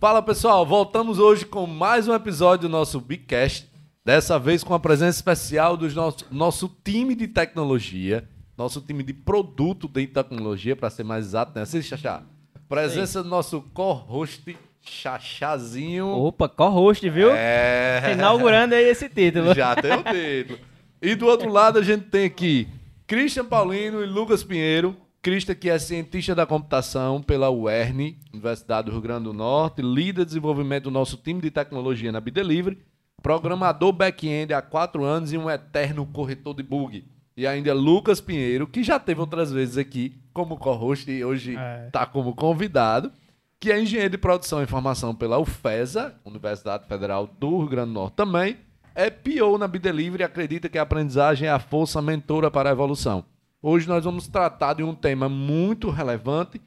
[0.00, 3.68] Fala pessoal, voltamos hoje com mais um episódio do nosso Bigcast.
[4.02, 8.26] Dessa vez com a presença especial do nosso, nosso time de tecnologia,
[8.56, 11.64] nosso time de produto de tecnologia, para ser mais exato, né?
[11.64, 12.22] Assim, Xaxá?
[12.66, 16.08] Presença do nosso co-host Chachazinho.
[16.08, 17.32] Opa, co-host, viu?
[17.32, 18.14] É.
[18.14, 19.52] Inaugurando aí esse título.
[19.54, 20.58] Já tem o título.
[21.02, 22.66] E do outro lado a gente tem aqui
[23.06, 24.96] Christian Paulino e Lucas Pinheiro.
[25.22, 30.24] Christian, que é cientista da computação pela UERN, Universidade do Rio Grande do Norte, líder
[30.24, 32.78] de desenvolvimento do nosso time de tecnologia na Bidelivery,
[33.22, 37.04] programador back-end há quatro anos e um eterno corretor de bug.
[37.36, 41.54] E ainda Lucas Pinheiro, que já teve outras vezes aqui como co-host e hoje
[41.86, 42.06] está É.
[42.06, 43.12] como convidado,
[43.58, 47.94] que é engenheiro de produção e informação pela UFESA, Universidade Federal do Rio Grande do
[47.94, 48.56] Norte também,
[48.94, 52.72] é PO na Bidelivery e acredita que a aprendizagem é a força mentora para a
[52.72, 53.22] evolução.
[53.62, 56.60] Hoje nós vamos tratar de um tema muito relevante.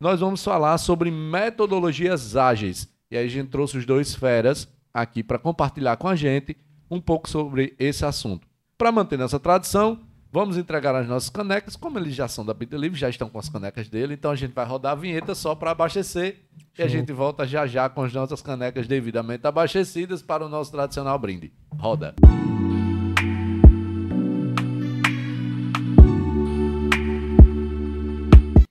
[0.00, 2.88] Nós vamos falar sobre metodologias ágeis.
[3.08, 6.56] E aí a gente trouxe os dois feras aqui para compartilhar com a gente
[6.90, 8.48] um pouco sobre esse assunto.
[8.76, 10.00] Para manter nossa tradição,
[10.32, 13.48] vamos entregar as nossas canecas, como eles já são da Bidelivery, já estão com as
[13.48, 16.40] canecas dele, então a gente vai rodar a vinheta só para abastecer
[16.76, 20.72] e a gente volta já já com as nossas canecas devidamente abastecidas para o nosso
[20.72, 21.52] tradicional brinde.
[21.78, 22.14] Roda.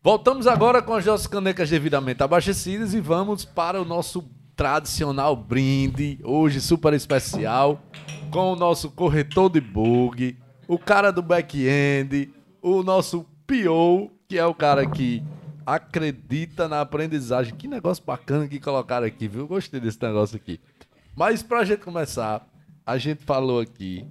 [0.02, 4.24] Voltamos agora com as nossas canecas devidamente abastecidas e vamos para o nosso
[4.56, 7.82] tradicional brinde, hoje super especial,
[8.32, 10.38] com o nosso corretor de bug,
[10.70, 15.22] o cara do back-end, o nosso PO, que é o cara que
[15.66, 17.54] acredita na aprendizagem.
[17.54, 19.48] Que negócio bacana que colocaram aqui, viu?
[19.48, 20.62] Gostei desse negócio aqui.
[21.14, 22.48] Mas pra gente começar,
[22.86, 24.08] a gente falou aqui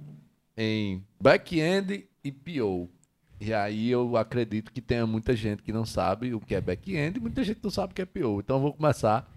[0.55, 2.87] em back-end e PO.
[3.39, 7.17] E aí eu acredito que tenha muita gente que não sabe o que é back-end
[7.17, 8.39] e muita gente não sabe o que é PO.
[8.39, 9.31] Então eu vou começar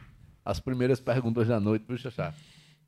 [0.44, 2.34] as primeiras perguntas da noite, viu, Xaxá?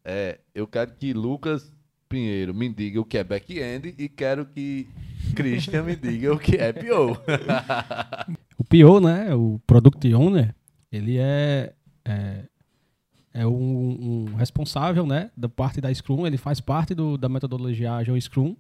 [0.05, 1.73] É, eu quero que Lucas
[2.09, 4.89] Pinheiro me diga o que é back-end e quero que
[5.35, 7.13] Christian me diga o que é PO.
[8.59, 10.55] O PO, né, o Product Owner,
[10.93, 11.73] ele é,
[12.05, 12.45] é,
[13.33, 17.95] é um, um responsável, né, da parte da Scrum, ele faz parte do, da metodologia
[17.95, 18.55] Agile Scrum,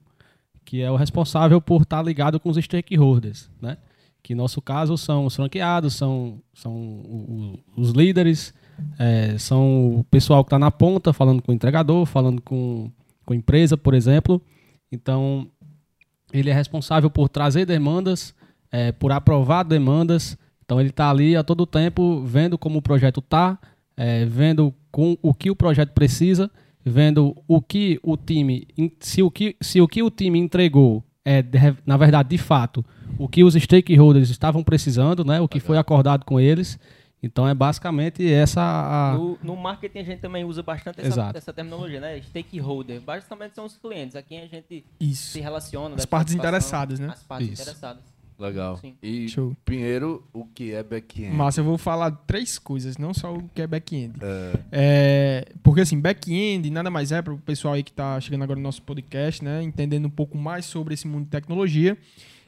[0.64, 3.76] que é o responsável por estar ligado com os stakeholders, né,
[4.22, 8.54] que no nosso caso são os franqueados, são, são o- o- os líderes,
[8.98, 12.90] é, são o pessoal que está na ponta, falando com o entregador, falando com,
[13.26, 14.40] com a empresa, por exemplo.
[14.90, 15.46] Então,
[16.32, 18.34] ele é responsável por trazer demandas,
[18.72, 20.36] é, por aprovar demandas.
[20.64, 23.58] Então ele está ali a todo tempo vendo como o projeto está,
[24.26, 26.50] vendo com o que o projeto precisa,
[26.84, 28.66] vendo o que o time,
[29.00, 31.42] se o que, se o, que o time entregou é,
[31.86, 32.84] na verdade, de fato,
[33.18, 36.78] o que os stakeholders estavam precisando, né, o que foi acordado com eles.
[37.22, 41.54] Então é basicamente essa a, No, no marketing a gente também usa bastante essa, essa
[41.54, 42.20] terminologia, né?
[42.20, 43.00] Stakeholder.
[43.00, 45.30] Basicamente são os clientes, a quem a gente Isso.
[45.30, 45.94] se relaciona.
[45.94, 47.08] As partes interessadas, né?
[47.08, 47.62] As partes Isso.
[47.62, 48.13] interessadas.
[48.38, 48.78] Legal.
[48.78, 48.96] Sim.
[49.02, 49.56] E Show.
[49.64, 51.34] Pinheiro, o que é back-end?
[51.34, 54.18] Massa, eu vou falar três coisas, não só o que é back-end.
[54.72, 58.58] É, porque assim, back-end nada mais é para o pessoal aí que está chegando agora
[58.58, 61.96] no nosso podcast, né, entendendo um pouco mais sobre esse mundo de tecnologia,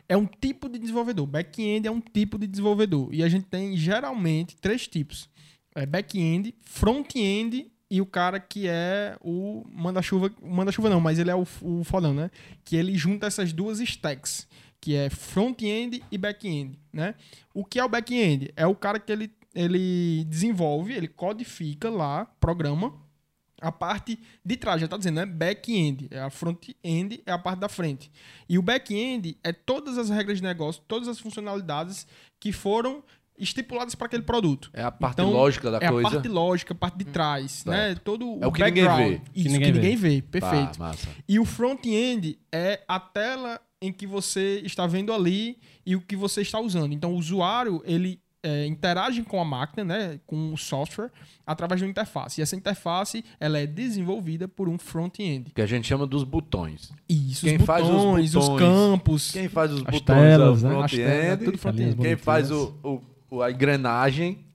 [0.09, 1.27] é um tipo de desenvolvedor.
[1.27, 5.29] Back-end é um tipo de desenvolvedor e a gente tem geralmente três tipos:
[5.75, 11.35] é back-end, front-end e o cara que é o manda-chuva, manda-chuva não, mas ele é
[11.35, 12.31] o, o fodão, né?
[12.65, 14.47] Que ele junta essas duas stacks,
[14.81, 17.15] que é front-end e back-end, né?
[17.55, 18.53] O que é o back-end?
[18.57, 22.95] É o cara que ele, ele desenvolve, ele codifica lá, programa
[23.61, 25.25] a parte de trás, já tá dizendo, né?
[25.27, 28.11] Back-end, é a front-end, é a parte da frente.
[28.49, 32.07] E o back-end é todas as regras de negócio, todas as funcionalidades
[32.39, 33.03] que foram
[33.39, 34.71] estipuladas para aquele produto.
[34.75, 36.09] É a parte Então, lógica da é coisa.
[36.09, 37.95] a parte lógica, a parte de trás, né?
[37.97, 39.09] Todo É o que ninguém background.
[39.09, 39.15] vê.
[39.15, 40.09] Isso, Que que ninguém ninguém, vê.
[40.17, 40.23] vê.
[40.23, 40.73] Perfeito.
[40.73, 41.09] Tá, massa.
[41.29, 46.17] E o front-end é a tela em que você está vendo ali e o que
[46.17, 46.93] você está usando.
[46.93, 51.11] Então, o usuário, ele é, interage com a máquina, né, com o software,
[51.47, 52.41] através de uma interface.
[52.41, 55.51] E essa interface, ela é desenvolvida por um front-end.
[55.53, 56.93] Que a gente chama dos botões.
[57.09, 58.61] Isso, Quem os faz os botões, os, botões?
[58.61, 59.31] campos.
[59.33, 60.85] Quem faz os As botões telas, é o né?
[60.85, 61.45] As telas, front-end.
[61.45, 61.85] tudo front-end.
[61.89, 62.21] Quem Bonitinhas.
[62.23, 64.46] faz o, o- o- a engrenagem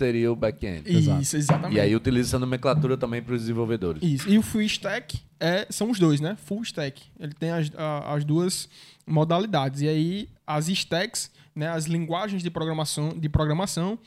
[0.00, 0.82] seria o back-end.
[1.20, 1.76] Isso, exatamente.
[1.76, 4.02] E aí utiliza essa nomenclatura também para os desenvolvedores.
[4.02, 4.28] Isso.
[4.28, 6.36] E o full stack é, são os dois, né?
[6.46, 7.02] Full stack.
[7.18, 8.68] Ele tem as, a- as duas
[9.06, 9.80] modalidades.
[9.82, 13.98] E aí as stacks, né, as linguagens de programação, de programação,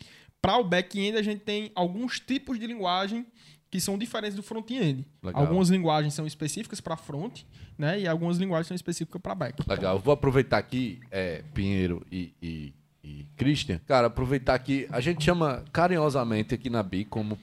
[0.42, 3.26] para o back-end a gente tem alguns tipos de linguagem
[3.70, 5.06] que são diferentes do front-end.
[5.34, 7.42] Algumas linguagens são específicas para front,
[7.78, 8.00] né?
[8.02, 9.64] E algumas linguagens são específicas para back.
[9.68, 9.98] Legal.
[10.00, 12.74] Vou aproveitar aqui, é, Pinheiro e, e,
[13.04, 13.80] e Christian.
[13.86, 17.38] Cara, aproveitar que a gente chama carinhosamente aqui na BI como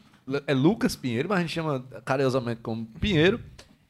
[0.47, 3.41] é Lucas Pinheiro, mas a gente chama carinhosamente como Pinheiro.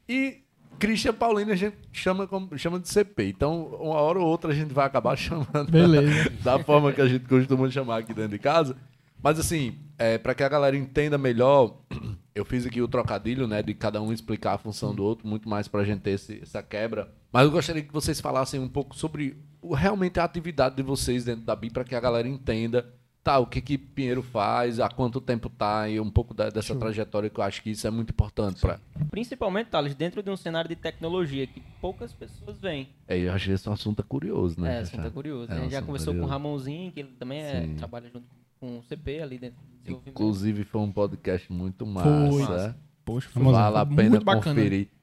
[0.09, 0.39] E
[0.79, 3.29] Christian Paulino a gente chama, como, chama de CP.
[3.29, 6.31] Então, uma hora ou outra a gente vai acabar chamando Beleza.
[6.43, 8.77] da forma que a gente costuma chamar aqui dentro de casa.
[9.23, 11.77] Mas assim, é, para que a galera entenda melhor,
[12.35, 15.47] eu fiz aqui o trocadilho, né, de cada um explicar a função do outro, muito
[15.47, 17.13] mais pra gente ter esse- essa quebra.
[17.31, 19.37] Mas eu gostaria que vocês falassem um pouco sobre
[19.75, 22.87] realmente a atividade de vocês dentro da BI, para que a galera entenda,
[23.23, 26.75] tá, o que que Pinheiro faz, há quanto tempo tá, e um pouco da- dessa
[26.75, 28.81] trajetória que eu acho que isso é muito importante para
[29.11, 32.89] Principalmente, Thales, dentro de um cenário de tecnologia que poucas pessoas veem.
[33.07, 34.77] É, eu achei esse um assunto curioso, né?
[34.77, 35.51] É, assunto é curioso.
[35.53, 36.33] É a um gente já conversou com o curioso.
[36.33, 38.27] Ramonzinho, que ele também é- trabalha junto
[38.59, 40.11] com o CP ali dentro do desenvolvimento.
[40.15, 41.93] Inclusive foi um podcast muito Foi.
[41.95, 42.77] massa.
[43.05, 43.71] Poxa, Vamos lá.
[43.71, 44.55] Vale a pena bacana.
[44.55, 44.89] conferir.
[44.93, 45.00] Eu-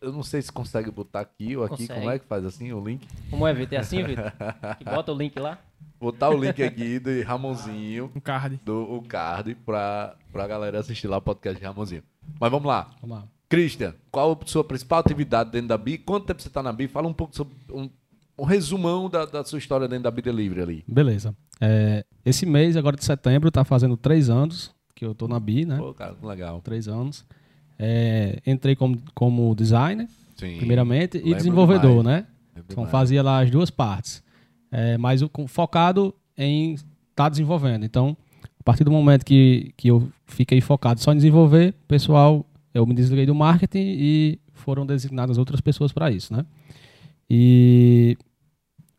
[0.00, 1.86] Eu não sei se consegue botar aqui ou aqui.
[1.86, 2.00] Consegue.
[2.00, 3.06] Como é que faz assim o link?
[3.30, 3.78] Como é, Vitor?
[3.78, 4.32] É assim, Vitor?
[4.78, 5.58] Que bota o link lá?
[6.00, 8.58] Botar o link aqui de Ramonzinho, Um card.
[8.64, 12.02] do o card, pra, pra galera assistir lá o podcast de Ramonzinho.
[12.40, 12.90] Mas vamos lá.
[13.00, 13.24] Vamos lá.
[13.48, 15.98] Christian, qual a sua principal atividade dentro da BI?
[15.98, 16.88] Quanto tempo você está na BI?
[16.88, 17.88] Fala um pouco sobre um,
[18.38, 20.84] um resumão da, da sua história dentro da BI Delivery ali.
[20.88, 21.34] Beleza.
[21.60, 25.64] É, esse mês, agora de setembro, tá fazendo três anos que eu tô na BI,
[25.64, 25.76] né?
[25.76, 26.60] Pô, cara, que legal.
[26.60, 27.24] Três anos.
[27.82, 30.06] É, entrei como, como designer,
[30.36, 30.58] Sim.
[30.58, 32.04] primeiramente, e desenvolvedor, demais.
[32.04, 32.26] né?
[32.54, 32.90] Lembro Então demais.
[32.90, 34.22] fazia lá as duas partes.
[34.70, 37.84] É, mas o, focado em estar desenvolvendo.
[37.84, 38.14] Então,
[38.58, 42.44] a partir do momento que, que eu fiquei focado só em desenvolver, pessoal,
[42.74, 46.44] eu me desliguei do marketing e foram designadas outras pessoas para isso, né?
[47.28, 48.18] E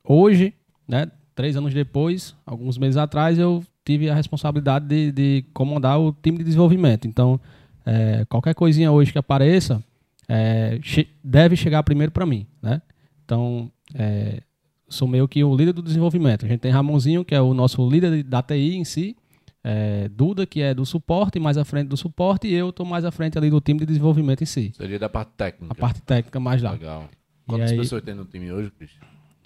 [0.03, 0.55] hoje,
[0.87, 6.11] né, três anos depois, alguns meses atrás, eu tive a responsabilidade de, de comandar o
[6.11, 7.07] time de desenvolvimento.
[7.07, 7.39] Então,
[7.85, 9.83] é, qualquer coisinha hoje que apareça,
[10.27, 12.81] é, che- deve chegar primeiro para mim, né?
[13.25, 14.41] Então, é,
[14.87, 16.45] sou meio que o líder do desenvolvimento.
[16.45, 19.15] A gente tem Ramonzinho, que é o nosso líder de- da TI em si,
[19.63, 23.05] é, Duda, que é do suporte, mais à frente do suporte, e eu estou mais
[23.05, 24.71] à frente ali do time de desenvolvimento em si.
[24.75, 25.71] Seria da parte técnica.
[25.71, 26.71] A parte técnica mais lá.
[26.71, 27.09] Legal.
[27.47, 29.01] Quantas aí- pessoas tem no time hoje, Christian?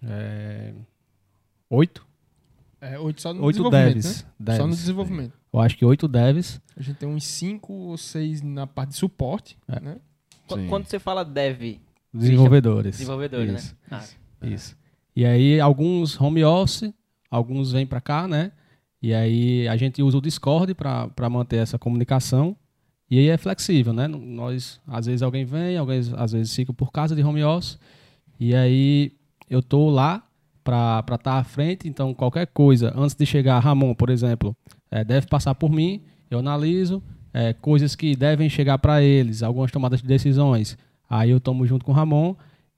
[0.08, 0.72] É,
[1.70, 2.06] oito?
[2.94, 4.24] É, oito só no Oito desenvolvimento, devs.
[4.24, 4.30] né?
[4.40, 4.58] devs.
[4.58, 5.34] Só no desenvolvimento.
[5.52, 6.62] Eu acho que oito devs.
[6.78, 9.80] A gente tem uns cinco ou seis na parte de suporte, É.
[9.80, 9.98] né?
[10.48, 10.68] Sim.
[10.68, 11.80] Quando você fala dev,
[12.14, 12.98] Desenvolvedores.
[12.98, 13.54] desenvolvedor, né?
[13.56, 13.76] Isso.
[13.90, 14.04] Ah,
[14.44, 14.78] Isso.
[15.16, 16.94] E aí, alguns home office,
[17.32, 18.52] alguns vêm para cá, né?
[19.02, 22.56] E aí, a gente usa o Discord para manter essa comunicação.
[23.10, 24.08] E aí é flexível, né?
[24.08, 27.78] Nós, às vezes alguém vem, alguém às vezes fica por casa de home office.
[28.40, 29.14] E aí,
[29.50, 30.25] eu tô lá
[30.65, 31.88] para estar à frente.
[31.88, 34.57] Então, qualquer coisa, antes de chegar, Ramon, por exemplo,
[34.89, 36.01] eh, deve passar por mim.
[36.29, 37.01] Eu analiso
[37.31, 40.75] eh, coisas que devem chegar para eles, algumas tomadas de decisões.
[41.07, 42.35] Aí eu tomo junto com o Ramon.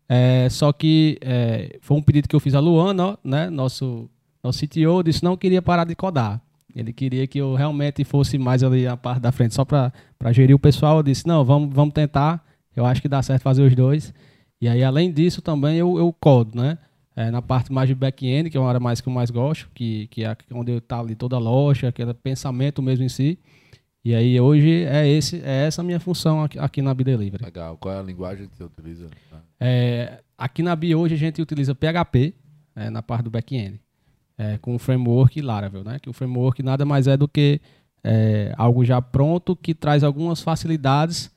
[0.09, 3.49] É, só que é, foi um pedido que eu fiz a Luana, né?
[3.49, 4.09] Nosso,
[4.41, 6.41] nosso CTO disse não queria parar de codar.
[6.73, 9.91] Ele queria que eu realmente fosse mais ali a parte da frente, só para
[10.31, 10.97] gerir o pessoal.
[10.97, 12.45] Eu disse, não, vamos, vamos tentar.
[12.75, 14.13] Eu acho que dá certo fazer os dois.
[14.61, 16.77] E aí, além disso, também eu, eu codo, né?
[17.19, 19.67] É, na parte mais de back-end, que é uma área mais que eu mais gosto,
[19.73, 23.39] que, que é onde eu tá ali toda a loja, aquele pensamento mesmo em si.
[24.05, 27.43] E aí, hoje, é, esse, é essa a minha função aqui, aqui na B-Delivery.
[27.43, 27.75] Legal.
[27.77, 29.07] Qual é a linguagem que você utiliza?
[29.59, 32.35] É, aqui na BI hoje a gente utiliza PHP
[32.75, 33.81] é, na parte do back-end,
[34.37, 35.97] é, com o framework Laravel, né?
[35.99, 37.59] Que o framework nada mais é do que
[38.03, 41.31] é, algo já pronto que traz algumas facilidades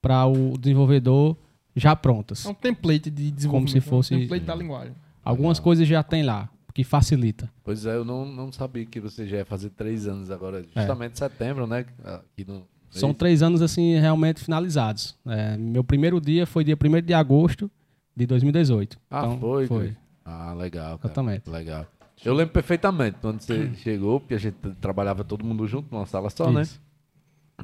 [0.00, 1.36] para o desenvolvedor
[1.74, 2.46] já prontas.
[2.46, 3.72] É um template de desenvolvimento.
[3.72, 4.94] se fosse- Um template da linguagem.
[5.24, 7.50] Algumas coisas já tem lá, que facilita.
[7.62, 11.12] Pois é, eu não, não sabia que você já ia fazer três anos agora, justamente
[11.14, 11.86] em setembro, né?
[12.04, 15.16] Aqui no, São três anos assim realmente finalizados.
[15.26, 17.70] É, meu primeiro dia foi dia 1 de agosto
[18.16, 18.98] de 2018.
[19.10, 19.66] Ah, Então, foi?
[19.66, 19.86] Foi.
[19.86, 19.96] Cris?
[20.24, 21.06] Ah, legal, cara.
[21.06, 21.50] Exatamente.
[21.50, 21.86] Legal.
[22.24, 26.30] Eu lembro perfeitamente quando você chegou, porque a gente trabalhava todo mundo junto numa sala
[26.30, 26.62] só, né?
[26.62, 26.80] Isso.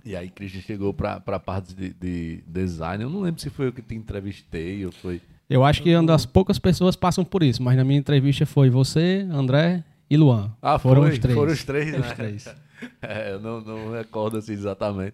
[0.05, 3.03] E aí Christian chegou pra, pra parte de, de design.
[3.03, 5.21] Eu não lembro se foi eu que te entrevistei ou foi.
[5.51, 8.71] Eu acho que uma das poucas pessoas passam por isso, mas na minha entrevista foi
[8.71, 10.53] você, André e Luan.
[10.63, 11.37] Ah, foram foi, os três.
[11.37, 11.99] Foram os três, né?
[11.99, 12.49] Os três.
[13.03, 15.13] É, eu não, não recordo assim exatamente.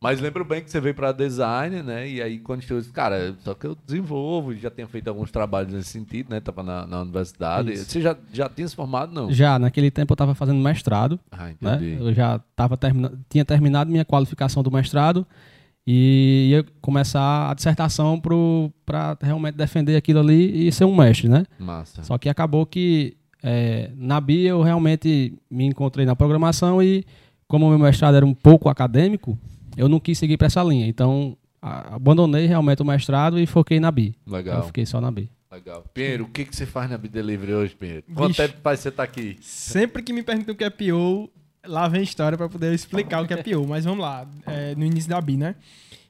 [0.00, 2.08] Mas lembro bem que você veio pra design, né?
[2.08, 5.72] E aí quando eu disse, cara, só que eu desenvolvo, já tinha feito alguns trabalhos
[5.72, 6.38] nesse sentido, né?
[6.38, 7.72] Tava na, na universidade.
[7.72, 7.86] Isso.
[7.86, 9.32] Você já, já tinha se formado, não?
[9.32, 11.74] Já naquele tempo eu estava fazendo mestrado, Ah, né?
[11.74, 11.96] entendi.
[12.00, 13.12] Eu já tava termina...
[13.28, 15.26] tinha terminado minha qualificação do mestrado
[15.90, 21.44] e ia começar a dissertação para realmente defender aquilo ali e ser um mestre, né?
[21.58, 22.02] Massa.
[22.02, 27.06] Só que acabou que é, na BIA eu realmente me encontrei na programação e
[27.46, 29.38] como o meu mestrado era um pouco acadêmico,
[29.78, 30.86] eu não quis seguir para essa linha.
[30.86, 34.14] Então a- abandonei realmente o mestrado e foquei na BI.
[34.26, 34.62] Eu Legal.
[34.64, 35.30] fiquei só na BI.
[35.50, 35.82] Legal.
[35.94, 38.02] Pinheiro, o que, que você faz na Bidelivery hoje, Pinheiro?
[38.14, 38.42] Quanto Vixe.
[38.48, 39.38] tempo faz você estar aqui?
[39.40, 41.30] Sempre que me perguntam o que é PO,
[41.66, 43.66] lá vem a história pra poder explicar o que é PO.
[43.66, 45.54] Mas vamos lá, é, no início da BI, né?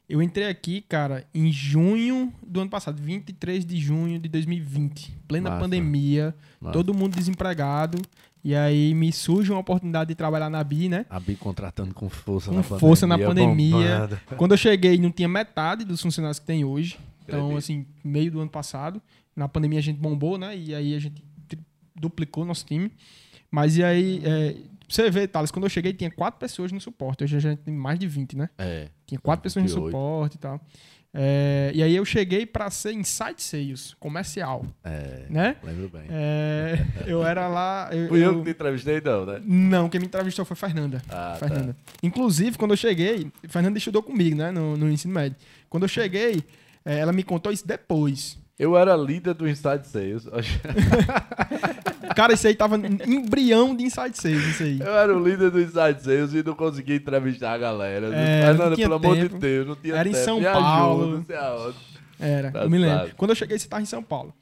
[0.09, 5.51] Eu entrei aqui, cara, em junho do ano passado, 23 de junho de 2020, plena
[5.51, 5.61] Massa.
[5.63, 6.73] pandemia, Massa.
[6.73, 7.99] todo mundo desempregado.
[8.43, 11.05] E aí me surge uma oportunidade de trabalhar na BI, né?
[11.11, 13.73] A Bi contratando com força Com na força na pandemia.
[13.77, 14.23] bombada.
[14.37, 16.99] Quando eu cheguei, não tinha metade dos funcionários que tem hoje.
[17.27, 19.03] Então, assim, meio do ano passado.
[19.37, 20.57] Na pandemia a gente bombou, né?
[20.57, 21.23] E aí a gente
[21.95, 22.91] duplicou nosso time.
[23.51, 24.57] Mas e aí, é,
[24.89, 27.25] você ver, Thales, quando eu cheguei tinha quatro pessoas no suporte.
[27.25, 28.49] Hoje a gente tem mais de 20, né?
[28.59, 28.89] É.
[29.07, 29.87] Tinha quatro pessoas no 28.
[29.87, 30.61] suporte e tal.
[31.13, 35.25] É, e aí eu cheguei pra ser Inside Sales, comercial, É.
[35.31, 35.57] né?
[35.65, 36.03] Lembro bem.
[36.11, 37.89] É, eu era lá...
[37.93, 39.41] Eu, Fui eu eu- que te entrevistei, não, né?
[39.43, 41.01] Não, quem me entrevistou foi Fernanda.
[41.09, 41.49] Ah, tá.
[41.49, 41.77] Fernanda.
[42.03, 45.37] Inclusive, quando eu cheguei, Fernanda estudou comigo, né, no, no ensino médio.
[45.71, 46.43] Quando eu cheguei,
[46.85, 48.39] eh, ela me contou isso depois.
[48.59, 50.27] Eu era líder do Inside Sales.
[52.17, 54.81] Cara, isso aí tava embrião de Inside Sales, isso aí.
[54.81, 58.09] Eu era o líder do Inside Sales e não conseguia entrevistar a galera.
[58.15, 59.39] É, Fernanda, não tinha pelo amor de tempo.
[59.39, 60.25] Deus, não tinha Era em tempo.
[60.25, 61.03] São Me Paulo.
[61.05, 61.75] Ajuda, não.
[62.27, 62.99] Era, Tá eu me lembro.
[62.99, 63.13] sabe.
[63.17, 64.35] Quando eu cheguei, você tava em São Paulo.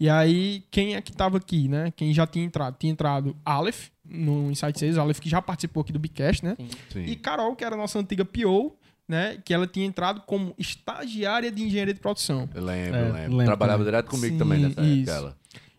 [0.00, 1.92] E aí, quem é que tava aqui, né?
[1.94, 2.76] Quem já tinha entrado?
[2.78, 6.56] Tinha entrado Aleph, no Inside Sales, Aleph que já participou aqui do Bicast, né?
[6.90, 7.04] Sim.
[7.04, 8.74] E Carol, que era a nossa antiga PO,
[9.08, 9.38] né?
[9.44, 12.48] Que ela tinha entrado como estagiária de engenharia de produção.
[12.54, 13.30] Eu lembro, É, lembro.
[13.30, 13.92] lembro Trabalhava também.
[13.92, 15.10] direto comigo Sim, também nessa isso.
[15.10, 15.12] época.
[15.12, 15.36] Ela.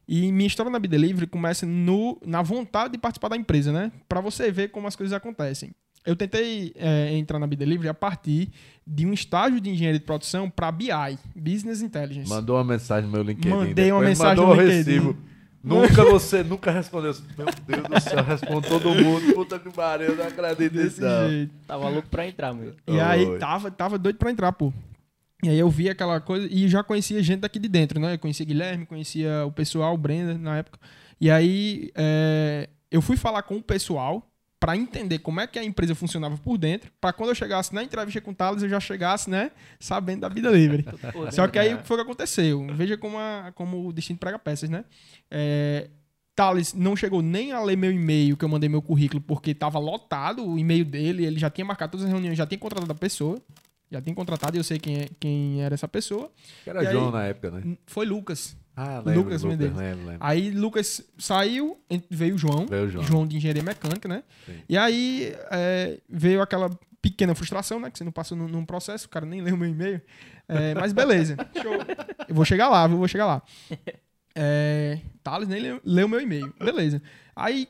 [0.07, 3.91] E minha história na Bidelivery começa no, na vontade de participar da empresa, né?
[4.07, 5.69] Pra você ver como as coisas acontecem.
[6.03, 8.49] Eu tentei é, entrar na Bidelivery a partir
[8.87, 10.87] de um estágio de engenharia de produção para BI,
[11.35, 12.27] Business Intelligence.
[12.27, 13.49] Mandou uma mensagem no meu LinkedIn.
[13.49, 14.77] Mandei uma depois mensagem mandou no o LinkedIn.
[14.91, 15.17] recibo.
[15.63, 17.13] Nunca você, nunca respondeu.
[17.37, 19.33] Meu Deus do céu, responde todo mundo.
[19.33, 21.29] Puta que pariu, eu não acredito Desse não.
[21.29, 21.53] jeito.
[21.67, 22.73] Tava louco pra entrar, meu.
[22.87, 23.37] E aí Oi.
[23.37, 24.71] tava, tava doido pra entrar, pô.
[25.43, 28.13] E aí eu vi aquela coisa e já conhecia gente daqui de dentro, né?
[28.13, 30.79] Eu conhecia Guilherme, conhecia o pessoal, o Brenda na época.
[31.19, 34.28] E aí é, eu fui falar com o pessoal
[34.59, 37.81] pra entender como é que a empresa funcionava por dentro, pra quando eu chegasse na
[37.83, 40.85] entrevista com o Thales, eu já chegasse, né, sabendo da vida livre.
[41.31, 41.75] Só que aí né?
[41.75, 42.67] o que foi que aconteceu?
[42.73, 44.83] Veja como, a- como o destino prega peças, né?
[45.31, 45.89] É,
[46.35, 49.79] Thales não chegou nem a ler meu e-mail, que eu mandei meu currículo, porque estava
[49.79, 52.95] lotado o e-mail dele, ele já tinha marcado todas as reuniões, já tinha contratado a
[52.95, 53.37] pessoa,
[53.91, 56.31] já tinha contratado e eu sei quem, é- quem era essa pessoa.
[56.63, 57.77] Que era E aí- João na época, né?
[57.85, 58.55] Foi Lucas.
[58.81, 59.15] Ah, lembro.
[59.23, 59.77] Lucas Lucas, Medeiros.
[59.77, 60.17] lembro, lembro.
[60.21, 61.77] Aí Lucas saiu,
[62.09, 63.27] veio o João, Veio o João.
[63.27, 64.23] de engenharia mecânica, né?
[64.45, 64.55] Sim.
[64.69, 66.69] E aí é, veio aquela
[67.01, 67.89] pequena frustração, né?
[67.91, 70.01] Que você não passou num, num processo, o cara nem leu meu e-mail.
[70.47, 71.35] É, mas beleza.
[71.61, 71.73] Show.
[72.27, 72.97] Eu vou chegar lá, viu?
[72.97, 73.41] vou chegar lá.
[74.35, 76.53] É, Thales nem leu, leu meu e-mail.
[76.57, 77.01] Beleza.
[77.35, 77.67] Aí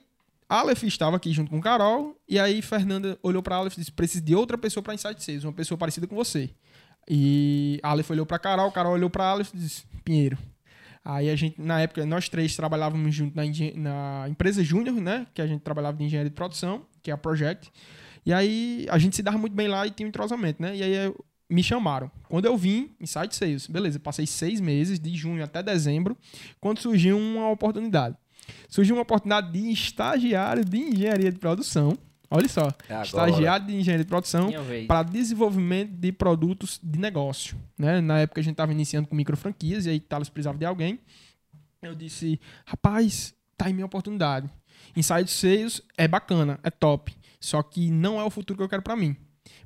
[0.48, 4.24] Aleph estava aqui junto com Carol, e aí Fernanda olhou pra Aleph e disse: preciso
[4.24, 6.50] de outra pessoa pra Insight Sales, uma pessoa parecida com você.
[7.10, 10.38] E Aleph olhou pra Carol, Carol olhou pra Aleph e disse: Pinheiro.
[11.04, 13.44] Aí a gente, na época, nós três trabalhávamos junto na,
[13.76, 15.26] na empresa Júnior, né?
[15.34, 17.72] Que a gente trabalhava de engenharia de produção, que é a Project.
[18.26, 20.76] E aí a gente se dava muito bem lá e tinha um entrosamento, né?
[20.76, 22.12] E aí eu- me chamaram.
[22.28, 26.16] Quando eu vim, Insight Sales, beleza, passei seis meses, de junho até dezembro,
[26.60, 28.16] quando surgiu uma oportunidade.
[28.68, 31.98] Surgiu uma oportunidade de estagiário de engenharia de produção.
[32.32, 34.52] Olha só, É estagiário de engenharia de produção
[34.88, 37.58] para desenvolvimento de produtos de negócio.
[37.78, 38.02] Né?
[38.02, 41.00] Na época a gente estava iniciando com micro franquias e aí Thales precisava de alguém.
[41.82, 44.50] Eu disse, rapaz, tá aí minha oportunidade.
[44.96, 47.16] Inside Sales é bacana, é top.
[47.40, 49.16] Só que não é o futuro que eu quero para mim.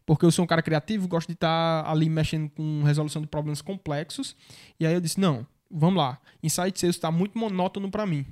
[0.06, 3.62] Porque eu sou um cara criativo, gosto de estar ali mexendo com resolução de problemas
[3.62, 4.36] complexos.
[4.80, 6.20] E aí eu disse, não, vamos lá.
[6.42, 8.26] Inside Sales está muito monótono para mim.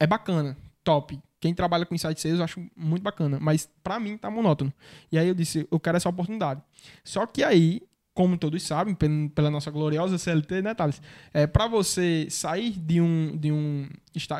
[0.00, 1.18] É bacana, top.
[1.40, 4.72] Quem trabalha com Inside Sales eu acho muito bacana, mas para mim tá monótono.
[5.12, 6.60] E aí eu disse, eu quero essa oportunidade.
[7.04, 11.00] Só que aí, como todos sabem, pel- pela nossa gloriosa CLT, né, Thales?
[11.32, 13.88] É, para você sair de um, de um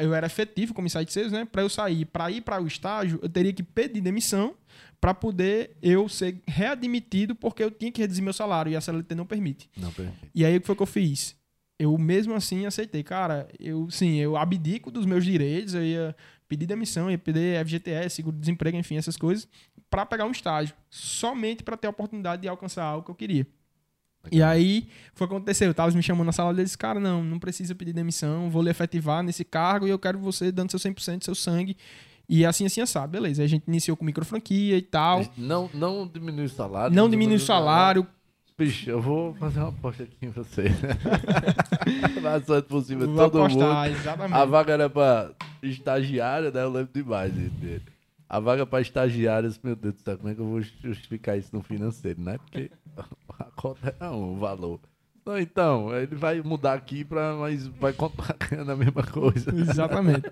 [0.00, 1.44] eu era efetivo como Inside Sales, né?
[1.44, 4.54] Para eu sair, para ir para o estágio, eu teria que pedir demissão
[5.00, 9.14] para poder eu ser readmitido, porque eu tinha que reduzir meu salário e a CLT
[9.14, 9.70] não permite.
[9.76, 10.32] Não, perfeito.
[10.34, 11.36] E aí o que foi que eu fiz?
[11.78, 16.16] Eu mesmo assim aceitei, cara, eu sim, eu abdico dos meus direitos, eu ia
[16.48, 19.46] pedir demissão, ia pedir FGTS, seguro-desemprego, enfim, essas coisas,
[19.90, 23.46] para pegar um estágio, somente para ter a oportunidade de alcançar algo que eu queria.
[24.32, 25.70] E aí, foi o que aconteceu.
[25.70, 28.50] O Thales me chamou na sala dele e disse: Cara, não, não precisa pedir demissão,
[28.50, 31.76] vou lhe efetivar nesse cargo e eu quero você dando seu 100%, seu sangue.
[32.28, 33.10] E assim, assim, assado.
[33.10, 33.42] Beleza.
[33.42, 35.24] A gente iniciou com micro franquia e tal.
[35.36, 36.94] Não, não diminui o salário.
[36.94, 38.06] Não diminui o salário.
[38.58, 40.64] Bicho, eu vou fazer uma aposta aqui em você.
[42.20, 43.62] Bastante possível, Vou todo mundo.
[43.64, 44.34] apostar, exatamente.
[44.36, 45.30] A vaga era pra
[45.62, 46.62] estagiária, né?
[46.62, 47.82] Eu lembro demais dele.
[48.28, 51.50] A vaga pra estagiários, meu Deus do céu, como é que eu vou justificar isso
[51.52, 52.36] no financeiro, né?
[52.38, 52.70] Porque
[53.38, 54.80] a conta é um valor.
[55.24, 59.54] Não, então, ele vai mudar aqui, pra, mas vai contar ganhando a mesma coisa.
[59.54, 60.24] Exatamente.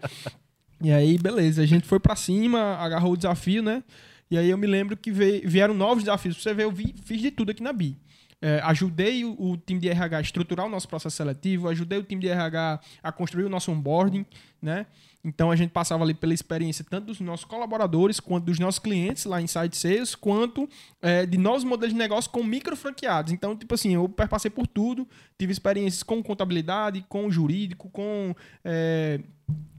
[0.83, 3.85] E aí, beleza, a gente foi pra cima, agarrou o desafio, né?
[4.31, 6.43] E aí eu me lembro que veio- vieram novos desafios.
[6.43, 7.97] Você ver, eu vi- fiz de tudo aqui na BI.
[8.41, 12.03] É, ajudei o, o time de RH a estruturar o nosso processo seletivo, ajudei o
[12.03, 14.27] time de RH a construir o nosso onboarding,
[14.61, 14.87] né?
[15.25, 19.25] Então a gente passava ali pela experiência tanto dos nossos colaboradores, quanto dos nossos clientes
[19.25, 20.69] lá em Site Sales, quanto
[21.03, 23.33] é, de novos modelos de negócio com micro franqueados.
[23.33, 29.21] Então, tipo assim, eu perpassei por tudo, tive experiências com contabilidade, com jurídico, com é,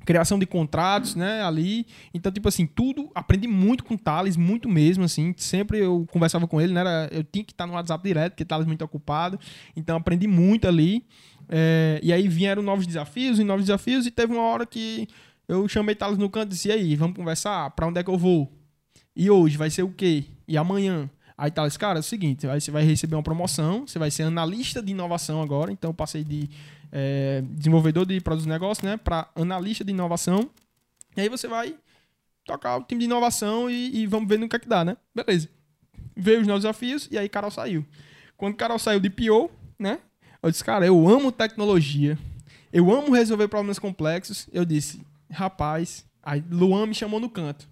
[0.07, 1.85] criação de contratos, né, ali.
[2.13, 5.35] Então, tipo assim, tudo, aprendi muito com o Thales, muito mesmo, assim.
[5.35, 8.43] Sempre eu conversava com ele, né, era, eu tinha que estar no WhatsApp direto, porque
[8.43, 9.37] o Thales muito ocupado.
[9.75, 11.05] Então, aprendi muito ali.
[11.49, 15.07] É, e aí vieram novos desafios e novos desafios, e teve uma hora que
[15.45, 17.69] eu chamei Thales no canto e disse, e aí, vamos conversar?
[17.71, 18.49] Pra onde é que eu vou?
[19.13, 20.23] E hoje vai ser o quê?
[20.47, 21.09] E amanhã?
[21.37, 24.23] Aí Thales, cara, é o seguinte, aí você vai receber uma promoção, você vai ser
[24.23, 26.49] analista de inovação agora, então eu passei de
[26.91, 30.49] é, desenvolvedor de produtos de negócio, né, para analista de inovação.
[31.15, 31.75] E aí você vai
[32.45, 34.97] tocar o time de inovação e, e vamos ver no que é que dá, né?
[35.13, 35.49] Beleza.
[36.15, 37.85] Veio os novos desafios e aí Carol saiu.
[38.35, 39.99] Quando Carol saiu de PO, né?
[40.41, 42.17] Eu disse, cara, eu amo tecnologia,
[42.71, 44.47] eu amo resolver problemas complexos.
[44.53, 45.01] Eu disse,
[45.31, 47.67] rapaz, aí Luan me chamou no canto.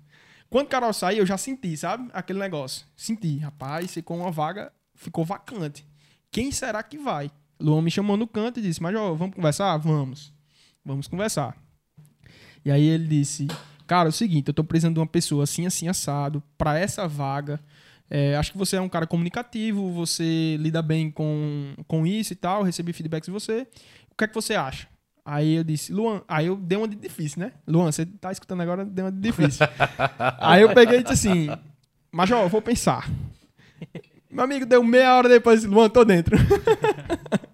[0.50, 2.10] Quando Carol saiu, eu já senti, sabe?
[2.14, 2.86] Aquele negócio.
[2.96, 5.86] Senti, rapaz, ficou uma vaga, ficou vacante.
[6.32, 7.32] Quem será que vai?
[7.60, 9.78] Luan me chamou no canto e disse, mas ó, vamos conversar?
[9.78, 10.34] Vamos.
[10.84, 11.58] Vamos conversar.
[12.64, 13.48] E aí ele disse,
[13.88, 17.08] cara, é o seguinte, eu tô precisando de uma pessoa assim, assim, assado, pra essa
[17.08, 17.60] vaga.
[18.10, 22.36] É, acho que você é um cara comunicativo, você lida bem com, com isso e
[22.36, 23.68] tal, recebi feedbacks de você.
[24.12, 24.88] O que é que você acha?
[25.24, 27.52] Aí eu disse, Luan, aí eu dei uma de difícil, né?
[27.68, 29.66] Luan, você tá escutando agora, deu uma de difícil.
[30.40, 31.50] aí eu peguei e disse assim,
[32.12, 33.10] mas ó, eu vou pensar.
[34.30, 36.38] Meu amigo deu meia hora depois, disse, Luan, tô dentro.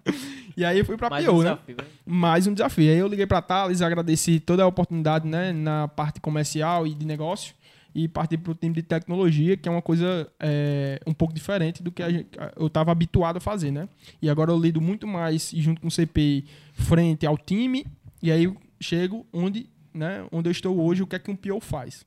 [0.56, 1.50] e aí eu fui pra Mais PO, um né?
[1.50, 2.90] desafio, mais um desafio.
[2.92, 7.06] Aí eu liguei para Thales, agradeci toda a oportunidade né, na parte comercial e de
[7.06, 7.54] negócio
[7.94, 11.82] e parti para o time de tecnologia, que é uma coisa é, um pouco diferente
[11.82, 13.86] do que gente- eu estava habituado a fazer, né?
[14.20, 17.84] E agora eu lido muito mais junto com o CPI frente ao time
[18.22, 21.60] e aí chego onde, né, onde eu estou hoje, o que é que um PO
[21.60, 22.04] faz.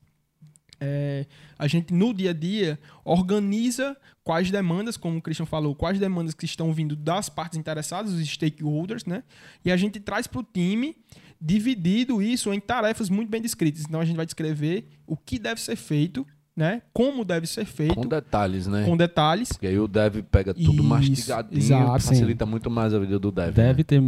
[0.80, 1.26] É,
[1.58, 6.34] a gente no dia a dia organiza quais demandas, como o Christian falou, quais demandas
[6.34, 9.22] que estão vindo das partes interessadas, os stakeholders, né?
[9.64, 10.96] E a gente traz para o time
[11.40, 13.84] dividido isso em tarefas muito bem descritas.
[13.84, 16.26] Então a gente vai descrever o que deve ser feito,
[16.56, 16.80] né?
[16.92, 18.86] Como deve ser feito, Com com, detalhes, né?
[18.96, 19.50] detalhes.
[19.50, 23.30] Porque aí o dev pega tudo Isso, mastigadinho, exato, facilita muito mais a vida do
[23.30, 23.52] dev.
[23.54, 23.84] Deve né?
[23.84, 24.02] ter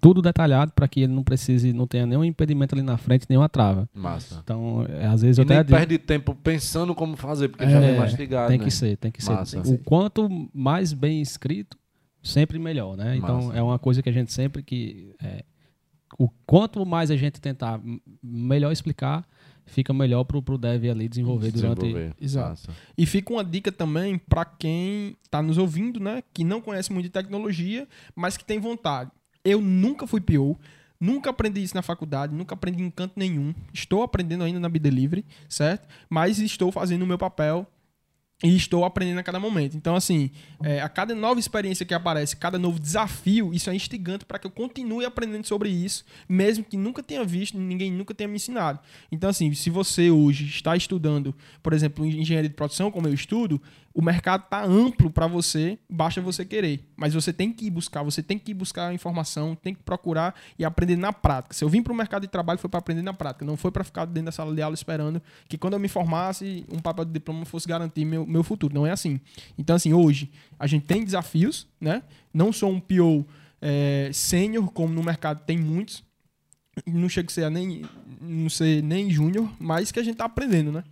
[0.00, 3.48] tudo detalhado para que ele não precise, não tenha nenhum impedimento ali na frente, nenhuma
[3.48, 3.88] trava.
[3.94, 4.40] Massa.
[4.44, 7.68] Então, é, às vezes eu E nem até digo, perde tempo pensando como fazer, porque
[7.68, 8.64] já vem É, mastigado, tem né?
[8.64, 9.32] que ser, tem que ser.
[9.32, 9.60] Massa.
[9.60, 11.78] O quanto mais bem escrito,
[12.22, 13.16] sempre melhor, né?
[13.16, 13.58] Então Massa.
[13.58, 15.42] é uma coisa que a gente sempre que é,
[16.18, 17.80] o quanto mais a gente tentar
[18.22, 19.26] melhor explicar,
[19.66, 22.14] fica melhor pro, pro dev ali desenvolver, durante Desenvolver.
[22.20, 22.48] Exato.
[22.50, 22.72] Massa.
[22.96, 26.22] E fica uma dica também para quem está nos ouvindo, né?
[26.32, 29.10] Que não conhece muito de tecnologia, mas que tem vontade.
[29.44, 30.58] Eu nunca fui PO,
[31.00, 33.54] nunca aprendi isso na faculdade, nunca aprendi em canto nenhum.
[33.72, 35.88] Estou aprendendo ainda na Bidelivery, certo?
[36.08, 37.66] Mas estou fazendo o meu papel
[38.42, 39.76] e estou aprendendo a cada momento.
[39.76, 40.30] Então, assim,
[40.62, 44.46] é, a cada nova experiência que aparece, cada novo desafio, isso é instigante para que
[44.46, 48.80] eu continue aprendendo sobre isso, mesmo que nunca tenha visto, ninguém nunca tenha me ensinado.
[49.10, 53.60] Então, assim, se você hoje está estudando, por exemplo, engenharia de produção, como eu estudo,
[53.94, 56.84] o mercado está amplo para você, basta você querer.
[56.96, 59.84] Mas você tem que ir buscar, você tem que ir buscar a informação, tem que
[59.84, 61.54] procurar e aprender na prática.
[61.54, 63.70] Se eu vim para o mercado de trabalho, foi para aprender na prática, não foi
[63.70, 67.04] para ficar dentro da sala de aula esperando que quando eu me formasse, um papel
[67.04, 68.74] de diploma fosse garantir meu, meu futuro.
[68.74, 69.20] Não é assim.
[69.56, 70.28] Então, assim, hoje
[70.58, 72.02] a gente tem desafios, né?
[72.32, 73.24] Não sou um PO
[73.62, 76.02] é, sênior, como no mercado tem muitos.
[76.84, 77.82] Não chega a ser nem,
[78.20, 80.82] não ser nem júnior, mas que a gente está aprendendo, né?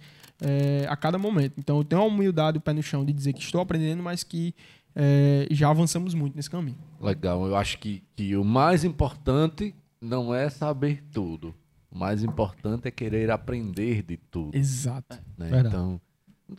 [0.45, 1.55] É, a cada momento.
[1.59, 4.25] Então eu tenho a humildade, o pé no chão de dizer que estou aprendendo, mas
[4.25, 4.55] que
[4.95, 6.79] é, já avançamos muito nesse caminho.
[7.01, 7.47] Legal.
[7.47, 11.55] Eu acho que, que o mais importante não é saber tudo.
[11.91, 14.57] O mais importante é querer aprender de tudo.
[14.57, 15.19] Exato.
[15.37, 15.51] né?
[15.67, 16.01] Então,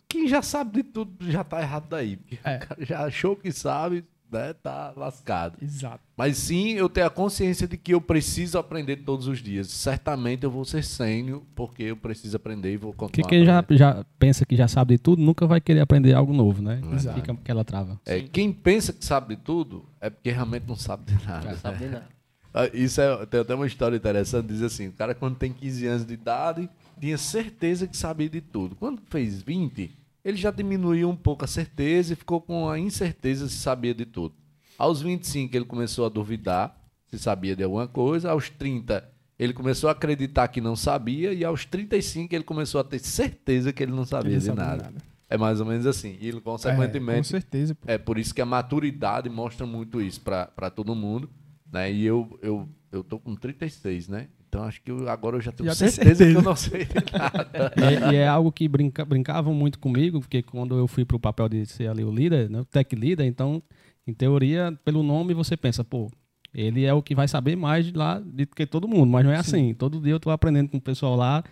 [0.07, 2.17] quem já sabe de tudo já tá errado daí.
[2.17, 2.59] Porque É.
[2.85, 4.53] já achou que sabe, né?
[4.53, 5.57] Tá lascado.
[5.61, 5.99] Exato.
[6.17, 9.67] Mas sim, eu tenho a consciência de que eu preciso aprender todos os dias.
[9.67, 13.29] Certamente eu vou ser sênior, porque eu preciso aprender e vou Porque continuar.
[13.65, 16.61] quem já, já pensa que já sabe de tudo, nunca vai querer aprender algo novo,
[16.61, 16.81] né?
[16.83, 17.19] Verdade.
[17.21, 17.99] Fica aquela trava.
[18.05, 21.49] É, quem pensa que sabe de tudo é porque realmente não sabe de nada.
[21.51, 22.07] Não sabe de nada.
[22.55, 25.87] Ah, Isso é, tem até uma história interessante, diz assim, o cara quando tem 15
[25.87, 26.69] anos de idade,
[27.01, 28.75] tinha certeza que sabia de tudo.
[28.75, 29.89] Quando fez 20,
[30.23, 34.05] ele já diminuiu um pouco a certeza e ficou com a incerteza se sabia de
[34.05, 34.35] tudo.
[34.77, 39.07] Aos 25 ele começou a duvidar se sabia de alguma coisa, aos 30
[39.37, 43.73] ele começou a acreditar que não sabia e aos 35 ele começou a ter certeza
[43.73, 44.93] que ele não sabia Ele de sabe nada.
[45.29, 46.17] É mais ou menos assim.
[46.21, 47.73] E ele, É, com consequentemente, certeza.
[47.75, 47.89] pô.
[47.89, 51.29] é por isso que a maturidade mostra muito isso pra todo mundo,
[51.71, 51.91] né?
[51.91, 54.27] E eu, eu, eu tô com 36, né?
[54.53, 56.39] Então acho que eu- agora eu já tenho Já tem certeza, que certeza.
[56.39, 57.73] eu não sei nada.
[57.75, 61.19] E, é- e é algo que brinca- brincavam muito comigo, porque quando eu fui pro
[61.19, 63.63] papel de ser ali o líder, né, o tech leader, então,
[64.05, 66.07] em teoria, pelo nome você pensa, pô,
[66.53, 69.31] ele é o que vai saber mais de lá do que todo mundo, mas não
[69.31, 69.73] é assim.
[69.73, 71.43] Todo dia eu tô aprendendo com o pessoal lá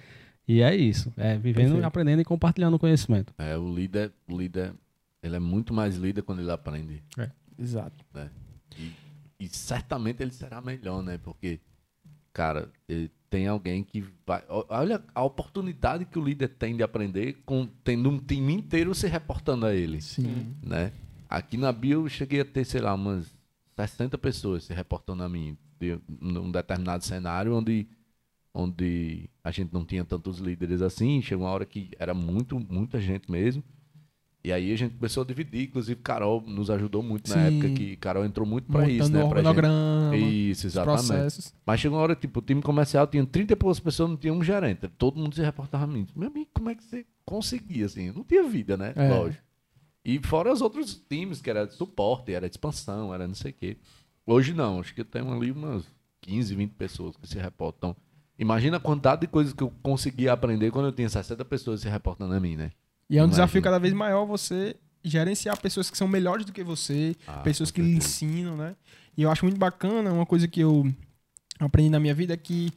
[0.48, 1.86] e é isso, é vivendo, Perfeito.
[1.86, 3.34] aprendendo e compartilhando conhecimento.
[3.40, 4.74] É, o líder, o líder,
[5.24, 7.02] ele é muito mais líder quando ele aprende.
[7.58, 8.06] Exato.
[8.78, 8.92] E,
[9.40, 11.18] e certamente ele será melhor, né?
[11.18, 11.60] Porque,
[12.34, 12.70] cara,
[13.30, 14.44] tem alguém que vai.
[14.50, 19.08] Olha a oportunidade que o líder tem de aprender com tendo um time inteiro se
[19.08, 20.56] reportando a ele, Sim.
[20.62, 20.92] né?
[21.30, 23.34] Aqui na Bio eu cheguei a ter, sei lá, umas
[23.76, 27.88] 60 pessoas se reportando a mim de num determinado cenário onde
[28.54, 33.00] onde a gente não tinha tantos líderes assim, chegou uma hora que era muito, muita
[33.00, 33.64] gente mesmo.
[34.44, 37.58] E aí a gente começou a dividir, inclusive Carol nos ajudou muito na Sim.
[37.60, 40.50] época que Carol entrou muito pra isso, né, pra gente.
[40.50, 41.08] Isso, exatamente.
[41.08, 41.54] processos.
[41.64, 44.34] Mas chegou uma hora, tipo, o time comercial tinha 30 e poucas pessoas, não tinha
[44.34, 44.88] um gerente.
[44.98, 46.08] Todo mundo se reportava a mim.
[46.16, 48.12] Meu amigo, como é que você conseguia, assim?
[48.12, 48.94] Não tinha vida, né?
[48.96, 49.10] É.
[49.10, 49.44] Lógico.
[50.04, 53.52] E fora os outros times, que era de suporte, era de expansão, era não sei
[53.52, 53.78] o quê.
[54.26, 55.86] Hoje não, acho que tem ali umas
[56.22, 57.96] 15, 20 pessoas que se reportam.
[58.40, 61.90] Imagina a quantidade de coisas que eu conseguia aprender quando eu tinha 60 pessoas se
[61.90, 62.72] reportando a mim, né?
[63.12, 63.30] E é um Imagina.
[63.30, 67.70] desafio cada vez maior você gerenciar pessoas que são melhores do que você, Ah, pessoas
[67.70, 68.74] que lhe ensinam, né?
[69.18, 70.90] E eu acho muito bacana, uma coisa que eu
[71.60, 72.72] aprendi na minha vida é que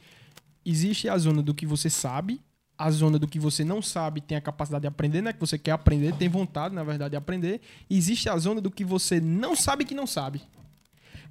[0.65, 2.41] existe a zona do que você sabe,
[2.77, 5.31] a zona do que você não sabe, tem a capacidade de aprender, né?
[5.31, 7.61] Que você quer aprender, tem vontade, na verdade, de aprender.
[7.89, 10.41] E existe a zona do que você não sabe que não sabe.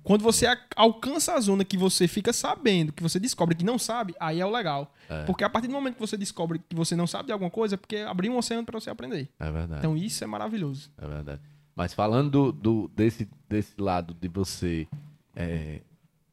[0.05, 4.15] Quando você alcança a zona que você fica sabendo, que você descobre que não sabe,
[4.21, 4.95] aí é o legal.
[5.09, 5.25] É.
[5.25, 7.75] Porque a partir do momento que você descobre que você não sabe de alguma coisa,
[7.75, 9.29] é porque abriu um oceano para você aprender.
[9.41, 9.81] É verdade.
[9.81, 10.91] Então isso é maravilhoso.
[10.99, 11.41] É verdade.
[11.75, 14.87] Mas falando do, do- desse, desse lado de você
[15.35, 15.81] é,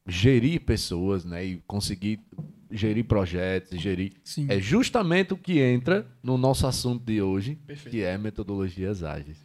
[0.05, 1.43] gerir pessoas, né?
[1.45, 2.19] E conseguir
[2.69, 4.13] gerir projetos, gerir.
[4.23, 4.47] Sim.
[4.49, 7.91] É justamente o que entra no nosso assunto de hoje, Perfeito.
[7.91, 9.37] que é metodologias ágeis.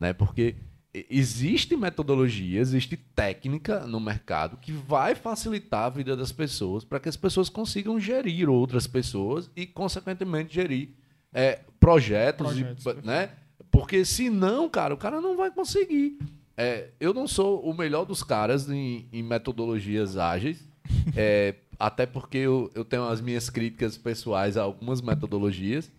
[0.00, 0.12] Né?
[0.12, 0.56] Porque
[0.94, 7.08] existe metodologia, existe técnica no mercado que vai facilitar a vida das pessoas para que
[7.08, 10.90] as pessoas consigam gerir outras pessoas e, consequentemente, gerir
[11.32, 13.30] é, projetos, Projetos, e, né?
[13.70, 16.18] Porque senão, cara, o cara não vai conseguir.
[16.56, 20.68] É, eu não sou o melhor dos caras em, em metodologias ágeis,
[21.16, 25.90] é, até porque eu, eu tenho as minhas críticas pessoais a algumas metodologias,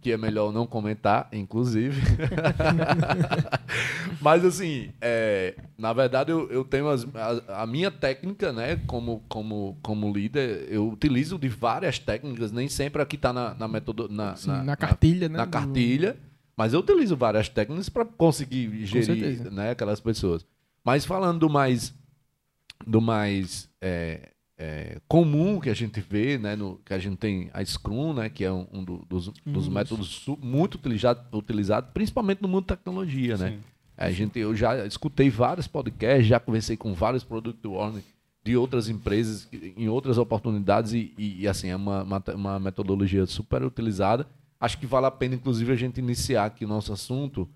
[0.00, 2.00] que é melhor não comentar, inclusive.
[4.20, 9.22] Mas assim, é, na verdade eu, eu tenho as- a, a minha técnica, né, como,
[9.28, 13.68] como, como líder, eu utilizo de várias técnicas, nem sempre a que está na, na,
[13.68, 16.16] metodo, na, Sim, na cartilha, né, Na cartilha,
[16.56, 20.46] mas eu utilizo várias técnicas para conseguir gerir né, aquelas pessoas.
[20.84, 21.94] Mas falando do mais,
[22.86, 27.50] do mais é, é, comum que a gente vê, né, no, que a gente tem
[27.52, 31.88] a Scrum, né, que é um, um do- dos, dos dos- métodos muito utilizado, utilizado,
[31.92, 33.58] principalmente no mundo da tecnologia, né?
[33.96, 38.04] A gente, eu já escutei vários podcasts, já conversei com vários product owners
[38.44, 43.24] de outras empresas em outras oportunidades e, e, e, assim é uma, uma, uma metodologia
[43.26, 44.26] super utilizada.
[44.60, 47.48] Acho que vale a pena, inclusive, a gente iniciar aqui o nosso assunto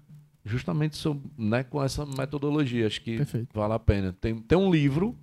[0.44, 2.86] justamente sobre, né, com essa metodologia.
[2.86, 3.48] Acho que Perfeito.
[3.52, 4.16] vale a pena.
[4.20, 5.14] Tem, tem um livro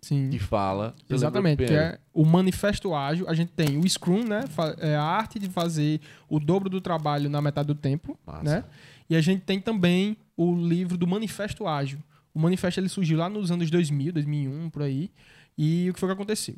[0.00, 0.30] Sim.
[0.30, 0.94] que fala.
[1.08, 3.28] Exatamente, que é o manifesto ágil.
[3.28, 4.44] A gente tem o Scrum, né?
[4.78, 8.42] É a arte de fazer o dobro do trabalho na metade do tempo, Massa.
[8.42, 8.64] né?
[9.10, 11.98] E a gente tem também o livro do Manifesto Ágil.
[12.34, 15.10] O manifesto ele surgiu lá nos anos 2000, 2001, por aí.
[15.56, 16.56] E o que foi que aconteceu?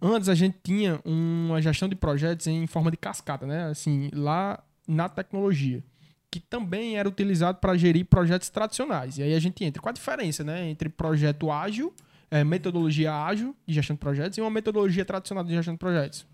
[0.00, 3.64] Antes a gente tinha uma gestão de projetos em forma de cascata, né?
[3.64, 5.84] Assim, lá na tecnologia,
[6.30, 9.18] que também era utilizado para gerir projetos tradicionais.
[9.18, 9.82] E aí a gente entra.
[9.82, 11.92] Qual a diferença, né, entre projeto ágil,
[12.32, 16.26] é, metodologia ágil de gestão de projetos e uma metodologia tradicional de gestão de projetos?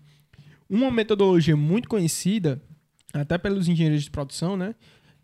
[0.69, 2.61] Uma metodologia muito conhecida,
[3.13, 4.75] até pelos engenheiros de produção, né,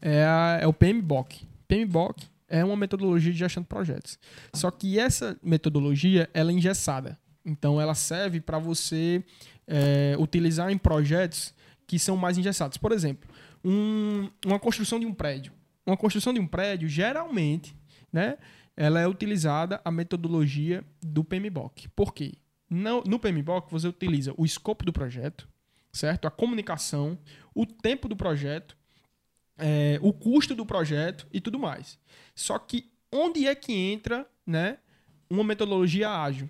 [0.01, 1.47] é, a- é o PMBOK.
[1.67, 4.19] PMBOK é uma metodologia de gestão de projetos.
[4.53, 7.17] Só que essa metodologia ela é engessada.
[7.45, 9.23] Então ela serve para você
[9.67, 11.53] é, utilizar em projetos
[11.87, 12.77] que são mais engessados.
[12.77, 13.27] Por exemplo,
[13.63, 15.51] um- uma construção de um prédio.
[15.85, 17.75] Uma construção de um prédio, geralmente,
[18.13, 18.37] né,
[18.75, 21.87] ela é utilizada a metodologia do PMBOK.
[21.89, 22.33] Por quê?
[22.69, 25.47] No, PMBOK você utiliza o escopo do projeto,
[25.91, 26.27] certo?
[26.27, 27.17] A comunicação,
[27.53, 28.75] o tempo do projeto,
[29.57, 31.97] é, o custo do projeto e tudo mais.
[32.33, 34.77] Só que onde é que entra, né,
[35.29, 36.49] uma metodologia ágil?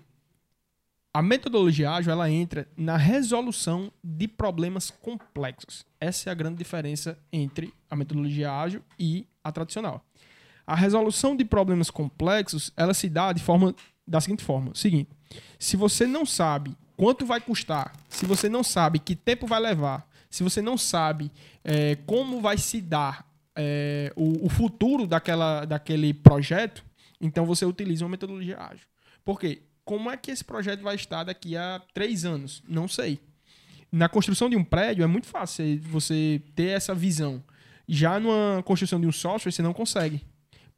[1.12, 5.86] A metodologia ágil ela entra na resolução de problemas complexos.
[5.98, 10.05] Essa é a grande diferença entre a metodologia ágil e a tradicional.
[10.66, 13.74] A resolução de problemas complexos, ela se dá de forma
[14.06, 15.10] da seguinte forma: seguinte,
[15.58, 20.08] se você não sabe quanto vai custar, se você não sabe que tempo vai levar,
[20.30, 21.30] se você não sabe
[21.64, 26.84] é, como vai se dar é, o, o, futuro daquela, daquele projeto,
[27.20, 28.86] então você utiliza uma metodologia ágil.
[29.24, 29.62] Por quê?
[29.84, 32.62] Como é que esse projeto vai estar daqui a três anos?
[32.68, 33.20] Não sei.
[33.90, 37.42] Na construção de um prédio é muito fácil você ter essa visão.
[37.88, 40.22] Já numa construção de um software, você não consegue.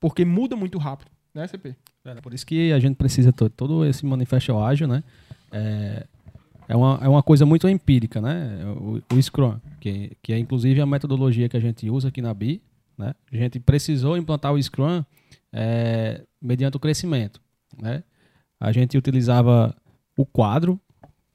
[0.01, 1.75] Porque muda muito rápido, né, CP?
[2.23, 5.03] Por isso que a gente precisa todo, todo esse manifesto ágil, né?
[5.53, 6.07] É,
[6.69, 8.61] é, uma, é uma coisa muito empírica, né?
[8.77, 12.33] O, o Scrum, que, que é inclusive a metodologia que a gente usa aqui na
[12.33, 12.63] BI,
[12.97, 13.15] né?
[13.33, 15.05] A gente precisou implantar o Scrum
[15.53, 17.41] é, mediante o crescimento,
[17.81, 18.03] né?
[18.61, 19.75] A gente utilizava
[20.17, 20.81] o quadro,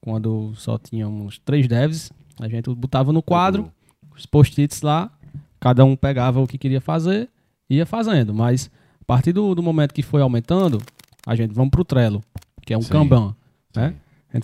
[0.00, 3.72] quando só tínhamos três devs, a gente botava no quadro,
[4.14, 5.10] os post-its lá,
[5.58, 7.30] cada um pegava o que queria fazer
[7.68, 10.80] ia fazendo, mas a partir do, do momento que foi aumentando,
[11.26, 12.22] a gente vamos para o Trello,
[12.64, 12.90] que é um Sim.
[12.90, 13.34] Kanban,
[13.74, 13.94] né?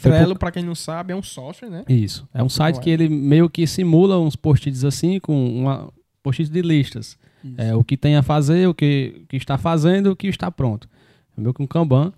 [0.00, 1.84] Trello, para quem não sabe, é um software, né?
[1.88, 2.28] Isso.
[2.32, 6.62] É um site que ele meio que simula uns post-its assim, com uma post-its de
[6.62, 7.18] listas.
[7.56, 10.88] É, o que tem a fazer, o que, que está fazendo, o que está pronto.
[11.36, 12.12] É meio que um Kanban.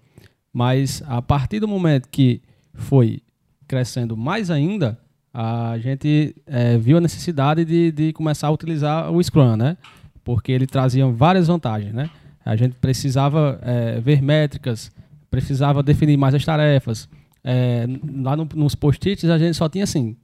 [0.52, 2.42] Mas a partir do momento que
[2.74, 3.22] foi
[3.66, 4.98] crescendo mais ainda,
[5.32, 9.78] a gente é, viu a necessidade de, de começar a utilizar o Scrum, né?
[10.24, 12.10] Porque ele trazia várias vantagens, né?
[12.44, 14.90] A gente precisava é, ver métricas,
[15.30, 17.08] precisava definir mais as tarefas.
[17.44, 17.86] É,
[18.22, 20.16] lá no, nos post-its a gente só tinha assim,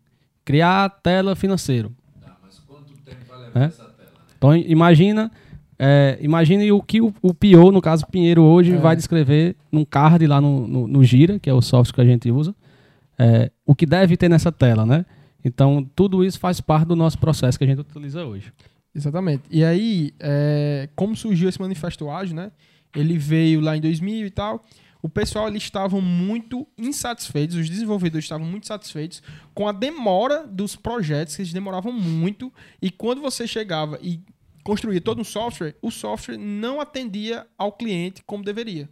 [0.44, 1.92] criar tela financeiro.
[2.20, 3.64] Tá, mas quanto tempo vai levar é?
[3.64, 4.10] essa tela?
[4.10, 4.32] Né?
[4.36, 5.30] Então imagina,
[5.78, 8.76] é, imagine o que o, o PO, no caso Pinheiro hoje, é.
[8.76, 12.12] vai descrever num card lá no, no, no, Gira, que é o software que a
[12.12, 12.54] gente usa,
[13.18, 15.06] é, o que deve ter nessa tela, né?
[15.44, 18.52] Então tudo isso faz parte do nosso processo que a gente utiliza hoje.
[18.94, 19.44] Exatamente.
[19.50, 22.50] E aí, é, como surgiu esse manifesto ágil, né?
[22.94, 24.64] Ele veio lá em 2000 e tal.
[25.00, 29.22] O pessoal eles estavam muito insatisfeitos, os desenvolvedores estavam muito satisfeitos
[29.54, 32.52] com a demora dos projetos, que eles demoravam muito.
[32.82, 34.20] E quando você chegava e
[34.64, 38.88] construía todo um software, o software não atendia ao cliente como deveria.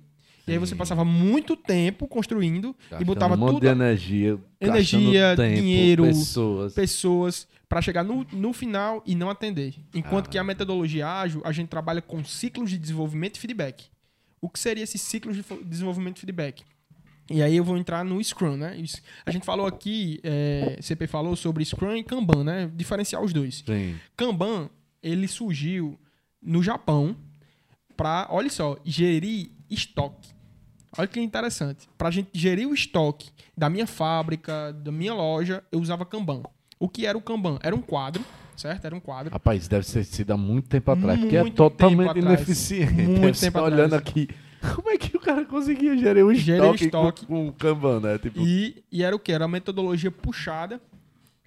[0.46, 3.62] E aí você passava muito tempo construindo Gastando e botava um monte tudo.
[3.62, 6.72] De energia, energia, tempo, dinheiro, pessoas.
[6.72, 9.74] pessoas para chegar no, no final e não atender.
[9.92, 10.30] Enquanto ah.
[10.30, 13.86] que a metodologia ágil, a gente trabalha com ciclos de desenvolvimento e feedback.
[14.40, 16.62] O que seria esse ciclo de desenvolvimento e feedback?
[17.28, 18.80] E aí eu vou entrar no Scrum, né?
[19.24, 22.70] A gente falou aqui, é, CP falou sobre Scrum e Kanban, né?
[22.72, 23.64] Diferenciar os dois.
[23.66, 23.96] Sim.
[24.16, 24.70] Kanban,
[25.02, 25.98] ele surgiu
[26.40, 27.16] no Japão
[27.96, 30.35] para, olha só, gerir estoque.
[30.98, 31.88] Olha que interessante.
[31.96, 36.42] Para a gente gerir o estoque da minha fábrica, da minha loja, eu usava Kanban.
[36.78, 37.58] O que era o Kanban?
[37.62, 38.24] Era um quadro,
[38.56, 38.84] certo?
[38.84, 39.32] Era um quadro.
[39.32, 42.92] Rapaz, deve ter sido há muito tempo atrás, muito porque é totalmente ineficiente.
[42.92, 43.74] Muito tempo atrás.
[43.74, 44.28] olhando aqui.
[44.74, 48.18] Como é que o cara conseguia gerir o estoque, estoque com, o Kanban, né?
[48.18, 48.40] Tipo...
[48.40, 49.30] E, e era o que?
[49.30, 50.80] Era a metodologia puxada,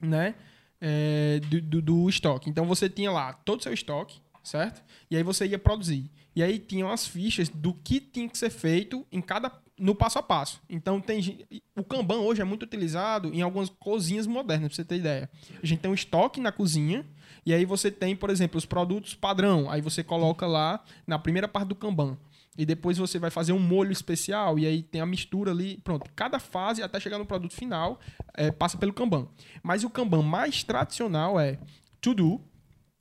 [0.01, 0.35] né?
[0.79, 2.49] É, do, do, do estoque.
[2.49, 4.81] Então você tinha lá todo o seu estoque, certo?
[5.12, 6.09] E aí você ia produzir.
[6.35, 10.19] E aí tinham as fichas do que tinha que ser feito em cada no passo
[10.19, 10.61] a passo.
[10.69, 14.97] Então tem o Kanban hoje é muito utilizado em algumas cozinhas modernas, para você ter
[14.97, 15.29] ideia.
[15.61, 17.05] A gente tem um estoque na cozinha
[17.45, 19.69] e aí você tem, por exemplo, os produtos padrão.
[19.69, 22.17] Aí você coloca lá na primeira parte do Kanban.
[22.57, 25.77] E depois você vai fazer um molho especial e aí tem a mistura ali.
[25.81, 27.99] Pronto, cada fase até chegar no produto final
[28.33, 29.29] é, passa pelo Kanban.
[29.63, 31.57] Mas o Kanban mais tradicional é
[32.01, 32.41] to do,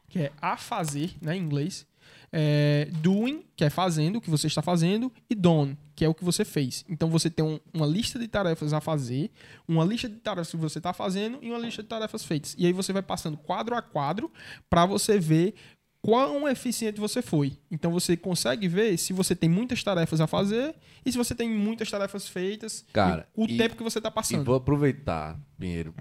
[0.08, 1.86] que é a fazer, né, em inglês
[2.32, 6.14] é, doing, que é fazendo o que você está fazendo, e done, que é o
[6.14, 6.84] que você fez.
[6.88, 9.30] Então você tem um, uma lista de tarefas a fazer,
[9.66, 12.54] uma lista de tarefas que você está fazendo e uma lista de tarefas feitas.
[12.58, 14.30] E aí você vai passando quadro a quadro
[14.68, 15.54] para você ver
[16.00, 17.58] quão eficiente você foi.
[17.70, 21.48] Então você consegue ver se você tem muitas tarefas a fazer e se você tem
[21.48, 24.42] muitas tarefas feitas, Cara, o e, tempo que você está passando.
[24.42, 25.94] E vou aproveitar, Pinheiro.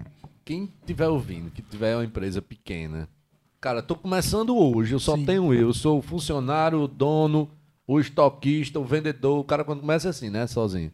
[0.44, 3.06] Quem estiver ouvindo, que tiver uma empresa pequena,
[3.60, 5.24] Cara, tô começando hoje, eu só Sim.
[5.24, 5.62] tenho eu.
[5.62, 7.50] Eu sou o funcionário, o dono,
[7.86, 9.40] o estoquista, o vendedor.
[9.40, 10.92] O cara quando começa é assim, né, sozinho.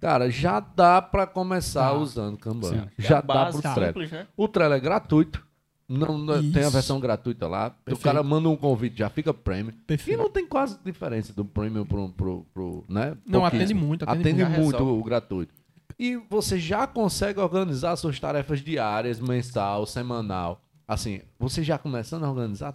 [0.00, 1.94] Cara, já dá para começar tá.
[1.94, 2.70] usando Kanban.
[2.70, 2.88] Sim.
[2.98, 3.86] Já é dá pro Trello.
[3.86, 4.26] Simples, né?
[4.36, 5.44] O Trello é gratuito.
[5.88, 7.70] Não, não tem a versão gratuita lá.
[7.70, 8.00] Perfeito.
[8.00, 9.72] O cara manda um convite, já fica premium.
[9.86, 10.18] Perfeito.
[10.18, 13.16] E não tem quase diferença do premium pro, pro, pro né?
[13.24, 14.02] Não, atende muito.
[14.04, 15.54] Atende, atende muito, muito o gratuito.
[15.98, 20.60] E você já consegue organizar suas tarefas diárias, mensal, semanal.
[20.88, 22.74] Assim, você já começando a organizar,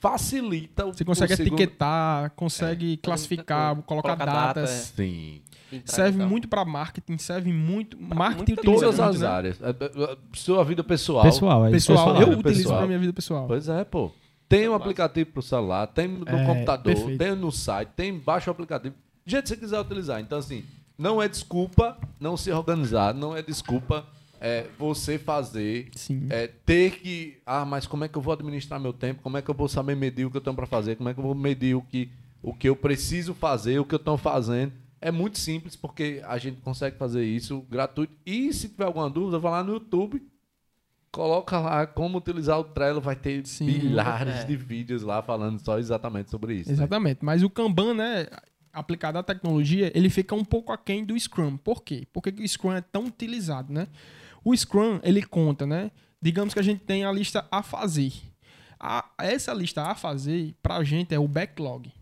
[0.00, 3.82] facilita o Você consegue o segundo- etiquetar, consegue classificar, coisa.
[3.86, 4.70] colocar Colocar data, datas.
[4.96, 5.42] Sim.
[5.84, 7.98] Serve Então, muito para marketing, serve muito.
[8.00, 9.26] Marketing muita utiliza Todas muito, as né?
[9.28, 9.60] áreas.
[9.60, 11.22] É, é, é, Sua vida pessoal.
[11.22, 12.20] Pessoal, é eu Pessoal, falar.
[12.22, 12.34] eu né?
[12.36, 12.78] utilizo Pessoal.
[12.78, 13.46] para minha vida pessoal.
[13.46, 14.10] Pois é, pô.
[14.48, 17.18] Tem um aplicativo pro celular, tem no É, computador, perfeito.
[17.18, 18.94] tem no site, tem baixa o aplicativo.
[19.26, 20.20] Do jeito que você quiser utilizar.
[20.22, 20.64] Então, assim,
[20.96, 24.06] não é desculpa não se organizar, não é desculpa
[24.40, 26.26] é, você fazer, Sim.
[26.30, 27.38] é, ter que.
[27.44, 29.22] Ah, mas como é que eu vou administrar meu tempo?
[29.22, 30.96] Como é que eu vou saber medir o que eu tenho para fazer?
[30.96, 32.10] Como é que eu vou medir o que,
[32.42, 34.72] o que eu preciso fazer, o que eu estou fazendo?
[35.00, 38.12] É muito simples, porque a gente consegue fazer isso gratuito.
[38.26, 40.20] E se tiver alguma dúvida, vai lá no YouTube,
[41.10, 43.66] coloca lá como utilizar o Trello, vai ter Sim.
[43.66, 44.44] milhares É.
[44.44, 46.68] de vídeos lá falando só exatamente sobre isso.
[46.68, 46.74] né?
[46.74, 47.24] Exatamente.
[47.24, 48.26] Mas o Kanban, né,
[48.72, 51.56] aplicado à tecnologia, ele fica um pouco aquém do Scrum.
[51.56, 52.06] Por quê?
[52.12, 53.86] Porque o Scrum é tão utilizado, né?
[54.44, 55.90] O Scrum, ele conta, né?
[56.20, 58.12] Digamos que a gente tem a lista a fazer.
[58.78, 61.92] A- essa lista a fazer, pra gente, é o backlog.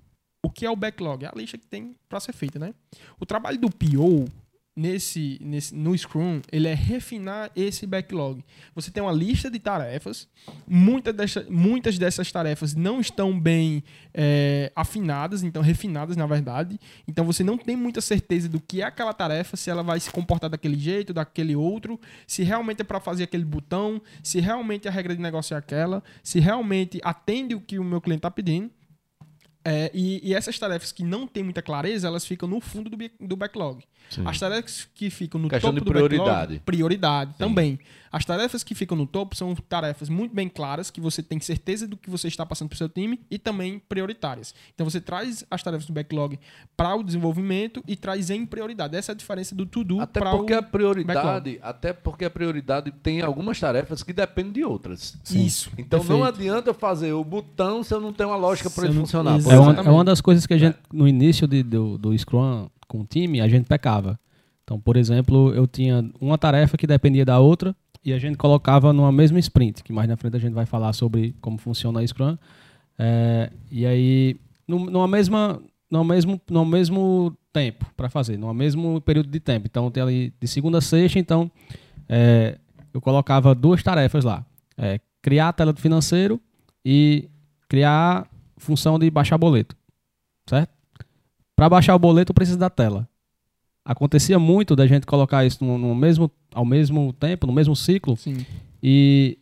[0.44, 1.25] O que é o backlog?
[1.25, 2.75] É a lista que tem para ser feita, né?
[3.18, 4.27] O trabalho do PO
[4.76, 8.44] nesse, nesse no Scrum, ele é refinar esse backlog.
[8.74, 10.28] Você tem uma lista de tarefas,
[10.66, 16.78] muitas dessas, muitas dessas tarefas não estão bem é, afinadas, então refinadas na verdade.
[17.08, 20.10] Então você não tem muita certeza do que é aquela tarefa, se ela vai se
[20.10, 24.90] comportar daquele jeito, daquele outro, se realmente é para fazer aquele botão, se realmente a
[24.90, 28.70] regra de negócio é aquela, se realmente atende o que o meu cliente está pedindo.
[29.68, 32.96] É, e, e essas tarefas que não tem muita clareza, elas ficam no fundo do,
[33.20, 33.83] do backlog.
[34.24, 36.31] As tarefas que ficam no Questão topo de prioridade.
[36.31, 37.76] backlog, prioridade também.
[38.12, 41.88] As tarefas que ficam no topo são tarefas muito bem claras, que você tem certeza
[41.88, 44.55] do que você está passando para o seu time e também prioritárias.
[44.72, 46.38] Então você traz as tarefas do backlog
[46.76, 48.96] para o desenvolvimento e traz em prioridade.
[48.96, 52.31] Essa é a diferença do to-do Até para porque o a prioridade, até porque a
[52.31, 55.16] prioridade tem algumas tarefas que dependem de outras.
[55.31, 55.70] Isso.
[55.76, 56.37] Então não perfeito.
[56.38, 59.37] adianta eu fazer o botão se eu não tenho uma lógica para ele não- funcionar.
[59.37, 59.56] Exato.
[59.57, 62.69] É uma, é uma das coisas que a gente, no início de- do, do Scrum
[62.87, 64.19] com o time, a gente pecava.
[64.64, 68.92] Então, por exemplo, eu tinha uma tarefa que dependia da outra e a gente colocava
[68.92, 72.07] numa mesma sprint, que mais na frente a gente vai falar sobre como funciona a
[72.07, 72.37] Scrum.
[72.99, 79.01] É, e aí, num- numa mesma, no mesmo, no mesmo tempo para fazer, no mesmo
[79.01, 79.66] período de tempo.
[79.71, 81.51] Então, tem ali de segunda a sexta, então
[82.09, 82.59] é,
[82.92, 84.45] eu colocava duas tarefas lá.
[84.79, 86.40] É, criar a tela do financeiro
[86.85, 87.29] e
[87.69, 89.77] criar função de baixar boleto.
[90.49, 90.71] Certo?
[91.55, 93.09] Para baixar o boleto, eu preciso da tela.
[93.85, 98.16] Acontecia muito da gente colocar isso no, no mesmo, ao mesmo tempo, no mesmo ciclo,
[98.16, 98.45] Sim.
[98.83, 99.38] e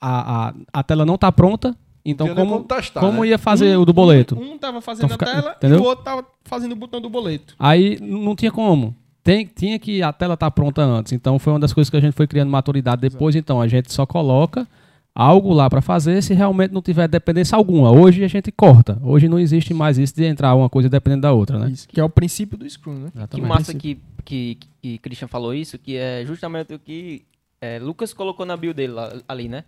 [0.00, 1.76] a, a, a tela não está pronta.
[2.04, 3.28] Então, nem como, como testar, como né?
[3.28, 4.36] ia fazer o do boleto?
[4.36, 5.78] Um, um tava fazendo Então fica- a tela entendeu?
[5.78, 7.54] e o outro tava fazendo o botão do boleto.
[7.58, 8.96] Aí não tinha como.
[9.22, 11.12] Tem, tinha que a tela estar pronta antes.
[11.12, 13.36] Então foi uma das coisas que a gente foi criando maturidade depois.
[13.36, 14.66] Então a gente só coloca
[15.14, 17.90] algo lá para fazer se realmente não tiver dependência alguma.
[17.90, 18.98] Hoje a gente corta.
[19.02, 21.70] Hoje não existe mais isso de entrar uma coisa dependendo da outra, né?
[21.70, 23.10] Isso, que é o princípio do Scrum, né?
[23.10, 23.48] Que Exatamente.
[23.48, 27.24] massa que, que, que Christian falou isso, que é justamente o que
[27.60, 29.64] é, Lucas colocou na bio dele lá- ali, né?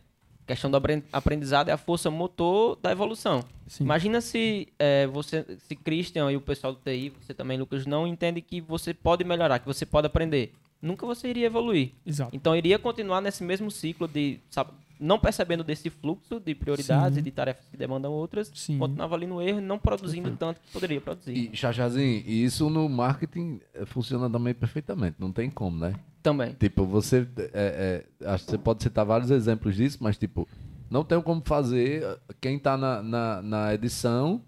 [0.46, 3.42] questão do apren- aprendizado é a força motor da evolução.
[3.66, 3.84] Sim.
[3.84, 8.06] Imagina se é, você, se Christian e o pessoal do TI, você também, Lucas, não
[8.06, 10.52] entende que você pode melhorar, que você pode aprender.
[10.82, 11.92] Nunca você iria evoluir.
[12.04, 12.36] Exato.
[12.36, 17.20] Então iria continuar nesse mesmo ciclo de, sabe, não percebendo desse fluxo de prioridades Sim.
[17.20, 18.78] e de tarefas que demandam outras, Sim.
[18.78, 21.32] continuava ali no erro e não produzindo tanto que poderia produzir.
[21.52, 25.94] E, Chachazinho, e isso no marketing eh, funciona também perfeitamente, não tem como, né?
[26.22, 26.54] Também.
[26.54, 27.28] Tipo, você.
[27.52, 30.48] é, é, acho que você pode citar vários exemplos disso, mas, tipo,
[30.90, 32.02] não tem como fazer.
[32.40, 34.40] Quem tá na, na, na edição.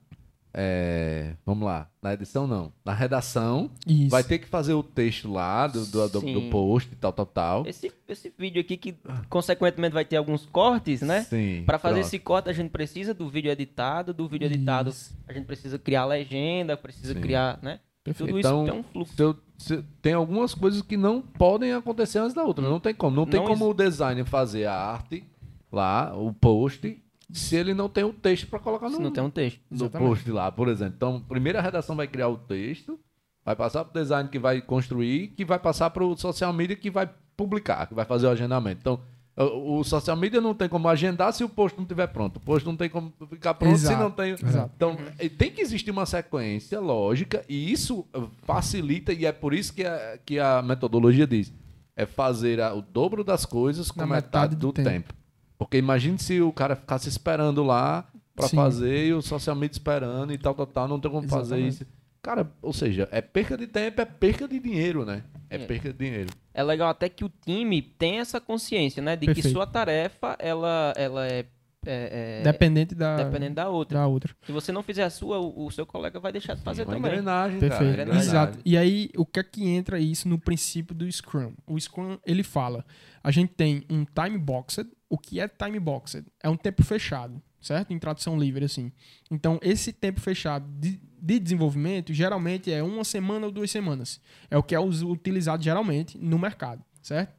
[0.59, 1.87] É, vamos lá.
[2.03, 2.73] Na edição, não.
[2.83, 3.71] Na redação.
[3.87, 4.09] Isso.
[4.09, 7.27] Vai ter que fazer o texto lá do, do, do- do post e tal, tal,
[7.27, 7.67] tal.
[7.67, 8.97] Esse, esse vídeo aqui que,
[9.29, 11.25] consequentemente, vai ter alguns cortes, né?
[11.25, 11.63] Sim.
[11.67, 12.07] Para fazer pronto.
[12.07, 14.15] esse corte, a gente precisa do vídeo editado.
[14.15, 15.15] Do vídeo editado, Isso.
[15.29, 17.21] a gente precisa criar legenda, precisa Sim.
[17.21, 17.81] criar, né?
[18.03, 18.29] Perfeito.
[18.31, 19.15] Tudo Então, isso tem um fluxo.
[19.17, 22.67] Se eu- se- tem algumas coisas que não podem acontecer antes da outra.
[22.67, 23.15] Não tem como.
[23.15, 25.23] Não tem Não como ex- o designer fazer a arte
[25.71, 26.97] lá, o post,
[27.33, 29.61] se ele não tem o texto para colocar no, Se não tem um texto.
[29.71, 30.09] no Exatamente.
[30.09, 30.95] post lá, por exemplo.
[30.97, 32.99] Então, primeiro a redação vai criar o texto,
[33.45, 36.77] vai passar para o design que vai construir, que vai passar para o social media
[36.77, 38.79] que vai publicar, que vai fazer o agendamento.
[38.81, 39.01] Então,
[39.37, 42.37] o, o social media não tem como agendar se o post não estiver pronto.
[42.37, 44.33] O post não tem como ficar pronto se Exato, não tem.
[44.33, 44.71] exato.
[44.75, 44.97] Então,
[45.37, 48.07] tem que existir uma sequência lógica e isso
[48.45, 51.53] facilita, e é por isso que a, que a metodologia diz:
[51.95, 54.89] é fazer a- o dobro das coisas com Na metade, metade do, do tempo.
[54.91, 55.15] tempo.
[55.59, 58.57] Porque imagine se o cara ficasse esperando lá para Sim.
[58.57, 61.83] fazer e o social media esperando e tal, tal, tal, não tem como fazer Exatamente.
[61.83, 61.87] isso.
[62.23, 65.23] Cara, ou seja, é perca de tempo, é perca de dinheiro, né?
[65.49, 65.59] É, É.
[65.61, 66.31] perca de dinheiro.
[66.53, 69.15] É legal até que o time tem essa consciência, né?
[69.15, 69.53] De que Perfeito.
[69.55, 71.47] sua tarefa, ela, ela é
[71.89, 73.99] é, é, Dependente da, dependendo da outra.
[74.01, 74.35] da outra.
[74.45, 76.95] Se você não fizer a sua, o, o seu colega vai deixar de fazer Uma
[76.97, 77.13] também.
[77.13, 77.79] engrenagem, Perfeito.
[77.79, 77.93] cara.
[78.03, 78.21] engrenagem.
[78.29, 78.59] Exato.
[78.65, 81.53] E aí, o que é que entra isso no princípio do Scrum?
[81.65, 82.85] O Scrum, ele fala,
[83.23, 84.91] a gente tem um time boxed.
[85.09, 86.27] O que é time boxed?
[86.43, 87.93] É um tempo fechado, certo?
[87.93, 88.93] Em tradução livre, assim.
[89.31, 94.21] Então, esse tempo fechado de, de desenvolvimento, geralmente é uma semana ou duas semanas.
[94.51, 97.35] É o que é utilizado geralmente no mercado, certo?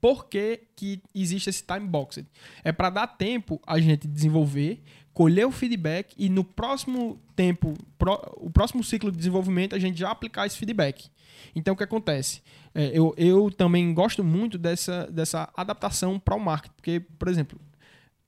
[0.00, 2.28] Por que, que existe esse time boxed?
[2.62, 4.82] É para dar tempo a gente desenvolver,
[5.14, 9.98] colher o feedback e no próximo tempo, pró- o próximo ciclo de desenvolvimento, a gente
[9.98, 11.08] já aplicar esse feedback.
[11.54, 12.42] Então, o que acontece?
[12.74, 17.58] É, eu, eu também gosto muito dessa, dessa adaptação para o marketing, porque, por exemplo,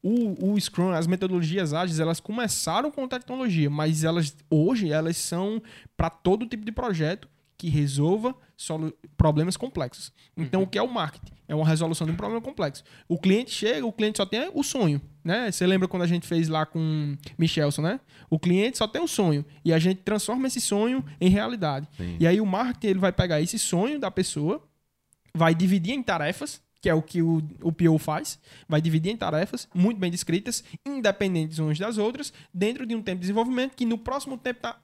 [0.03, 5.61] o, o Scrum, as metodologias ágeis, elas começaram com tecnologia, mas elas hoje elas são
[5.97, 8.35] para todo tipo de projeto que resolva
[9.17, 10.13] problemas complexos.
[10.37, 11.33] Então, o que é o marketing?
[11.49, 12.83] É uma resolução de um problema complexo.
[13.09, 15.51] O cliente chega, o cliente só tem o sonho, né?
[15.51, 18.01] Você lembra quando a gente fez lá com Michelson, né?
[18.29, 21.89] O cliente só tem o sonho e a gente transforma esse sonho em realidade.
[21.97, 22.17] Sim.
[22.19, 24.63] E aí o marketing ele vai pegar esse sonho da pessoa,
[25.35, 28.39] vai dividir em tarefas, que é o que o, o PO faz,
[28.69, 33.17] vai dividir em tarefas muito bem descritas, independentes umas das outras, dentro de um tempo
[33.17, 34.79] de desenvolvimento que no próximo tempo tá,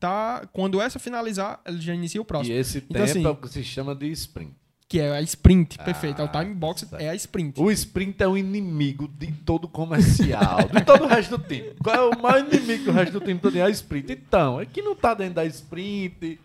[0.00, 2.56] tá quando essa finalizar, ele já inicia o E próximo.
[2.56, 4.52] esse Então, tempo assim, é o que se chama de sprint.
[4.88, 6.20] Que é a sprint, Ah, perfeito.
[6.20, 7.60] É o time box, é a sprint.
[7.60, 11.74] O sprint é o inimigo de todo comercial, de todo o resto do time.
[11.80, 13.54] Qual é o maior inimigo do resto do time todo?
[13.56, 14.10] É a sprint.
[14.12, 16.40] Então, é que não tá dentro da sprint,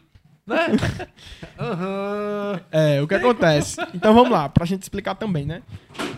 [0.45, 0.67] né?
[1.57, 2.61] Aham.
[2.71, 3.77] É, o que acontece?
[3.93, 5.63] Então vamos lá, pra gente explicar também, né?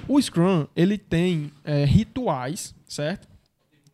[0.08, 3.28] O Scrum, ele tem é, rituais, certo?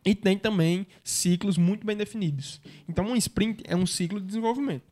[0.04, 2.60] E tem também ciclos muito bem definidos.
[2.88, 4.84] Então, um sprint é um ciclo de desenvolvimento.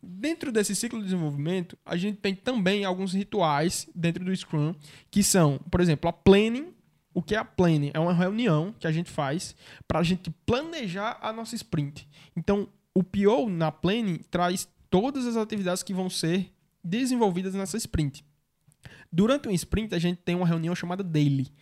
[0.00, 4.74] Dentro desse ciclo de desenvolvimento, a gente tem também alguns rituais dentro do Scrum,
[5.10, 6.74] que são, por exemplo, a planning.
[7.14, 7.90] O que é a planning?
[7.94, 9.54] É uma reunião que a gente faz
[9.86, 12.08] para a gente planejar a nossa sprint.
[12.36, 16.52] Então, o PO na planning traz todas as atividades que vão ser
[16.82, 18.24] desenvolvidas nessa sprint.
[19.10, 21.52] Durante um sprint, a gente tem uma reunião chamada daily,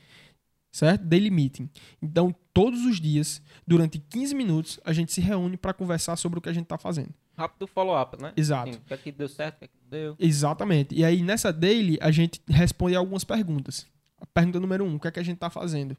[0.72, 1.04] certo?
[1.04, 1.68] Daily meeting.
[2.00, 6.42] Então, todos os dias, durante 15 minutos, a gente se reúne para conversar sobre o
[6.42, 7.14] que a gente está fazendo.
[7.36, 8.32] Rápido follow-up, né?
[8.36, 8.72] Exato.
[8.72, 10.16] Sim, o que é que deu certo, o que é que não deu.
[10.18, 10.94] Exatamente.
[10.94, 13.86] E aí, nessa daily, a gente responde algumas perguntas.
[14.20, 15.96] A pergunta número um, o que é que a gente está fazendo?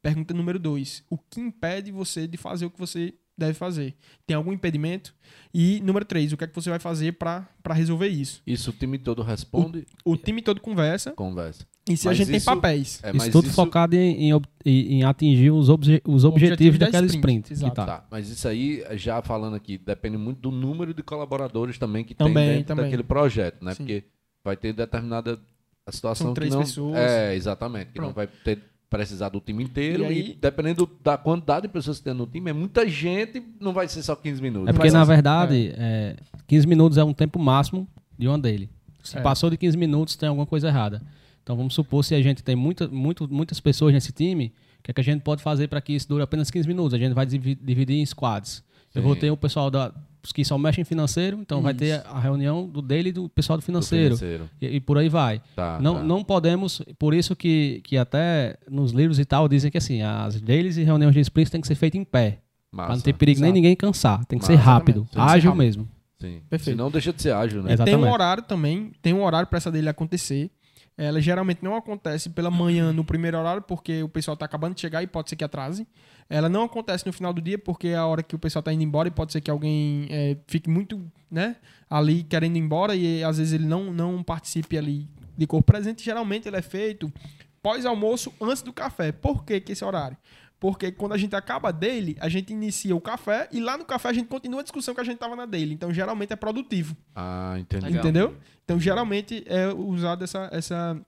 [0.00, 3.96] Pergunta número dois, o que impede você de fazer o que você deve fazer?
[4.26, 5.14] Tem algum impedimento?
[5.52, 8.42] E número três, o que é que você vai fazer para resolver isso?
[8.46, 11.66] Isso o time todo responde, O time todo conversa conversa.
[11.88, 13.00] E se a Mas gente isso- tem papéis.
[13.02, 17.06] É, Isso mas tudo focado em, em em- atingir os, obje- os objetivos da daquela
[17.06, 17.70] sprint, sprint.
[17.70, 17.84] que tá.
[17.86, 22.14] Tá, mas isso aí, já falando aqui, depende muito do número de colaboradores também que
[22.14, 22.84] Também, tem dentro também.
[22.86, 23.72] daquele projeto, né?
[23.72, 23.78] Sim.
[23.84, 24.04] Porque
[24.42, 25.38] vai ter determinada
[25.86, 26.60] a situação São que três não...
[26.62, 26.96] pessoas.
[26.96, 27.92] É, exatamente.
[27.92, 28.16] Que não Pronto.
[28.16, 28.58] vai ter
[28.88, 32.26] precisar do time inteiro E e, aí- dependendo da quantidade de pessoas que tem no
[32.28, 34.68] time, é muita gente, não vai ser só 15 minutos.
[34.68, 36.16] É porque, Mas na assim, verdade, é,
[36.46, 38.70] 15 minutos é um tempo máximo de uma dele.
[39.02, 39.20] Se É.
[39.20, 41.02] passou de 15 minutos, tem alguma coisa errada.
[41.44, 44.46] Então, vamos supor se a gente tem muita, muito, muitas pessoas nesse time,
[44.80, 46.94] o que, é que a gente pode fazer para que isso dure apenas 15 minutos?
[46.94, 48.64] A gente vai divi- dividir em squads.
[48.94, 49.20] Eu vou Sim.
[49.20, 49.92] ter o pessoal da,
[50.22, 53.28] os que só mexem em financeiro, então vai ter a reunião do dele e do
[53.28, 54.16] pessoal do Do financeiro.
[54.16, 54.48] financeiro.
[54.60, 55.42] E, e por aí vai.
[55.54, 56.02] Tá, não, tá.
[56.02, 60.40] não podemos, por isso que, que até nos livros e tal dizem que assim, as
[60.40, 62.38] dailies e reuniões de sprints tem que ser feitas em pé.
[62.74, 63.54] Pra não ter perigo nem Exato.
[63.54, 64.24] ninguém cansar.
[64.24, 64.64] Tem que ser Massa.
[64.64, 65.10] rápido, Exatamente.
[65.14, 65.62] Tem que ser ágil rápido.
[65.64, 65.88] mesmo.
[66.20, 66.40] Sim.
[66.48, 66.76] Perfeito.
[66.76, 67.72] Senão deixa de ser ágil, né?
[67.72, 67.84] Exato.
[67.84, 68.14] Tem um Exatamente.
[68.14, 70.50] horário também, tem um horário para essa dele acontecer.
[70.96, 74.80] Ela geralmente não acontece pela manhã no primeiro horário, porque o pessoal tá acabando de
[74.80, 75.86] chegar e pode ser que atrase.
[76.28, 78.72] Ela não acontece no final do dia, porque é a hora que o pessoal tá
[78.72, 81.56] indo embora e pode ser que alguém é, fique muito, né,
[81.90, 86.04] ali querendo ir embora e às vezes ele não, não participe ali de corpo presente.
[86.04, 87.12] Geralmente ele é feito
[87.60, 89.10] pós-almoço, antes do café.
[89.10, 90.16] Por que, que esse horário?
[90.64, 94.08] Porque quando a gente acaba dele, a gente inicia o café e lá no café
[94.08, 95.74] a gente continua a discussão que a gente tava na dele.
[95.74, 96.96] Então geralmente é produtivo.
[97.14, 97.84] Ah, entendi.
[97.84, 98.00] Legal.
[98.00, 98.36] Entendeu?
[98.64, 100.98] Então, geralmente é usada essa, essa,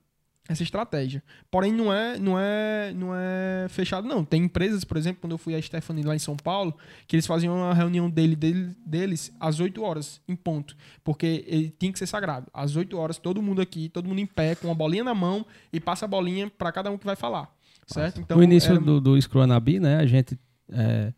[0.47, 1.23] essa estratégia.
[1.49, 4.23] Porém, não é, não, é, não é fechado, não.
[4.23, 6.77] Tem empresas, por exemplo, quando eu fui a Stephanie lá em São Paulo,
[7.07, 10.77] que eles faziam uma reunião dele, dele- deles às 8 horas, em ponto.
[11.03, 12.45] Porque ele tinha que ser sagrado.
[12.53, 15.43] Às 8 horas, todo mundo aqui, todo mundo em pé, com a bolinha na mão,
[15.73, 17.56] e passa a bolinha para cada um que vai falar.
[17.87, 18.19] Certo?
[18.21, 20.37] Então, no início era- do, do Scrum né, a gente
[20.71, 21.13] é,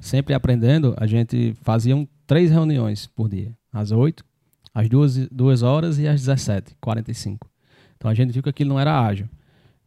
[0.00, 3.56] sempre aprendendo, a gente fazia um- três reuniões por dia.
[3.72, 4.24] Às 8,
[4.74, 7.48] às 2, duas horas e às 17, 45.
[7.96, 9.28] Então a gente viu que aquilo não era ágil.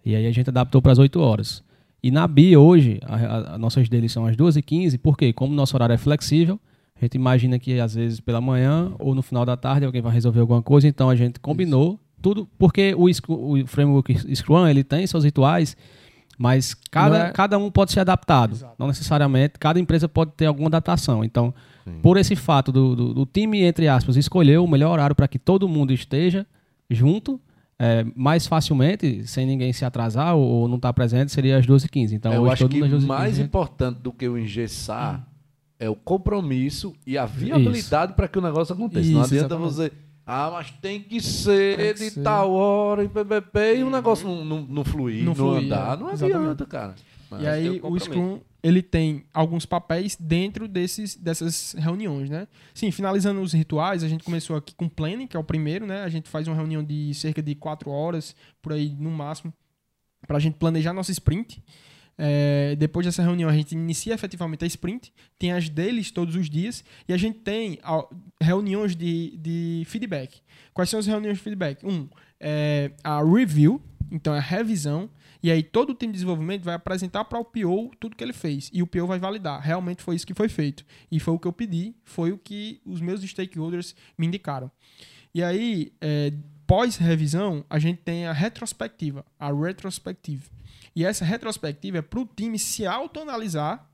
[0.05, 1.63] E aí a gente adaptou para as 8 horas.
[2.01, 5.31] E na BI hoje, a, a- a- nossas deles são às 2 e 15 porque
[5.33, 6.59] como o nosso horário é flexível,
[6.95, 10.13] a gente imagina que às vezes pela manhã ou no final da tarde alguém vai
[10.13, 15.05] resolver alguma coisa, então a gente combinou tudo, porque o, o framework Scrum ele tem
[15.07, 15.75] seus rituais,
[16.41, 18.53] Mas cada, Não é- cada um pode ser adaptado.
[18.53, 18.73] Exato.
[18.79, 21.23] Não necessariamente, cada empresa pode ter alguma adaptação.
[21.23, 21.53] Então,
[22.01, 25.37] por esse fato do, do, do time, entre aspas, escolher o melhor horário para que
[25.37, 26.43] todo mundo esteja
[26.89, 27.39] junto,
[27.77, 32.13] é, mais facilmente, sem ninguém se atrasar ou, ou não estar presente, seria às 12h15.
[32.13, 33.07] Então, eu acho que mundo às 12h15.
[33.07, 35.27] mais importante do que o engessar
[35.79, 39.11] é o compromisso e a viabilidade para que o negócio aconteça.
[39.11, 39.73] não Isso, adianta exatamente.
[39.75, 39.91] você.
[40.33, 42.23] Ah, mas tem que ser Tem que de ser.
[42.23, 45.97] tal hora e PPP e o negócio não, não, não fluir, Não não, fluir, andar.
[45.97, 45.99] é.
[45.99, 46.37] Não Exatamente.
[46.39, 46.95] adianta, cara.
[47.29, 47.99] Mas- E aí o.
[47.99, 52.47] Scrum, ele tem alguns papéis dentro desses, dessas reuniões, né?
[52.73, 56.03] Sim, finalizando os rituais, a gente começou aqui com planning, que é o primeiro, né?
[56.03, 59.53] A gente faz uma reunião de cerca de quatro horas, por aí no máximo,
[60.27, 61.61] para a gente planejar nossa sprint.
[62.17, 66.49] É, depois dessa reunião, a gente inicia efetivamente a sprint, tem as deles todos os
[66.49, 67.79] dias, e a gente tem
[68.41, 70.41] reuniões de, de feedback.
[70.73, 71.85] Quais são as reuniões de feedback?
[71.85, 73.81] Um, é a review,
[74.11, 75.09] então é a revisão,
[75.43, 78.33] e aí todo o time de desenvolvimento vai apresentar para o PO tudo que ele
[78.33, 79.61] fez, e o PO vai validar.
[79.61, 80.85] Realmente foi isso que foi feito.
[81.11, 84.71] E foi o que eu pedi, foi o que os meus stakeholders me indicaram.
[85.33, 86.33] E aí, é,
[86.67, 90.49] pós-revisão, a gente tem a retrospectiva, a retrospective.
[90.95, 93.89] E essa retrospectiva é para o time se autoanalisar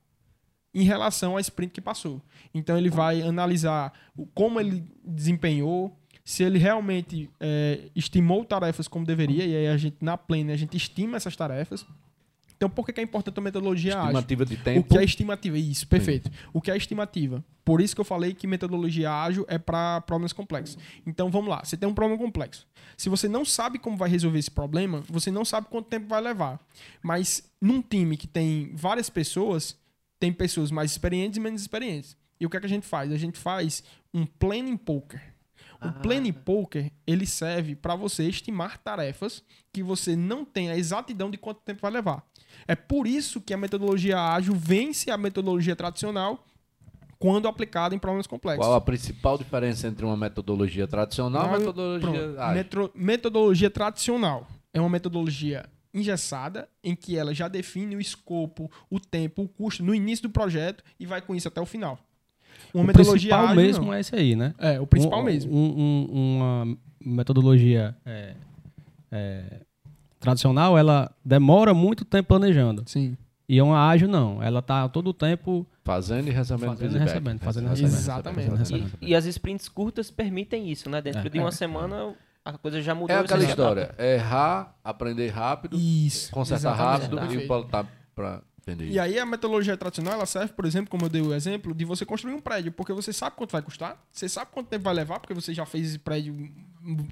[0.80, 2.22] em relação à sprint que passou.
[2.54, 9.06] Então ele vai analisar o- como ele desempenhou, se ele realmente é, estimou tarefas como
[9.06, 11.86] deveria, e aí a gente, na plena, a gente estima essas tarefas.
[12.58, 14.06] Então, por que que é importante a metodologia ágil?
[14.20, 14.90] Estimativa de O tempo.
[14.90, 15.58] que é estimativa?
[15.60, 16.32] Isso, perfeito.
[16.52, 17.46] O que é estimativa?
[17.64, 20.76] Por isso que eu falei que metodologia ágil é para problemas complexos.
[21.06, 22.66] Então vamos lá, você tem um problema complexo.
[22.98, 26.20] Se você não sabe como vai resolver esse problema, você não sabe quanto tempo vai
[26.20, 26.60] levar.
[27.04, 29.78] Mas num time que tem várias pessoas,
[30.20, 32.16] tem pessoas mais experientes e menos experientes.
[32.40, 33.12] E o que é que a gente faz?
[33.12, 35.22] A gente faz um planning poker.
[35.80, 41.30] O planning poker, ele serve para você estimar tarefas que você não tem a exatidão
[41.30, 42.24] de quanto tempo vai levar.
[42.68, 46.44] É por isso que a metodologia ágil vence a metodologia tradicional
[47.20, 48.66] quando aplicada em problemas complexos.
[48.66, 52.40] Qual a principal diferença entre uma metodologia tradicional e uma Ah, metodologia pronto.
[52.40, 52.92] ágil?
[52.96, 55.66] Metodologia tradicional é uma metodologia
[55.98, 60.30] engessada em que ela já define o escopo, o tempo, o custo no início do
[60.30, 62.00] projeto e vai com isso até o final.
[62.74, 63.94] Uma o metodologia principal ágil mesmo não.
[63.94, 64.54] é esse aí, né?
[64.58, 65.54] é o principal Um- mesmo.
[65.54, 68.34] um- um- uma metodologia é,
[69.12, 69.44] é,
[70.20, 72.84] tradicional, ela demora muito tempo planejando.
[72.86, 73.16] Sim.
[73.50, 74.44] E uma ágil, não.
[74.44, 78.50] Ela tá todo o tempo Fazendo e recebendo Fazendo e recebendo, fazendo e Recebendo, Exatamente.
[78.50, 78.92] recebendo.
[79.02, 81.02] E, e as sprints curtas permitem isso, né?
[81.02, 81.30] Dentro É.
[81.30, 82.14] de uma semana
[82.48, 83.16] a coisa já mudou.
[83.16, 83.94] É aquela história.
[83.98, 86.32] Errar, aprender rápido, Isso.
[86.32, 87.86] consertar rápido e voltar
[88.16, 88.90] pra entender.
[88.90, 91.84] E aí a metodologia tradicional, ela serve, por exemplo, como eu dei o exemplo, de
[91.84, 94.94] você construir um prédio, porque você sabe quanto vai custar, você sabe quanto tempo vai
[94.94, 96.50] levar, porque você já fez esse prédio.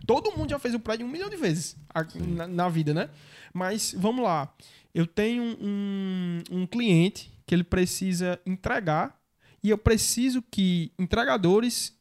[0.06, 1.76] Todo mundo já fez o prédio um milhão de vezes
[2.16, 3.10] na, na vida, né?
[3.54, 4.54] Mas vamos lá.
[4.94, 9.20] Eu tenho um, um cliente que ele precisa entregar
[9.62, 11.94] e eu preciso que entregadores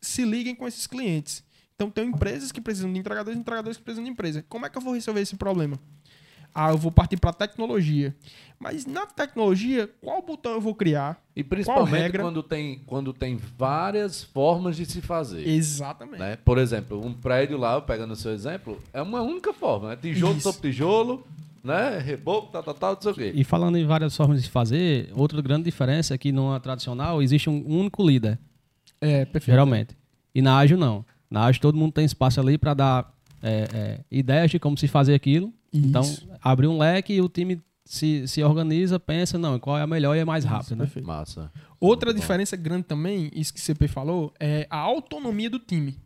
[0.00, 1.42] se liguem com esses clientes.
[1.76, 4.42] Então, tem empresas que precisam de entregadores e entregadores que precisam de empresa.
[4.48, 5.78] Como é que eu vou resolver esse problema?
[6.54, 8.16] Ah, eu vou partir para tecnologia.
[8.58, 11.22] Mas na tecnologia, qual botão eu vou criar?
[11.36, 12.22] E principalmente regra?
[12.22, 15.46] quando tem, quando tem várias formas de se fazer.
[15.46, 16.18] Exatamente.
[16.18, 16.36] Né?
[16.42, 19.90] Por exemplo, um prédio lá, pegando o seu exemplo, é uma única forma.
[19.90, 19.96] Né?
[19.96, 20.50] Tijolo Isso.
[20.50, 21.26] sobre tijolo,
[21.62, 21.98] né?
[21.98, 23.32] reboco, tal, tal, tal, não sei o quê.
[23.34, 27.50] E falando em várias formas de fazer, outra grande diferença é que numa tradicional existe
[27.50, 28.38] um único líder,
[28.98, 29.44] É, perfeito.
[29.44, 29.94] geralmente.
[30.34, 31.04] E na ágil não.
[31.30, 34.88] Na ágil todo mundo tem espaço ali para dar é, é, ideias de como se
[34.88, 35.52] fazer aquilo.
[35.72, 35.86] Isso.
[35.86, 39.86] Então, abre um leque e o time se, se organiza, pensa, não, qual é a
[39.86, 40.84] melhor e é mais rápido, né?
[40.84, 41.06] Perfeito.
[41.06, 41.52] Massa.
[41.78, 42.20] Outra Muito bom.
[42.20, 45.96] diferença grande também, isso que o CP falou, é a autonomia do time.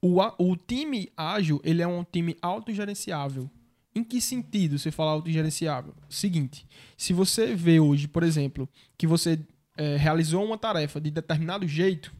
[0.00, 3.50] O, o time ágil, ele é um time autogerenciável.
[3.94, 5.94] Em que sentido você fala autogerenciável?
[6.08, 6.66] Seguinte,
[6.98, 9.38] se você vê hoje, por exemplo, que você
[9.78, 12.12] eh, realizou uma tarefa de determinado jeito,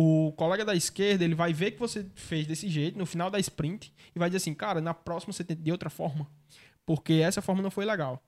[0.00, 3.38] o colega da esquerda ele vai ver que você fez desse jeito no final da
[3.40, 6.24] sprint e vai dizer assim, cara, na próxima você tenta de outra forma,
[6.86, 8.22] porque essa forma não foi legal.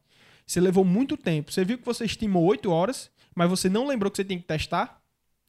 [0.45, 1.53] Você levou muito tempo.
[1.53, 4.49] Você viu que você estimou 8 horas, mas você não lembrou que você tem que
[4.49, 5.01] testar.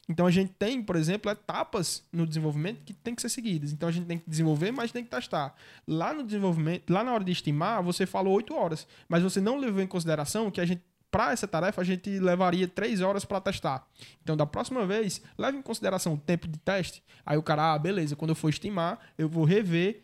[0.08, 3.72] Então a gente tem, por exemplo, etapas no desenvolvimento que tem que ser seguidas.
[3.72, 5.56] Então a gente tem que desenvolver, mas tem que testar.
[5.88, 9.58] Lá no desenvolvimento, lá na hora de estimar, você falou 8 horas, mas você não
[9.58, 13.42] levou em consideração que a gente para essa tarefa a gente levaria 3 horas para
[13.42, 13.86] testar.
[14.24, 17.04] Então da próxima vez, leve em consideração o tempo de teste.
[17.26, 20.04] Aí o cara, ah, beleza, quando eu for estimar, eu vou rever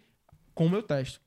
[0.54, 1.22] como eu testo.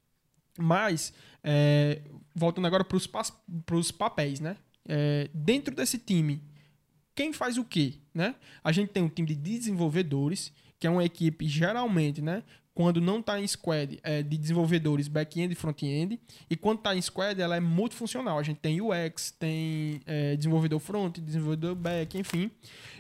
[0.59, 1.13] Mas,
[1.43, 2.03] é,
[2.35, 4.57] voltando agora para os papéis, né?
[4.87, 6.43] É, dentro desse time,
[7.15, 7.95] quem faz o quê?
[8.13, 8.35] Né?
[8.63, 12.43] A gente tem um time de desenvolvedores, que é uma equipe geralmente né,
[12.81, 16.19] quando não está em squad é de desenvolvedores back-end e front-end.
[16.49, 18.39] E quando está em squad, ela é multifuncional.
[18.39, 22.51] A gente tem UX, tem é, desenvolvedor front, desenvolvedor back, enfim.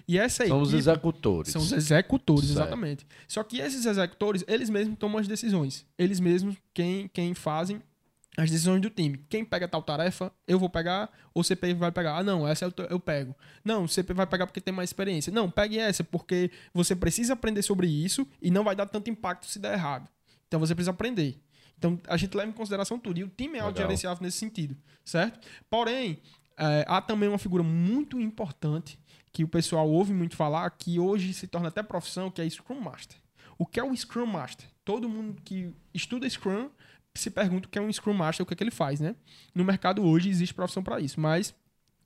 [0.06, 1.50] E essa São os executores.
[1.52, 2.58] são os executores, Certo.
[2.60, 3.06] exatamente.
[3.26, 5.86] Só que esses executores, eles mesmos tomam as decisões.
[5.96, 7.80] Eles mesmos quem, quem fazem
[8.36, 9.18] as decisões do time.
[9.28, 12.16] Quem pega tal tarefa, eu vou pegar, ou o CP vai pegar.
[12.18, 13.34] Ah, não, essa eu, to- eu pego.
[13.64, 15.32] Não, o CP vai pegar porque tem mais experiência.
[15.32, 19.46] Não, pegue essa, porque você precisa aprender sobre isso e não vai dar tanto impacto
[19.46, 20.08] se der errado.
[20.46, 21.40] Então você precisa aprender.
[21.76, 23.18] Então a gente leva em consideração tudo.
[23.18, 25.40] E o time é autogerenciável nesse sentido, certo?
[25.68, 26.18] Porém,
[26.56, 28.98] é, há também uma figura muito importante
[29.32, 32.80] que o pessoal ouve muito falar, que hoje se torna até profissão, que é Scrum
[32.80, 33.16] Master.
[33.58, 34.66] O que é o Scrum Master?
[34.84, 36.68] Todo mundo que estuda Scrum
[37.14, 39.14] se pergunta o que é um Scrum Master, o que é que ele faz, né?
[39.54, 41.54] No mercado hoje existe profissão para isso, mas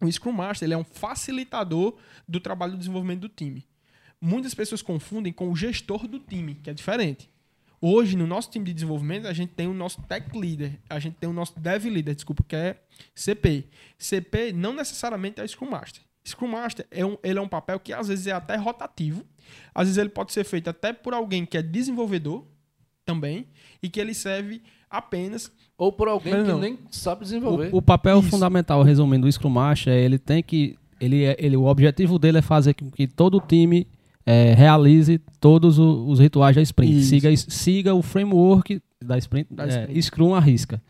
[0.01, 1.97] o Scrum Master ele é um facilitador
[2.27, 3.67] do trabalho de desenvolvimento do time.
[4.21, 7.31] Muitas pessoas confundem com o gestor do time, que é diferente.
[7.81, 11.17] Hoje, no nosso time de desenvolvimento, a gente tem o nosso Tech Leader, a gente
[11.17, 12.83] tem o nosso Dev Leader, desculpa, que é
[13.15, 13.69] CP.
[13.99, 16.03] CP não necessariamente é Scrum Master.
[16.27, 19.27] Scrum Master é um, ele é um papel que às vezes é até rotativo,
[19.75, 22.47] às vezes ele pode ser feito até por alguém que é desenvolvedor
[23.05, 23.49] também,
[23.83, 24.63] e que ele serve
[24.99, 26.61] apenas Ou por alguém Mas que não.
[26.61, 27.71] nem sabe desenvolver.
[27.73, 28.29] O, o papel Isso.
[28.31, 30.77] fundamental, resumindo, do Scrum Master, é ele tem que.
[31.01, 33.87] Ele, é- ele, o objetivo dele é fazer com que todo o time
[34.25, 36.97] é, realize todos o- os rituais da sprint.
[36.99, 37.09] Isso.
[37.11, 40.03] Siga, siga o framework da sprint, Da é, sprint.
[40.03, 40.81] Scrum à risca.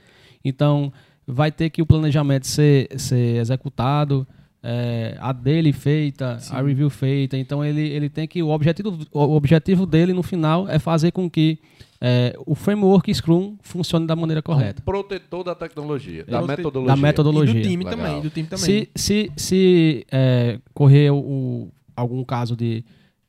[0.45, 0.93] Então,
[1.27, 4.27] vai ter que o planejamento ser, ser executado,
[4.67, 6.55] é, a dele feita, Sim.
[6.55, 7.37] a review feita.
[7.37, 8.43] Então, ele, ele tem que.
[8.43, 11.59] O objetivo, o objetivo dele no final é fazer com que
[12.01, 14.81] é, o framework Scrum funcione da maneira correta.
[14.81, 16.97] Um protetor da tecnologia, da Prote- metodologia.
[16.97, 17.61] Da metodologia.
[17.61, 17.99] e do time Legal.
[17.99, 18.65] também, do time também.
[18.65, 22.83] Se, se, se é, correr o- o- algum caso de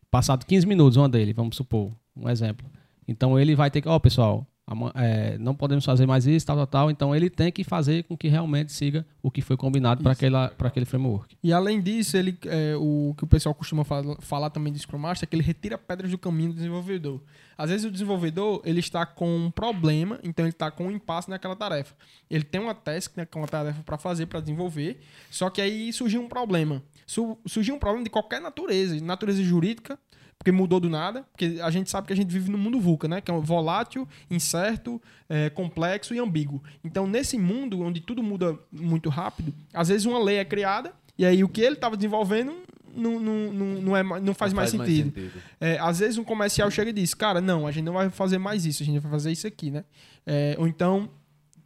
[0.09, 2.65] passado 15 minutos, uma dele, vamos supor, um exemplo.
[3.07, 6.55] Então ele vai ter que, ó, pessoal, ama- é, não podemos fazer mais isso, tal,
[6.57, 6.91] tal, tal.
[6.91, 10.86] Então ele tem que fazer com que realmente siga o que foi combinado para aquele
[10.86, 11.36] framework.
[11.41, 14.99] E além disso, ele, é, o que o pessoal costuma fala- falar também de Scrum
[14.99, 17.19] Master é que ele retira pedras do caminho do desenvolvedor.
[17.57, 21.28] Às vezes o desenvolvedor ele está com um problema, então ele está com um impasse
[21.28, 21.95] naquela tarefa.
[22.30, 24.99] Ele tem uma task, né, é uma tarefa para fazer, para desenvolver,
[25.32, 26.84] só que aí surgiu um problema.
[27.07, 29.97] Su- surgiu um problema de qualquer natureza, natureza jurídica,
[30.38, 33.07] porque mudou do nada, porque a gente sabe que a gente vive no mundo VUCA,
[33.07, 33.21] né?
[33.21, 36.61] Que é um volátil, incerto, é, complexo e ambíguo.
[36.84, 41.26] Então, nesse mundo onde tudo muda muito rápido, às vezes uma lei é criada e
[41.26, 42.53] aí o que ele estava desenvolvendo
[42.95, 45.32] não, não, não, não, é, não faz, mais, sentido.
[45.59, 48.38] É, às vezes um comercial chega e diz, cara, não, a gente não vai fazer
[48.38, 49.84] mais isso, a gente vai fazer isso aqui, né?
[50.26, 51.09] É, ou então,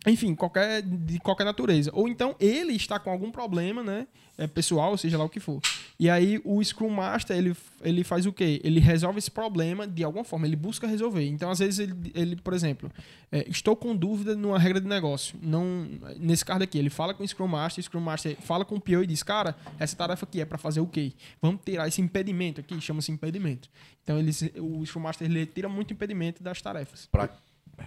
[0.08, 1.92] enfim, qualquer, de qualquer natureza.
[1.94, 4.08] Ou então ele está com algum problema, né?
[4.38, 5.60] É, pessoal, seja lá o que for.
[6.00, 8.62] E aí o Scrum Master, ele, ele faz o quê?
[8.64, 11.28] Ele resolve esse problema de alguma forma, ele busca resolver.
[11.28, 12.90] Então, às vezes, ele, ele por exemplo,
[13.30, 15.38] é, estou com dúvida numa regra de negócio.
[15.42, 18.76] Não, nesse caso aqui, ele fala com o Scrum Master, o Scrum Master fala com
[18.76, 21.12] o PO e diz, cara, essa tarefa aqui é para fazer o quê?
[21.42, 23.70] Vamos tirar esse impedimento aqui, chama-se impedimento.
[24.02, 27.10] Então, ele, o Scrum Master ele tira muito impedimento das tarefas.
[27.12, 27.30] Pra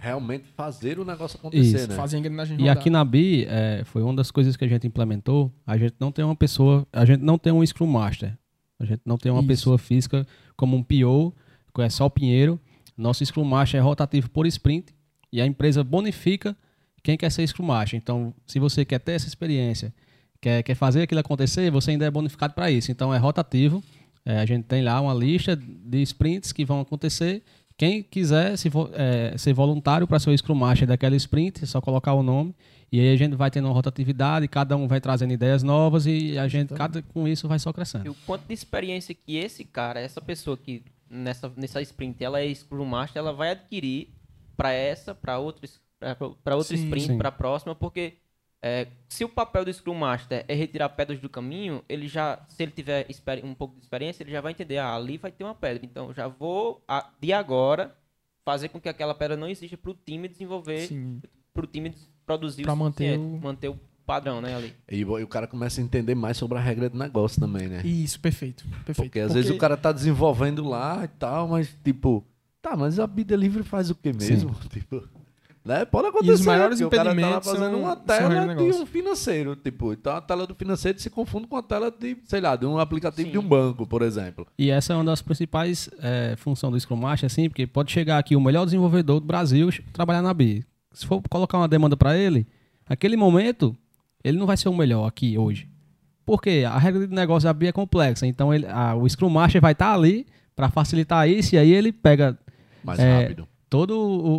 [0.01, 1.87] realmente fazer o negócio acontecer, Isso.
[1.89, 1.95] né?
[1.95, 2.77] Fazem a engrenagem E rodar.
[2.77, 5.51] aqui na BI, é, foi uma das coisas que a gente implementou.
[5.65, 8.37] A gente não tem uma pessoa, a gente não tem um Scrum Master.
[8.79, 9.47] A gente não tem uma Isso.
[9.47, 11.33] pessoa física como um PO,
[11.73, 12.59] que é só o Pinheiro.
[12.97, 14.93] Nosso Scrum Master é rotativo por sprint
[15.31, 16.55] e a empresa bonifica
[17.01, 17.97] quem quer ser Scrum Master.
[17.97, 19.93] Então, se você quer ter essa experiência,
[20.39, 22.91] quer, quer fazer aquilo acontecer, você ainda é bonificado para isso.
[22.91, 23.83] Então, é rotativo.
[24.25, 27.43] É, a gente tem lá uma lista de sprints que vão acontecer.
[27.77, 31.67] Quem quiser se vo- é, ser voluntário para ser o Scrum Master daquela sprint, é
[31.67, 32.55] só colocar o nome.
[32.91, 36.37] E aí a gente vai tendo uma rotatividade, cada um vai trazendo ideias novas e
[36.37, 38.11] a gente, cada, com isso, vai só E crescendo.
[38.11, 42.53] o quanto de experiência que esse cara, essa pessoa que nessa, nessa sprint, ela é
[42.53, 44.09] Scrum Master, ela vai adquirir
[44.55, 45.67] para essa, para outra,
[46.43, 48.13] para outra Sim, sprint, para a próxima, porque
[48.65, 52.63] é, se o papel do Scrum Master é retirar pedras do caminho, ele já, se
[52.63, 53.05] ele tiver
[53.43, 56.07] um pouco de experiência, ele já vai entender, ah, ali vai ter uma pedra, então
[56.07, 56.81] eu já vou
[57.19, 57.93] de agora
[58.45, 61.21] fazer com que aquela pedra não exista para o time desenvolver, Sim.
[61.53, 61.93] para o time
[62.25, 64.73] produzir Pra o manter o- manter o padrão, né, ali.
[64.89, 67.67] E, o e o cara começa a entender mais sobre a regra do negócio também,
[67.67, 67.81] né?
[67.85, 68.65] Isso, perfeito.
[68.85, 68.95] perfeito.
[69.09, 72.25] Porque às vezes o cara tá desenvolvendo lá e tal, mas tipo,
[72.61, 74.53] tá, mas a Bida Livre faz o que mesmo?
[74.69, 75.07] Tipo,
[75.65, 75.85] né?
[75.85, 76.31] Pode acontecer.
[76.31, 79.93] E os maiores porque o cara tá impedimentos fazendo uma tela de um financeiro, tipo,
[79.93, 82.77] então a tela do financeiro se confunde com a tela de, sei lá, de um
[82.77, 83.31] aplicativo Sim.
[83.31, 84.45] de um banco, por exemplo.
[84.57, 88.17] E essa é uma das principais é, funções do Scrum Master, assim, porque pode chegar
[88.17, 90.65] aqui o melhor desenvolvedor do Brasil trabalhar na BI.
[90.91, 92.45] Se for colocar uma demanda para ele,
[92.89, 93.75] naquele momento,
[94.23, 95.67] ele não vai ser o melhor aqui hoje.
[96.25, 98.25] Porque a regra de negócio da BI é complexa.
[98.27, 101.91] Então, ele, a- o Scrum Master vai estar ali para facilitar isso e aí ele
[101.91, 102.37] pega
[102.83, 103.47] Mais É, rápido.
[103.73, 103.93] Toda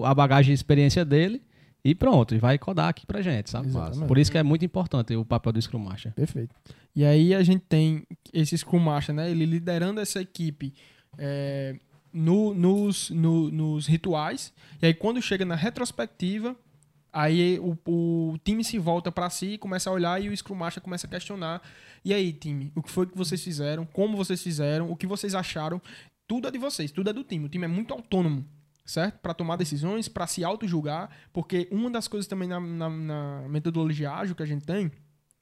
[0.08, 1.42] a bagagem de experiência dele
[1.84, 3.66] e pronto, e vai codar aqui pra gente, sabe?
[3.66, 4.06] Exatamente.
[4.06, 6.12] Por isso que é muito importante o papel do Scrum Master.
[6.12, 6.54] Perfeito.
[6.94, 9.28] E aí a gente tem esse Scrum Master, né?
[9.30, 10.72] Ele liderando essa equipe
[11.18, 11.76] é,
[12.12, 14.52] no- nos, no- nos rituais.
[14.80, 16.54] E aí quando chega na retrospectiva,
[17.12, 20.82] aí o, o time se volta para si, começa a olhar e o Scrum Master
[20.82, 21.60] começa a questionar.
[22.04, 23.84] E aí, time, o que foi que vocês fizeram?
[23.86, 24.90] Como vocês fizeram?
[24.90, 25.80] O que vocês acharam?
[26.26, 27.44] Tudo é de vocês, tudo é do time.
[27.46, 28.44] O time é muito autônomo.
[28.84, 29.18] Certo?
[29.20, 34.12] Para tomar decisões, para se auto-julgar, porque uma das coisas também na- na- na metodologia
[34.12, 34.90] ágil que a gente tem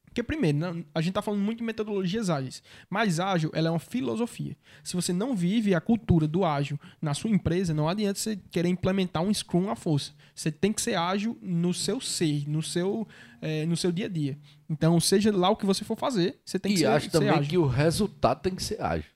[0.04, 3.70] porque, primeiro, né, a gente está falando muito de metodologias ágeis, mas ágil ela é
[3.70, 4.54] uma filosofia.
[4.84, 8.68] Se você não vive a cultura do ágil na sua empresa, não adianta você querer
[8.68, 10.12] implementar um Scrum à força.
[10.34, 13.08] Você tem que ser ágil no seu ser, no seu,
[13.40, 14.38] eh, no seu dia a dia.
[14.68, 17.12] Então, seja lá o que você for fazer, você tem que e ser, acho ser
[17.12, 17.48] também ágil.
[17.48, 19.10] que o resultado tem que ser ágil.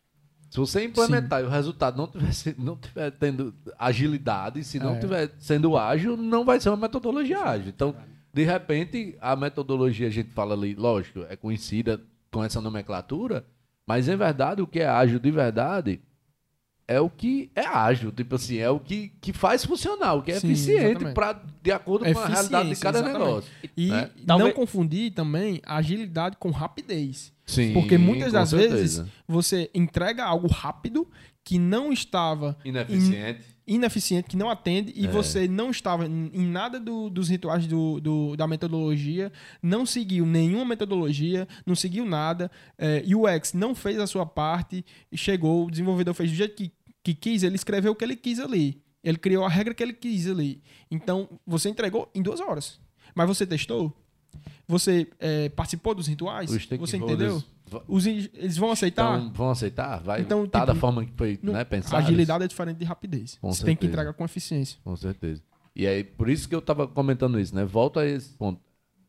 [0.50, 4.98] Se você implementar e o resultado não tiver, não tiver tendo agilidade, se não É.
[5.00, 7.68] tiver sendo ágil, não vai ser uma metodologia ágil.
[7.68, 7.94] Então,
[8.32, 13.44] de repente, a metodologia, a gente fala ali, lógico, é conhecida com essa nomenclatura,
[13.86, 16.00] mas em verdade, o que é ágil de verdade
[16.88, 20.30] é o que é ágil, tipo assim, é o que, que faz funcionar, o que
[20.32, 23.26] é Sim, eficiente pra, de acordo com a realidade de cada exatamente.
[23.26, 23.50] negócio.
[23.76, 24.10] E né?
[24.18, 27.32] não Talvez- confundir também agilidade com rapidez.
[27.44, 28.76] Sim, Porque muitas das certeza.
[28.76, 31.08] vezes você entrega algo rápido
[31.44, 33.44] que não estava Ineficiente.
[33.68, 35.08] ineficiente, que não atende, e É.
[35.08, 39.30] você não estava em, nada do- dos rituais do, do- da metodologia,
[39.62, 44.26] não seguiu nenhuma metodologia, não seguiu nada, é, e o X não fez a sua
[44.26, 46.72] parte, e chegou, o desenvolvedor fez do jeito que,
[47.06, 48.82] que quis, ele escreveu o que ele quis ali.
[49.04, 50.60] Ele criou a regra que ele quis ali.
[50.90, 52.80] Então, você entregou em duas horas.
[53.14, 53.92] Mas você testou?
[54.66, 56.50] Você é, participou dos rituais?
[56.50, 57.42] Você entendeu?
[57.86, 59.18] Os, eles vão aceitar?
[59.18, 60.00] Então, vão aceitar?
[60.00, 61.96] Vai Então, tá tipo, da forma que foi Não, né, pensado?
[61.96, 63.38] agilidade é diferente de rapidez.
[63.40, 64.02] Com você tem que certeza.
[64.02, 64.78] entregar com eficiência.
[64.82, 65.42] Com certeza.
[65.74, 67.64] E aí, por isso que eu tava comentando isso, né?
[67.64, 68.60] Volta a esse ponto.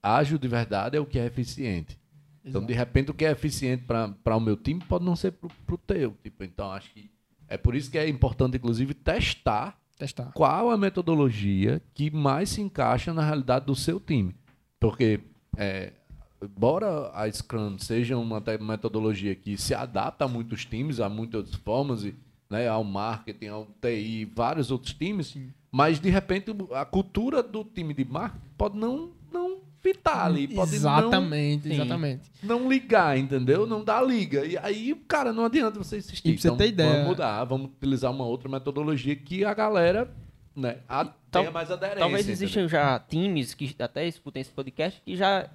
[0.03, 1.97] Ágil de verdade é o que é eficiente.
[2.45, 5.49] Então, de repente, o que é eficiente para o meu time pode não ser pro,
[5.65, 6.15] pro teu.
[6.23, 7.09] Tipo, então, acho que
[7.47, 10.31] é por isso que é importante, inclusive, testar Testar.
[10.33, 14.35] qual a metodologia que mais se encaixa na realidade do seu time.
[14.79, 15.19] Porque,
[15.57, 15.93] é,
[16.41, 22.03] embora a Scrum seja uma metodologia que se adapta a muitos times, a muitas formas,
[22.03, 22.15] e,
[22.49, 25.35] né, ao marketing, ao TI, vários outros times,
[25.71, 30.75] mas de repente a cultura do time de marketing pode não, não fitar ali, pode
[30.75, 31.75] exatamente, Sim.
[31.75, 32.31] exatamente.
[32.43, 33.65] não, não ligar, entendeu?
[33.67, 34.45] Não dá liga.
[34.45, 36.29] E aí, cara, não adianta você insistir.
[36.29, 39.53] E pra você Então, ter ideia- Vamos mudar, vamos utilizar uma outra metodologia que a
[39.53, 40.11] galera
[40.55, 41.99] né, a, Tal- tenha mais aderência.
[41.99, 45.47] Talvez existam já times que até escutem esse podcast que já,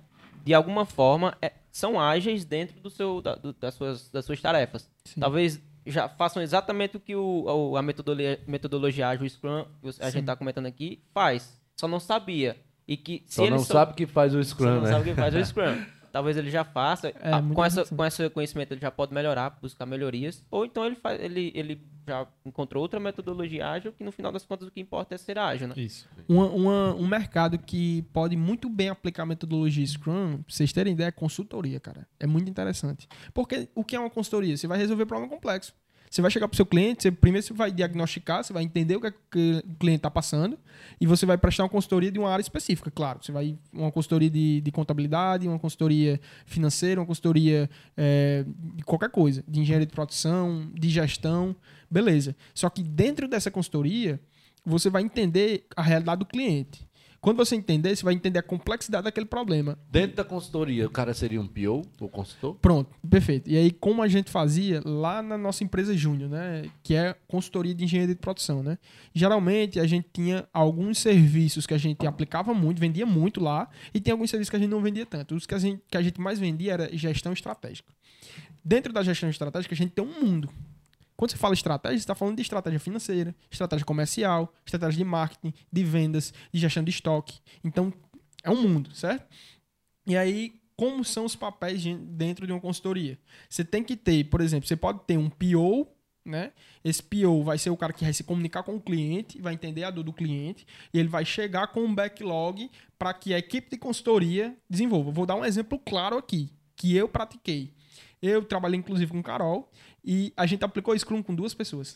[0.44, 4.40] de alguma forma, é- são ágeis dentro do seu, da- do- das, suas, das suas
[4.40, 4.88] tarefas.
[5.04, 5.18] Sim.
[5.20, 10.08] Talvez já façam exatamente o que o, o- a metodologia, metodologia ágil Scrum, que a
[10.10, 11.60] gente está comentando aqui, faz.
[11.76, 12.56] Só não sabia.
[12.86, 14.90] E que se Só eles não sabe que faz o Você Scrum, não né?
[14.90, 15.84] sabe o que faz o Scrum.
[16.10, 17.08] Talvez ele já faça.
[17.08, 20.44] É, Ah, muito com, essa, com esse conhecimento ele já pode melhorar, buscar melhorias.
[20.50, 24.44] Ou então ele, faz, ele, ele já encontrou outra metodologia ágil, que no final das
[24.44, 25.74] contas o que importa é ser ágil, né?
[25.74, 26.06] Isso.
[26.28, 30.92] Uma- uma- um mercado que pode muito bem aplicar a metodologia Scrum, pra vocês terem
[30.92, 32.06] ideia, é consultoria, cara.
[32.20, 33.08] É muito interessante.
[33.32, 34.54] Porque o que é uma consultoria?
[34.54, 35.72] Você vai resolver problema complexo.
[36.12, 39.00] Você vai chegar pro seu cliente, você, primeiro você vai diagnosticar, você vai entender o
[39.00, 40.58] que, é que o cliente está passando
[41.00, 43.20] e você vai prestar uma consultoria de uma área específica, claro.
[43.22, 48.44] Você vai uma consultoria de, de contabilidade, uma consultoria financeira, uma consultoria é,
[48.76, 51.56] de qualquer coisa, de engenharia de produção, de gestão,
[51.90, 52.36] beleza.
[52.54, 54.20] Só que dentro dessa consultoria,
[54.66, 56.86] você vai entender a realidade do cliente.
[57.22, 59.78] Quando você entender, você vai entender a complexidade daquele problema.
[59.88, 62.56] Dentro da consultoria, o cara seria um PO, o consultor?
[62.56, 63.48] Pronto, perfeito.
[63.48, 66.64] E aí, como a gente fazia lá na nossa empresa Júnior, né?
[66.82, 68.76] Que é consultoria de engenharia de produção, né?
[69.14, 74.00] Geralmente a gente tinha alguns serviços que a gente aplicava muito, vendia muito lá, e
[74.00, 75.36] tem alguns serviços que a gente não vendia tanto.
[75.36, 77.88] Os que a gente, que a gente mais vendia era gestão estratégica.
[78.64, 80.48] Dentro da gestão estratégica, a gente tem um mundo.
[81.22, 85.54] Quando você fala estratégia, você está falando de estratégia financeira, estratégia comercial, estratégia de marketing,
[85.70, 87.38] de vendas, de gestão de estoque.
[87.62, 87.94] Então,
[88.42, 89.24] é um mundo, certo?
[90.04, 93.16] E aí, como são os papéis de- dentro de uma consultoria?
[93.48, 95.86] Você tem que ter, por exemplo, você pode ter um PO,
[96.24, 96.50] né?
[96.82, 99.84] Esse PO vai ser o cara que vai se comunicar com o cliente, vai entender
[99.84, 102.68] a dor do cliente, e ele vai chegar com um backlog
[102.98, 105.12] para que a equipe de consultoria desenvolva.
[105.12, 107.72] Vou dar um exemplo claro aqui, que eu pratiquei.
[108.20, 109.68] Eu trabalhei inclusive com Carol
[110.04, 111.94] e a gente aplicou Scrum com duas pessoas.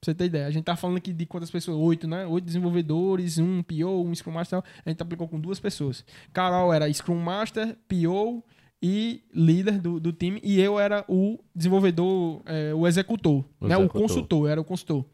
[0.00, 1.76] Pra você ter ideia, a gente tá falando aqui de quantas pessoas?
[1.78, 2.26] Oito, né?
[2.26, 4.62] Oito desenvolvedores, um PO, um Scrum Master.
[4.84, 6.04] A gente aplicou com duas pessoas.
[6.32, 8.44] Carol era Scrum Master, PO
[8.82, 10.40] e líder do, do time.
[10.44, 13.76] E eu era o desenvolvedor, é, o executor, O né?
[13.76, 14.02] O executor.
[14.02, 15.04] consultor, eu era o consultor.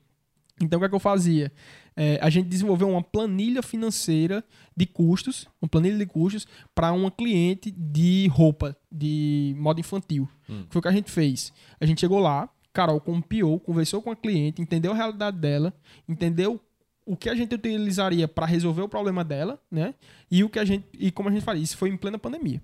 [0.60, 1.52] Então, o que é que eu fazia?
[1.96, 4.44] É, a gente desenvolveu uma planilha financeira
[4.76, 10.28] de custos, uma planilha de custos para uma cliente de roupa de moda infantil.
[10.48, 10.64] Hum.
[10.70, 11.52] Foi o que a gente fez.
[11.80, 15.72] A gente chegou lá, Carol compiou, conversou com a cliente, entendeu a realidade dela,
[16.08, 16.60] entendeu
[17.04, 19.94] o que a gente utilizaria para resolver o problema dela, né?
[20.30, 22.62] E o que a gente e como a gente faria, isso foi em plena pandemia.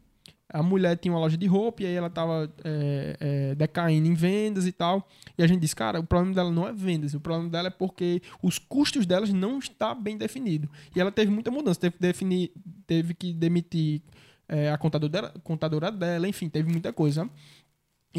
[0.51, 4.14] A mulher tinha uma loja de roupa e aí ela estava é, é, decaindo em
[4.14, 5.07] vendas e tal.
[5.36, 7.70] E a gente disse, cara, o problema dela não é vendas, o problema dela é
[7.70, 10.68] porque os custos delas não está bem definido.
[10.94, 12.53] E ela teve muita mudança, teve que, definir,
[12.86, 14.03] teve que demitir
[14.49, 17.28] é, a contadora dela, contadora dela, enfim, teve muita coisa.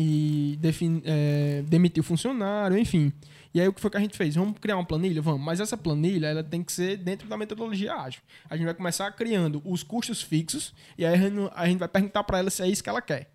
[0.01, 0.57] E
[1.03, 3.11] é, demitiu funcionário, enfim.
[3.53, 4.35] E aí o que foi que a gente fez?
[4.35, 5.21] Vamos criar uma planilha?
[5.21, 5.41] Vamos.
[5.41, 8.21] Mas essa planilha ela tem que ser dentro da metodologia ágil.
[8.49, 11.15] A gente vai começar criando os custos fixos e aí
[11.53, 13.29] a gente vai perguntar para ela se é isso que ela quer.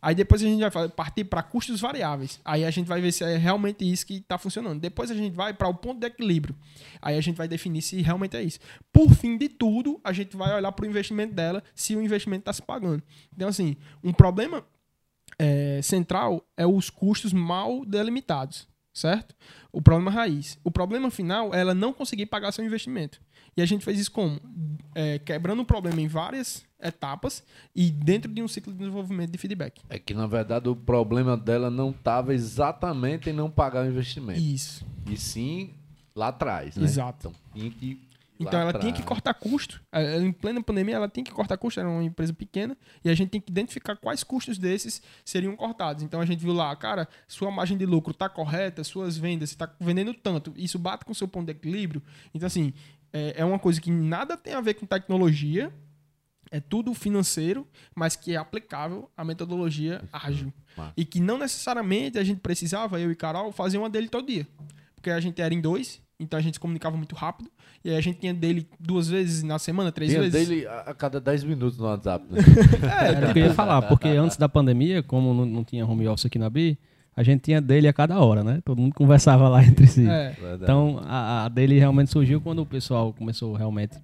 [0.00, 2.40] Aí depois a gente vai partir para custos variáveis.
[2.44, 4.80] Aí a gente vai ver se é realmente isso que está funcionando.
[4.80, 6.56] Depois a gente vai para o ponto de equilíbrio.
[7.00, 8.58] Aí a gente vai definir se realmente é isso.
[8.92, 12.40] Por fim de tudo, a gente vai olhar para o investimento dela, se o investimento
[12.40, 13.00] está se pagando.
[13.32, 14.64] Então, assim, um problema
[15.42, 19.34] é, central é os custos mal delimitados, certo?
[19.72, 20.56] O problema raiz.
[20.62, 23.20] O problema final é ela não conseguir pagar seu investimento.
[23.56, 24.40] E a gente fez isso como?
[24.94, 27.42] É, quebrando o problema em várias etapas
[27.74, 29.82] e dentro de um ciclo de desenvolvimento de feedback.
[29.90, 34.40] É que, na verdade, o problema dela não estava exatamente em não pagar o investimento.
[34.40, 34.86] Isso.
[35.10, 35.74] E sim
[36.14, 36.84] lá atrás, né?
[36.84, 37.28] Exato.
[37.28, 38.00] Então, tinha que
[38.42, 39.82] Então ela tinha que cortar custo.
[40.22, 41.80] Em plena pandemia, ela tinha que cortar custo.
[41.80, 42.76] Era uma empresa pequena.
[43.04, 46.02] E a gente tem que identificar quais custos desses seriam cortados.
[46.02, 49.54] Então a gente viu lá, cara, sua margem de lucro está correta, suas vendas, você
[49.54, 50.52] está vendendo tanto.
[50.56, 52.02] Isso bate com o seu ponto de equilíbrio.
[52.34, 52.72] Então, assim,
[53.12, 55.72] é, é uma coisa que nada tem a ver com tecnologia.
[56.50, 60.52] É tudo financeiro, mas que é aplicável à metodologia ágil.
[60.76, 60.92] Massa.
[60.98, 64.46] E que não necessariamente a gente precisava, eu e Carol, fazer uma dele todo dia.
[64.94, 67.50] Porque a gente era em dois, então a gente se comunicava muito rápido.
[67.84, 70.48] E aí a gente tinha dele duas vezes na semana, três Tinha vezes.
[70.48, 72.24] dele a a cada 10 minutos no WhatsApp.
[72.30, 72.38] Né?
[73.16, 76.06] Era o que eu ia falar, porque antes da pandemia, como não, não tinha home
[76.06, 76.78] office aqui na BI,
[77.16, 78.60] a gente tinha dele a cada hora, né?
[78.64, 80.08] Todo mundo conversava lá entre si.
[80.08, 80.34] É.
[80.54, 83.96] Então, a, a dele realmente surgiu quando o pessoal começou realmente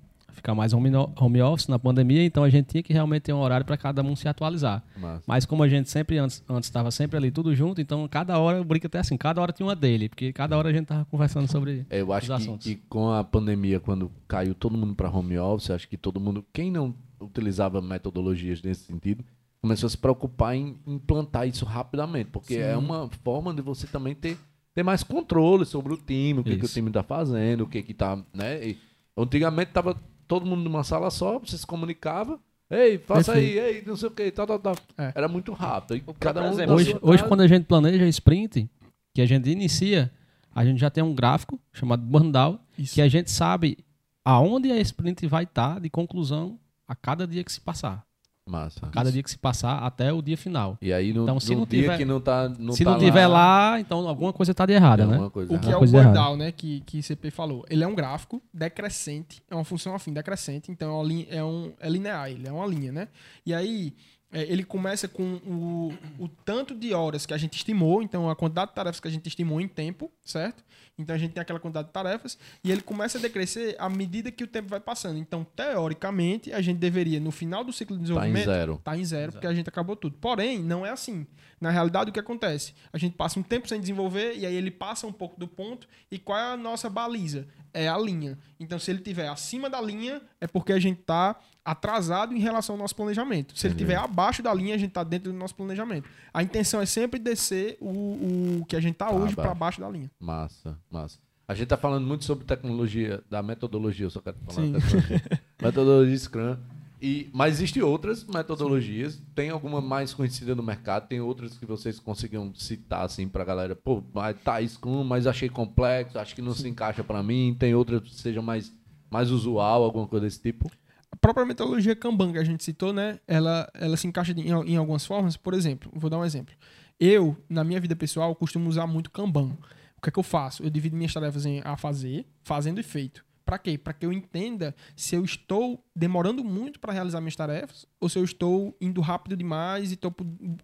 [0.48, 0.90] ficar mais home,
[1.20, 4.02] home office na pandemia, então a gente tinha que realmente ter um horário para cada
[4.02, 4.82] um se atualizar.
[4.96, 5.24] Massa.
[5.26, 8.64] Mas como a gente sempre antes estava sempre ali tudo junto, então cada hora, eu
[8.64, 11.50] brinco até assim, cada hora tinha uma dele, porque cada hora a gente tava conversando
[11.50, 15.70] sobre É, Eu acho que, com a pandemia, quando caiu todo mundo para home office,
[15.70, 19.24] acho que todo mundo, quem não utilizava metodologias nesse sentido,
[19.60, 22.60] começou a se preocupar em implantar isso rapidamente, porque Sim.
[22.60, 24.38] é uma forma de você também ter,
[24.72, 27.82] ter mais controle sobre o time, o que, que o time está fazendo, o que
[27.82, 28.68] que tá, né?
[28.68, 28.78] E,
[29.18, 29.96] antigamente tava
[30.28, 32.38] todo mundo numa sala só, você se comunicava,
[32.70, 34.76] ei, faça aí, ei, não sei o que, tal, tal, tal.
[34.96, 35.12] É.
[35.14, 35.96] Era muito rápido.
[35.96, 36.74] E O cada um exemplo.
[36.74, 38.68] Hoje, hoje quando a gente planeja sprint,
[39.14, 40.12] que a gente inicia,
[40.54, 42.94] a gente já tem um gráfico chamado burn down, Isso.
[42.94, 43.78] que a gente sabe
[44.24, 48.04] aonde a sprint vai estar de conclusão a cada dia que se passar.
[48.48, 48.80] Massa.
[48.92, 50.76] Cada dia que se passar até o dia final.
[50.80, 52.90] E aí no, Então, se no não dia tiver- que não tá não Se tá
[52.92, 55.18] não tiver lá, então alguma coisa está de errada, é né?
[55.18, 55.70] O que errada.
[55.70, 56.14] é o coisa errada.
[56.14, 56.50] Bordal, né?
[56.52, 57.64] Que, que CP falou.
[57.68, 61.44] Ele é um gráfico decrescente, é uma função afim decrescente, então é, uma linha- é
[61.44, 63.08] um, é linear, ele é uma linha, né?
[63.44, 63.92] E aí
[64.32, 68.36] é, ele começa com o, o tanto de horas que a gente estimou, então a
[68.36, 70.62] quantidade de tarefas que a gente estimou em tempo, certo?
[70.98, 74.30] Então a gente tem aquela quantidade de tarefas e ele começa a decrescer à medida
[74.32, 75.16] que o tempo vai passando.
[75.18, 78.80] Então, teoricamente, a gente deveria, no final do ciclo de Tá em desenvolvimento, zero.
[78.84, 80.16] tá em zero, porque a gente acabou tudo.
[80.20, 81.26] Porém, não é assim.
[81.60, 82.74] Na realidade, o que acontece?
[82.92, 85.88] A gente passa um tempo sem desenvolver e aí ele passa um pouco do ponto.
[86.10, 87.46] E qual é a nossa baliza?
[87.72, 88.38] É a linha.
[88.58, 92.74] Então, se ele tiver acima da linha, é porque a gente tá atrasado em relação
[92.74, 93.56] ao nosso planejamento.
[93.58, 96.08] Se ele tiver abaixo da linha, a gente tá dentro do nosso planejamento.
[96.32, 99.58] A intenção é sempre descer o, o que a gente tá Tá hoje para abaixo.
[99.58, 100.10] baixo da linha.
[100.18, 101.18] Massa, massa.
[101.46, 104.72] A gente tá falando muito sobre tecnologia, da metodologia, eu só quero falar Sim.
[104.72, 105.22] da tecnologia.
[105.62, 106.56] metodologia Scrum.
[107.00, 112.00] E, mas existem outras metodologias, tem alguma mais conhecida no mercado, tem outras que vocês
[112.00, 116.54] conseguiam citar assim pra galera, pô, mas tá Scrum, mas achei complexo, acho que não
[116.54, 118.72] se encaixa pra mim, tem outra que seja mais,
[119.08, 120.68] mais usual, alguma coisa desse tipo.
[121.10, 123.20] A própria metodologia Kanban que a gente citou, né?
[123.26, 125.36] Ela, ela se encaixa em, em algumas formas.
[125.36, 126.54] Por exemplo, vou dar um exemplo.
[127.00, 129.56] Eu, na minha vida pessoal, costumo usar muito Kanban.
[129.96, 130.62] O que é que eu faço?
[130.62, 133.24] Eu divido minhas tarefas em a fazer, fazendo e feito.
[133.48, 133.78] Para quê?
[133.78, 138.18] Para que eu entenda se eu estou demorando muito para realizar minhas tarefas ou se
[138.18, 140.14] eu estou indo rápido demais e estou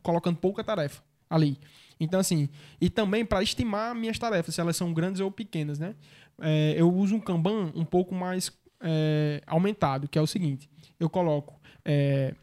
[0.02, 1.58] colocando pouca tarefa ali.
[1.98, 2.46] Então, assim,
[2.78, 5.94] e também para estimar minhas tarefas, se elas são grandes ou pequenas, né?
[6.38, 10.68] É, eu uso um Kanban um pouco mais é, aumentado, que é o seguinte:
[11.00, 12.34] eu coloco é,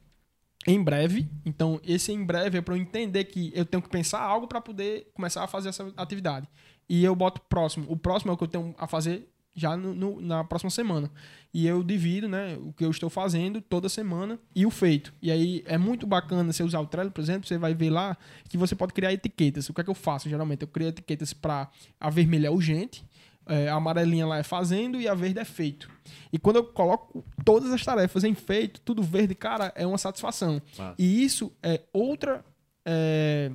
[0.65, 4.21] em breve, então esse em breve é para eu entender que eu tenho que pensar
[4.21, 6.49] algo para poder começar a fazer essa atividade.
[6.89, 7.85] E eu boto próximo.
[7.87, 11.09] O próximo é o que eu tenho a fazer já no- no- na próxima semana.
[11.53, 15.13] E eu divido, né, o que eu estou fazendo toda semana e o feito.
[15.21, 18.15] E aí é muito bacana você usar o Trello, por exemplo, você vai ver lá
[18.47, 19.67] que você pode criar etiquetas.
[19.69, 20.61] O que é que eu faço geralmente?
[20.61, 23.03] Eu crio etiquetas para a vermelha é urgente,
[23.45, 25.89] é, a amarelinha lá é fazendo e a verde é feito.
[26.31, 30.61] E quando eu coloco todas as tarefas em feito, tudo verde, cara, é uma satisfação.
[30.97, 32.45] E isso é outra
[32.85, 33.51] é,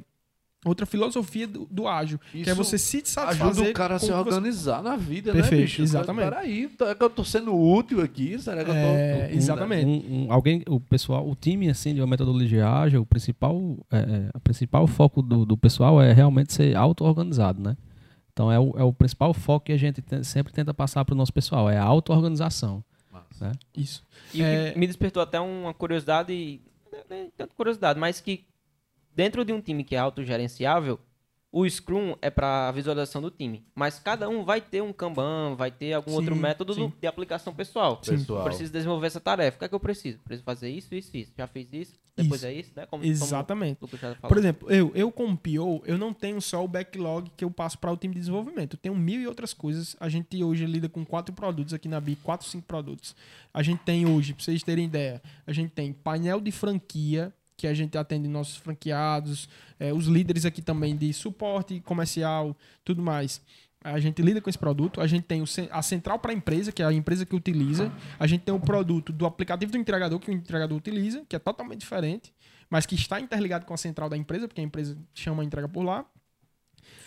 [0.69, 3.99] outra filosofia do, do ágil, que é Isso você se satisfazer Ajuda o cara a
[3.99, 5.83] se o que você- organizar na vida, Perfeito, né, bicho?
[5.83, 6.25] exatamente.
[6.29, 8.39] Peraí, é que eu tô sendo útil aqui?
[8.39, 8.81] Será que eu tô...
[8.81, 9.87] É, exatamente.
[9.87, 13.61] Um- um- alguém, o pessoal, o time assim de uma metodologia ágil, o principal,
[13.91, 17.77] é, é, o principal foco do, do pessoal é realmente ser auto-organizado, né?
[18.33, 21.14] Então é o, é o principal foco que a gente tem- sempre tenta passar para
[21.14, 22.85] o nosso pessoal, é a auto-organização.
[23.11, 23.53] Massa.
[23.75, 24.05] Isso.
[24.35, 26.61] E É- me despertou até uma curiosidade,
[26.93, 28.45] não é nem tanto curiosidade, mas que
[29.17, 31.01] dentro de um time que é autogerenciável,
[31.51, 35.71] o Scrum é para visualização do time, mas cada um vai ter um Kanban, vai
[35.71, 36.93] ter algum Sim, outro método sim.
[37.01, 37.97] de aplicação pessoal.
[37.97, 38.41] Pessoal.
[38.41, 39.57] Eu preciso desenvolver essa tarefa.
[39.57, 40.19] O que é que eu preciso?
[40.19, 41.33] Preciso fazer isso, isso, isso.
[41.35, 42.47] Já fiz isso, depois Isso.
[42.47, 42.85] é isso, né?
[42.85, 43.79] Como, Exatamente.
[43.79, 44.17] Como.
[44.29, 47.79] Por exemplo, eu, eu como PO, eu não tenho só o backlog que eu passo
[47.79, 48.75] para o time de desenvolvimento.
[48.75, 49.97] Eu tenho mil e outras coisas.
[49.99, 53.17] A gente hoje lida com quatro produtos aqui na BI, quatro, cinco produtos.
[53.55, 57.67] A gente tem hoje, para vocês terem ideia, a gente tem painel de franquia, que
[57.67, 59.49] a gente atende nossos franqueados,
[59.79, 63.41] eh, os líderes aqui também de suporte comercial, tudo mais.
[63.83, 65.01] A gente lida com esse produto.
[65.01, 67.93] A gente tem a central para a empresa, que é a empresa que utiliza.
[68.19, 71.39] A gente tem o produto do aplicativo do entregador, que o entregador utiliza, que é
[71.39, 72.35] totalmente diferente,
[72.69, 75.69] mas que está interligado com a central da empresa, porque a empresa chama a entrega
[75.69, 76.05] por lá.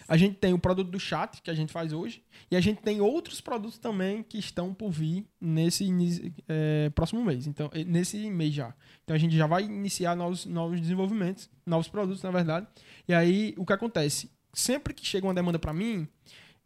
[0.10, 2.24] A gente tem o produto do chat, que a gente faz hoje.
[2.50, 7.46] E a gente tem outros produtos também que estão por vir nesse eh, próximo mês.
[7.46, 8.74] Então, nesse mês já.
[9.04, 12.68] Então a gente já vai iniciar novos, novos desenvolvimentos, novos produtos, na verdade.
[13.08, 14.32] E aí, o que acontece?
[14.52, 16.08] Sempre que chega uma demanda para mim,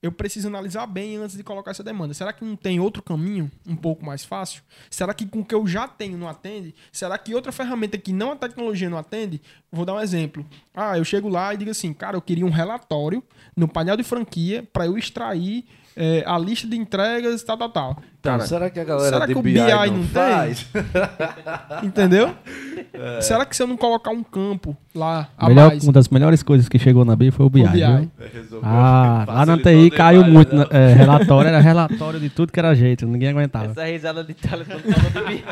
[0.04, 2.14] eu preciso analisar bem antes de colocar essa demanda.
[2.14, 4.62] Será que não tem outro caminho um pouco mais fácil?
[4.90, 6.76] Será que com o que eu já tenho não atende?
[6.92, 9.42] Será que outra ferramenta que não a tecnologia não atende?
[9.72, 10.46] Vou dar um exemplo.
[10.74, 13.24] Ah, eu chego lá e digo assim, cara, eu queria um relatório
[13.56, 15.66] no painel de franquia para eu extrair
[15.96, 17.92] eh, a lista de entregas, tal, tal, tal.
[18.20, 20.06] Então, Cara, será que a galera será de que o BI, BI não, não tem?
[20.06, 20.66] faz?
[21.84, 22.34] Entendeu?
[23.22, 26.42] Será que se eu não colocar um campo lá a Melhor- mais, uma das melhores
[26.42, 27.64] coisas que chegou na BI foi o BI.
[27.64, 28.12] o BI, viu?
[28.34, 28.62] Resolveu.
[28.64, 30.56] Ah, lá na TI caiu demais, muito.
[30.56, 30.66] né?
[30.72, 30.92] né?
[30.92, 33.72] É, relatório era relatório de tudo que era jeito, ninguém aguentava.
[33.72, 35.44] Essa risada de falou do BI.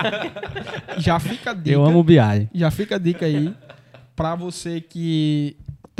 [0.98, 1.70] já fica a dica.
[1.72, 2.16] Eu amo o BI.
[2.54, 3.54] Já fica a dica aí
[4.16, 5.58] para você que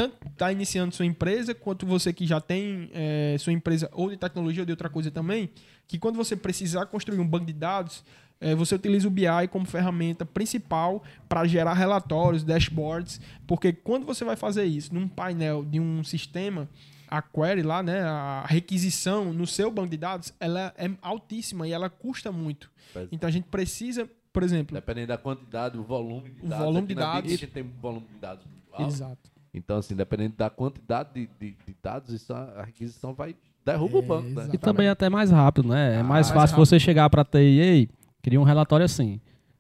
[0.10, 4.18] tanto está iniciando sua empresa, quanto você que já tem eh, sua empresa ou de
[4.18, 5.50] tecnologia ou de outra coisa também,
[5.88, 8.04] que quando você precisar construir um banco de dados,
[8.40, 14.26] eh, você utiliza o BI como ferramenta principal para gerar relatórios, dashboards, porque quando você
[14.26, 16.68] vai fazer isso num painel de um sistema,
[17.08, 21.72] a query lá, né, a requisição no seu banco de dados, ela é altíssima e
[21.74, 22.72] ela custa muito.
[22.96, 23.08] É.
[23.12, 26.66] Então a gente precisa, por exemplo, Dependendo da quantidade, o volume de O dados.
[26.66, 27.32] volume Aqui de dados.
[27.34, 28.88] A gente tem um volume de dados alto.
[28.88, 29.32] exato.
[29.54, 33.36] Então, assim, dependendo da quantidade de, de- de dados, isso, a requisição vai
[33.66, 34.50] derruba o banco, né?
[34.54, 35.96] E também é até mais rápido, né?
[35.96, 36.66] É Ah, mais mais fácil rápido.
[36.66, 37.90] você chegar pra TI, ei,
[38.22, 39.20] queria um relatório assim.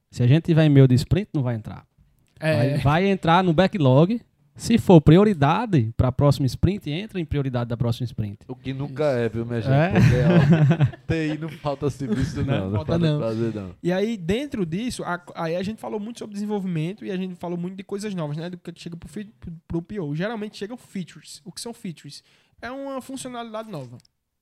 [0.09, 1.85] Se a gente tiver e-mail de sprint, não vai entrar.
[2.39, 4.19] É, Vai, vai entrar no backlog.
[4.55, 8.39] Se for prioridade para a próxima sprint, entra em prioridade da próxima sprint.
[8.47, 9.71] O que nunca é, viu, minha gente?
[9.73, 9.89] É?
[9.91, 10.15] Porque,
[11.07, 12.69] ó, TI não falta serviço, não.
[12.69, 13.17] Não, falta falta não.
[13.19, 13.75] prazer, não.
[13.81, 17.35] E aí, dentro disso, a- aí a gente falou muito sobre desenvolvimento e a gente
[17.35, 18.49] falou muito de coisas novas, né?
[18.49, 19.33] Do que chega pro, fi-
[19.67, 20.15] pro PO.
[20.15, 21.41] Geralmente chegam features.
[21.45, 22.23] O que são features?
[22.61, 23.97] É uma funcionalidade nova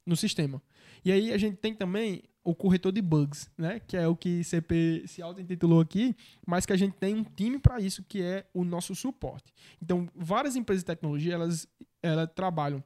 [0.06, 0.62] no sistema.
[1.06, 3.80] E aí a gente tem também o corretor de bugs, né?
[3.80, 7.60] Que é o que CP se auto-intitulou aqui, mas que a gente tem um time
[7.60, 9.54] para isso, que é o nosso suporte.
[9.82, 11.68] Então, várias empresas de tecnologia, elas,
[12.02, 12.84] elas trabalham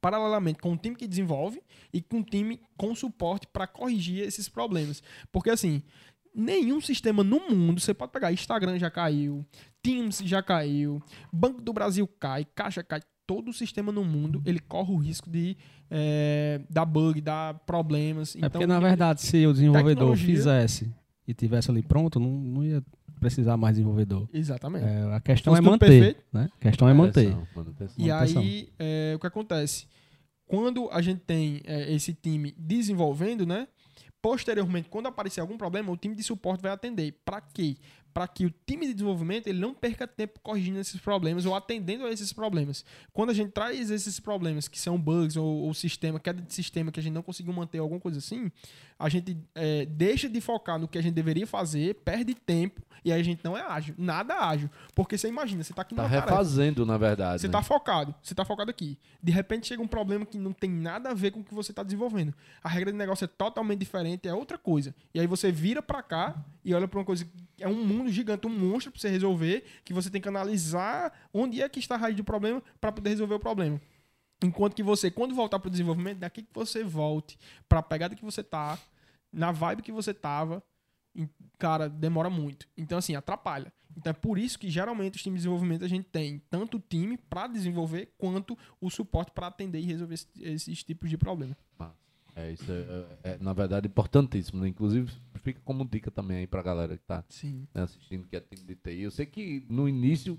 [0.00, 4.48] paralelamente com o time que desenvolve e com o time com suporte para corrigir esses
[4.48, 5.02] problemas.
[5.30, 5.82] Porque assim,
[6.34, 9.44] nenhum sistema no mundo, você pode pegar Instagram já caiu,
[9.82, 14.90] Teams já caiu, Banco do Brasil cai, Caixa cai, todo sistema no mundo ele corre
[14.90, 15.54] o risco de
[15.90, 18.34] eh, dar bug, dar problemas.
[18.34, 20.90] é porque, na verdade, se o desenvolvedor fizesse
[21.26, 22.82] e tivesse ali pronto, não, não ia
[23.20, 24.26] precisar mais desenvolvedor.
[24.32, 24.86] Exatamente.
[24.86, 25.86] É, a questão Fosse é manter.
[25.86, 26.22] perfeito.
[26.32, 26.48] Né?
[26.50, 27.28] A questão é manter.
[27.28, 27.96] Manutenção, manutenção.
[27.98, 28.42] E manutenção.
[28.42, 29.86] aí, é, o que acontece?
[30.46, 33.68] Quando a gente tem é, esse time desenvolvendo, né?
[34.22, 37.20] Posteriormente, quando aparecer algum problema, o time de suporte vai atender.
[37.24, 37.76] Para quê?
[38.12, 42.04] Para que o time de desenvolvimento ele não perca tempo corrigindo esses problemas ou atendendo
[42.04, 42.84] a esses problemas.
[43.12, 46.90] Quando a gente traz esses problemas que são bugs ou, ou sistema, queda de sistema
[46.90, 48.50] que a gente não conseguiu manter, alguma coisa assim,
[48.98, 53.12] a gente é, deixa de focar no que a gente deveria fazer, perde tempo e
[53.12, 53.94] aí a gente não é ágil.
[53.96, 54.70] Nada ágil.
[54.94, 56.26] Porque você imagina, você está aqui Tá tarefa.
[56.26, 57.40] refazendo, na verdade.
[57.40, 57.52] Você né?
[57.52, 58.98] tá focado, você tá focado aqui.
[59.22, 61.72] De repente chega um problema que não tem nada a ver com o que você
[61.72, 62.34] tá desenvolvendo.
[62.62, 64.94] A regra de negócio é totalmente diferente, é outra coisa.
[65.14, 67.97] E aí você vira pra cá e olha pra uma coisa que é um mundo
[68.06, 71.94] gigante, um monstro pra você resolver, que você tem que analisar onde é que está
[71.94, 73.80] a raiz do problema pra poder resolver o problema.
[74.44, 77.36] Enquanto que você, quando voltar pro desenvolvimento, daqui que você volte
[77.68, 78.78] pra pegada que você tá,
[79.32, 80.62] na vibe que você tava,
[81.58, 82.68] cara, demora muito.
[82.76, 83.72] Então, assim, atrapalha.
[83.96, 86.80] Então, é por isso que geralmente os times de desenvolvimento a gente tem tanto o
[86.80, 91.56] time para desenvolver quanto o suporte para atender e resolver esse- esses tipos de problema.
[92.40, 94.60] É, isso é, é, é, na verdade, importantíssimo.
[94.62, 94.68] Né?
[94.68, 95.10] Inclusive,
[95.42, 97.66] fica como dica também aí pra galera que tá Sim.
[97.74, 99.02] né, assistindo, que é time de TI.
[99.02, 100.38] Eu sei que no início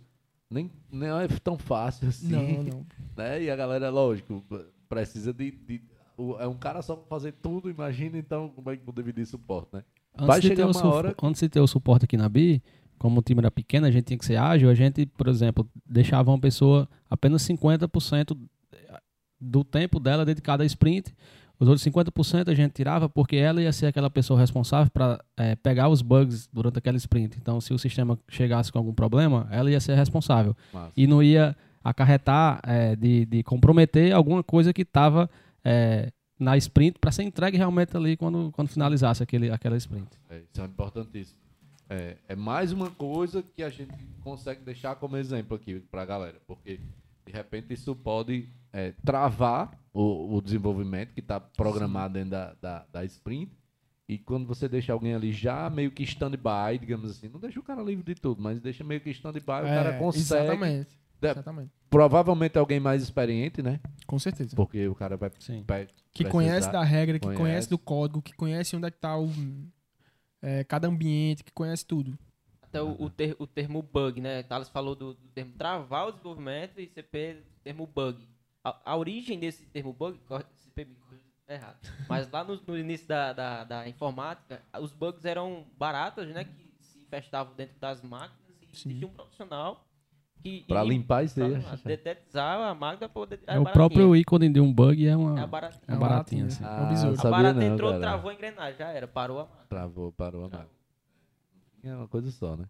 [0.50, 2.28] nem, nem é tão fácil assim.
[2.30, 2.86] Não, não.
[3.18, 3.43] Né?
[3.43, 4.43] E a galera, lógico,
[4.88, 5.52] precisa de.
[5.52, 5.82] de-
[6.18, 9.26] o- é um cara só pra fazer tudo, imagina então como é que vou dividir
[9.26, 9.84] suporte, né?
[10.18, 12.28] Vai Antes de, ter chegar o uma hora- antes de ter o suporte aqui na
[12.30, 12.62] BI,
[12.97, 15.70] como o time era pequeno, a gente tinha que ser ágil, a gente, por exemplo,
[15.86, 18.38] deixava uma pessoa apenas 50%
[19.39, 21.14] do tempo dela dedicado a sprint.
[21.60, 25.20] Os outros 50% a gente tirava porque ela ia ser aquela pessoa responsável para
[25.62, 27.38] pegar os bugs durante aquela sprint.
[27.38, 30.55] Então, se o sistema chegasse com algum problema, ela ia ser responsável.
[30.74, 30.93] Massa.
[30.95, 35.30] E não ia acarretar eh, de, de comprometer alguma coisa que estava
[36.39, 40.07] na sprint para ser entregue realmente ali quando, quando finalizasse aquele, aquela sprint.
[40.30, 41.38] É, isso é importantíssimo.
[41.89, 46.39] É, é mais uma coisa que a gente consegue deixar como exemplo aqui pra galera,
[46.47, 46.80] porque
[47.30, 52.86] de repente isso pode é, travar o, o desenvolvimento que está programado dentro da, da,
[52.92, 53.52] da sprint.
[54.08, 57.64] E quando você deixa alguém ali já meio que stand-by, digamos assim, não deixa o
[57.64, 60.44] cara livre de tudo, mas deixa meio que stand-by, o cara É, consegue.
[60.46, 60.90] Exatamente.
[61.22, 61.72] É, Exatamente.
[61.90, 63.80] Provavelmente alguém mais experiente, né?
[64.08, 64.56] Com certeza.
[64.56, 65.64] Porque o cara vai, Sim.
[65.68, 67.42] vai Que conhece da regra, que conhece.
[67.42, 67.70] conhece.
[67.70, 69.30] do código, que conhece onde é que tá o,
[70.42, 72.18] é, cada ambiente, que conhece tudo.
[72.70, 74.43] Até o, o, ter- o termo bug, né?
[74.43, 78.17] Thales falou do, do termo travar o desenvolvimento e CP termo bug.
[78.63, 80.20] A, a origem desse termo bug,
[80.55, 80.95] CP me
[81.47, 81.78] errado.
[82.07, 86.43] Mas lá no, no início da, da, da informática, os bugs eram baratas, né?
[86.43, 88.89] Que se infestavam dentro das máquinas e Sim.
[88.89, 89.84] existia um profissional
[90.43, 91.59] que Pra limpar isso aí.
[91.61, 93.39] pra detetizar a máquina para poder.
[93.47, 95.82] É o próprio ícone de um bug é uma, É baratinha.
[95.88, 96.45] é uma baratinha.
[96.45, 96.63] assim.
[96.63, 97.28] É Ah, um besouro.
[97.28, 98.01] A barata não, entrou, cara.
[98.01, 99.65] travou a engrenagem, já era, parou a máquina.
[99.67, 100.79] Travou, parou a máquina.
[101.84, 102.66] É uma coisa só, né?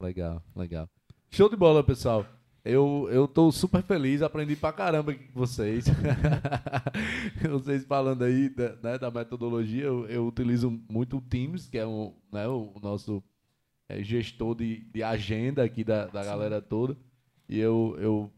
[0.00, 0.88] Legal, legal.
[1.30, 2.26] Show de bola, pessoal.
[2.64, 5.84] Eu, eu tô super feliz, aprendi pra caramba aqui com vocês.
[7.50, 11.86] vocês falando aí da, né, da metodologia, eu, eu utilizo muito o Teams, que é
[11.86, 13.22] um, né, o, nosso
[13.86, 16.96] é, gestor de, de agenda aqui da, da galera toda.
[17.46, 18.32] E eu, eu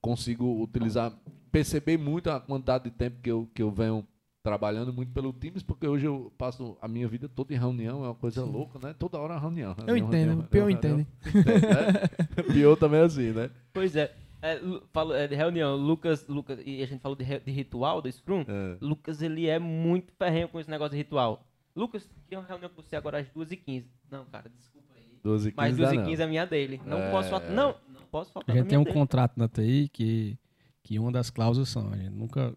[0.00, 1.12] consigo utilizar,
[1.52, 4.06] perceber muito a quantidade de tempo que eu, que eu venho
[4.42, 8.08] trabalhando muito pelo Teams, porque hoje eu passo a minha vida toda em reunião, é
[8.08, 8.94] uma coisa louca, né?
[8.98, 9.74] Toda hora é reunião.
[9.78, 11.06] Eu reunião, entendo, reunião, o Pior entende.
[11.24, 12.46] né?
[12.52, 13.50] Pior também é assim, né?
[13.72, 14.14] Pois é.
[14.42, 14.58] É,
[14.92, 18.42] falo, é, de reunião, Lucas, Lucas, e a gente falou de, de ritual do Scrum.
[18.48, 18.76] É.
[18.80, 21.44] Lucas, ele é muito ferrenho com esse negócio de ritual.
[21.76, 23.84] Lucas, queria uma reunião com você agora às 2h15.
[24.10, 25.02] Não, cara, desculpa aí.
[25.22, 26.20] 12 e 15 Mas dá 2h15 não.
[26.20, 26.80] é a minha dele.
[26.86, 27.10] Não É.
[27.10, 27.50] posso faltar.
[27.50, 28.56] Não, não posso faltar.
[28.56, 28.94] A gente tem um dele.
[28.94, 30.38] contrato na TI que,
[30.82, 32.54] que uma das cláusulas são, a gente nunca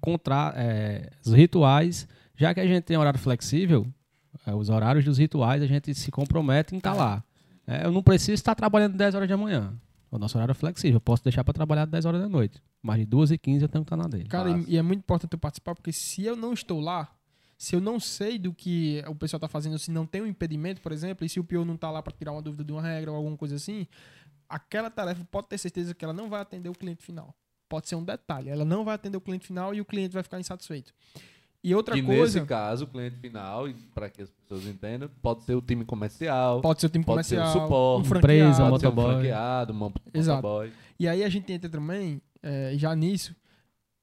[0.00, 3.86] contra é, os rituais, já que a gente tem horário flexível,
[4.46, 7.22] é, os horários dos rituais a gente se compromete em estar lá.
[7.66, 9.74] É, eu não preciso estar trabalhando 10 horas da manhã.
[10.10, 12.62] O nosso horário é flexível, eu posso deixar para trabalhar 10 horas da noite.
[12.82, 14.24] Mas de 2 e 15 eu tenho que estar na dele.
[14.24, 17.10] Cara, e, é muito importante eu participar, porque se eu não estou lá,
[17.58, 20.80] se eu não sei do que o pessoal está fazendo, se não tem um impedimento,
[20.80, 22.80] por exemplo, e se o PO não está lá para tirar uma dúvida de uma
[22.80, 23.86] regra ou alguma coisa assim,
[24.48, 27.34] aquela tarefa pode ter certeza que ela não vai atender o cliente final.
[27.68, 30.22] Pode ser um detalhe, ela não vai atender o cliente final e o cliente vai
[30.22, 30.94] ficar insatisfeito.
[31.62, 35.42] E outra que coisa, nesse caso, o cliente final, para que as pessoas entendam, pode
[35.42, 38.50] ser o time comercial, pode ser o time pode ser o comercial, suporte, um franqueado.
[38.50, 39.14] empresa, pode ser um motoboy.
[39.14, 40.42] franqueado, um Exato.
[40.42, 40.72] motoboy.
[40.98, 43.34] E aí a gente entra também, é, já nisso,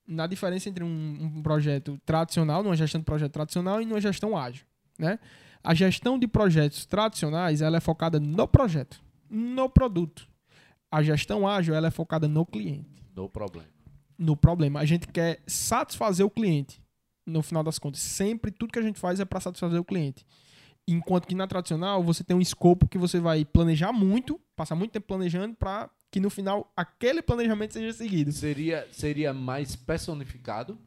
[0.08, 4.38] na diferença entre um, um projeto tradicional, numa gestão de projeto tradicional e numa gestão
[4.38, 4.66] ágil.
[5.00, 5.18] Né?
[5.64, 10.28] A gestão de projetos tradicionais ela é focada no projeto, no produto.
[10.92, 13.70] A gestão ágil ela é focada no cliente, No problema.
[14.18, 14.80] no problema.
[14.80, 16.82] A gente quer satisfazer o cliente,
[17.26, 18.02] no final das contas.
[18.02, 20.26] Sempre tudo que a gente faz é para satisfazer o cliente.
[20.88, 24.92] Enquanto que na tradicional você tem um escopo que você vai planejar muito, passar muito
[24.92, 28.32] tempo planejando para que no final aquele planejamento seja seguido.
[28.32, 30.78] Seria, seria mais personificado?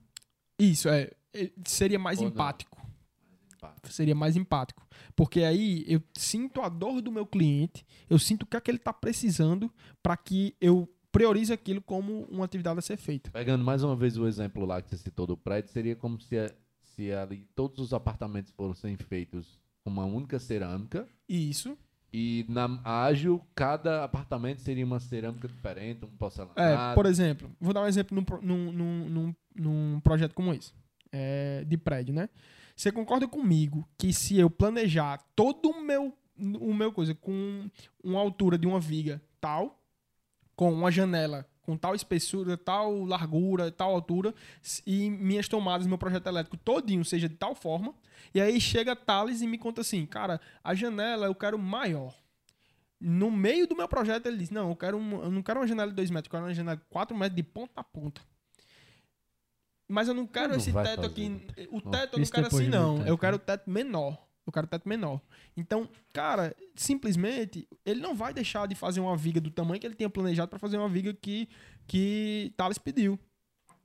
[0.58, 1.10] Isso, é.
[1.34, 2.30] é, Seria mais Ou não?
[2.32, 2.78] empático.
[3.90, 4.86] seria mais empático.
[5.16, 8.70] Porque aí eu sinto a dor do meu cliente, eu sinto o que é que
[8.70, 9.70] ele está precisando
[10.02, 13.30] para que eu priorize aquilo como uma atividade a ser feita.
[13.30, 16.36] Pegando mais uma vez o exemplo lá que você citou do prédio, seria como se,
[16.80, 21.08] se ali todos os apartamentos fossem feitos com uma única cerâmica.
[21.28, 21.76] Isso.
[22.12, 26.60] E na ágil, cada apartamento seria uma cerâmica diferente, um porcelanato.
[26.60, 30.72] É, por exemplo, vou dar um exemplo num, num, num, num projeto como esse,
[31.12, 32.30] é, de prédio, né?
[32.74, 36.16] Você concorda comigo que se eu planejar todo o meu,
[36.60, 37.68] o meu coisa com
[38.02, 39.77] uma altura de uma viga tal,
[40.58, 44.34] com uma janela com tal espessura, tal largura, tal altura,
[44.86, 47.94] e minhas tomadas, meu projeto elétrico todinho seja de tal forma,
[48.34, 52.12] e aí chega Thales e me conta assim, cara, a janela eu quero maior.
[52.98, 55.66] No meio do meu projeto, ele diz: Não, eu, quero um- eu não quero uma
[55.68, 58.20] janela de 2 metros, eu quero uma janela de 4 metros de ponta a ponta.
[59.86, 61.46] Mas eu não quero Não esse teto fazer, aqui.
[61.70, 63.06] O teto eu não quero assim, não.
[63.06, 64.27] Eu quero o teto menor.
[64.48, 65.20] Eu quero o teto menor.
[65.54, 69.94] Então, cara, simplesmente, ele não vai deixar de fazer uma viga do tamanho que ele
[69.94, 71.46] tinha planejado para fazer uma viga que,
[71.86, 73.18] que Thales pediu.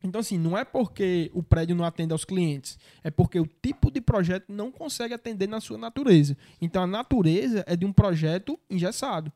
[0.02, 3.92] Então, assim, não é porque o prédio não atende aos clientes, é porque o tipo
[3.92, 6.38] de projeto não consegue atender na sua natureza.
[6.62, 9.32] Então, a natureza é de um projeto engessado.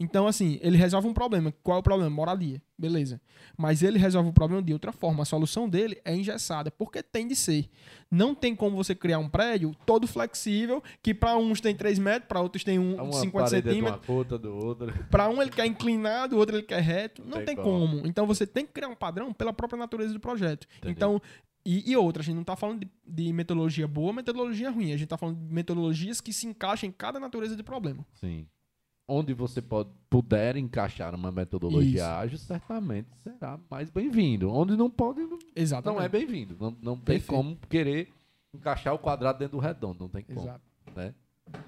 [0.00, 1.52] Então, assim, ele resolve um problema.
[1.62, 2.08] Qual é o problema?
[2.08, 2.62] Moradia.
[2.78, 3.20] Beleza.
[3.56, 5.22] Mas ele resolve o problema de outra forma.
[5.22, 7.68] A solução dele é engessada, porque tem de ser.
[8.08, 12.28] Não tem como você criar um prédio todo flexível, que para uns tem 3 metros,
[12.28, 14.06] para outros tem um, É uma 50 parede de uma centímetros.
[15.10, 17.22] Para um ele quer inclinado, o outro ele quer reto.
[17.24, 17.96] Não Tem tem, como.
[17.96, 18.06] como.
[18.06, 20.68] Então você tem que criar um padrão pela própria natureza do projeto.
[20.78, 20.92] Entendi.
[20.92, 21.20] Então,
[21.66, 24.86] e, e outra, a gente não está falando de, de metodologia boa, metodologia ruim.
[24.86, 28.06] A gente está falando de metodologias que se encaixam em cada natureza de problema.
[28.14, 28.46] Sim.
[29.10, 32.04] Onde você pode, puder encaixar uma metodologia Isso.
[32.04, 34.52] ágil, certamente será mais bem-vindo.
[34.52, 35.98] Onde não pode, não, Exatamente.
[35.98, 36.56] não é bem-vindo.
[36.60, 37.26] Não, não tem Perfeito.
[37.28, 38.12] como querer
[38.52, 39.98] encaixar o quadrado dentro do redondo.
[40.00, 40.40] Não tem como.
[40.40, 40.60] Exato.
[40.94, 41.14] Né?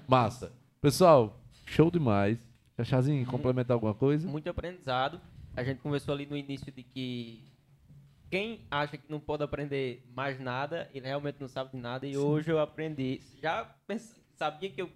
[0.07, 0.51] Massa.
[0.79, 2.37] Pessoal, show demais.
[2.77, 4.27] Chachazinho, complementar alguma coisa?
[4.29, 5.19] Muito aprendizado.
[5.55, 7.43] A gente conversou ali no início de que
[8.29, 12.05] quem acha que não pode aprender mais nada, ele realmente não sabe de nada.
[12.05, 13.19] E hoje eu aprendi.
[13.41, 14.89] Já pens- sabia que eu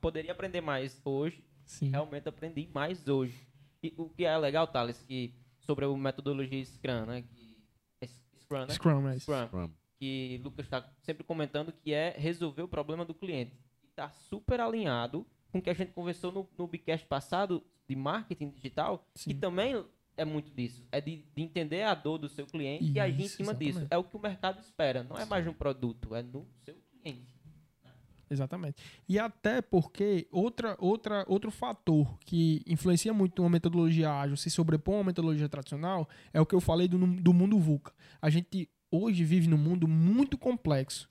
[0.00, 1.42] poderia aprender mais hoje.
[1.64, 1.90] Sim.
[1.90, 3.46] Realmente aprendi mais hoje.
[3.82, 7.22] E o que é legal, Thales, que sobre a metodologia Scrum, né?
[7.22, 7.58] Que,
[8.00, 8.74] é Scrum, né?
[8.74, 9.24] Scrum, é isso.
[9.24, 9.70] Scrum Scrum.
[9.98, 13.56] que Lucas está sempre comentando, que é resolver o problema do cliente.
[13.82, 17.94] E está super alinhado com o que a gente conversou no, no Bicast passado de
[17.96, 19.30] marketing digital, Sim.
[19.30, 19.84] que também
[20.16, 20.86] é muito disso.
[20.92, 23.78] É de, de entender a dor do seu cliente e agir em Isso, cima disso.
[23.80, 23.92] exatamente.
[23.94, 25.02] É o que o mercado espera.
[25.02, 27.31] Não é mais um produto, é no seu cliente.
[28.32, 28.82] Exatamente.
[29.06, 34.94] E até porque outra, outra, outro fator que influencia muito uma metodologia ágil se sobrepõe
[34.94, 37.92] a uma metodologia tradicional é o que eu falei do, do mundo VUCA.
[38.22, 41.10] A gente hoje vive num mundo muito complexo.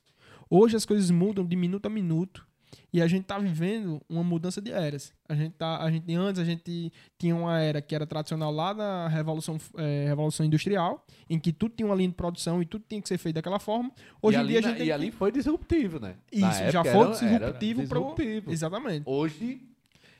[0.49, 2.47] Hoje as coisas mudam de minuto a minuto
[2.93, 5.13] e a gente está vivendo uma mudança de eras.
[5.27, 8.73] A gente tá, a gente antes a gente tinha uma era que era tradicional lá
[8.73, 12.83] da revolução eh, revolução industrial, em que tudo tinha uma linha de produção e tudo
[12.87, 13.91] tinha que ser feito daquela forma.
[14.21, 16.15] Hoje e em ali, dia a na- gente tem e ali foi disruptivo, né?
[16.33, 18.51] Na isso já época foi era- era disruptivo para disruptivo.
[18.51, 19.03] Exatamente.
[19.05, 19.61] Hoje,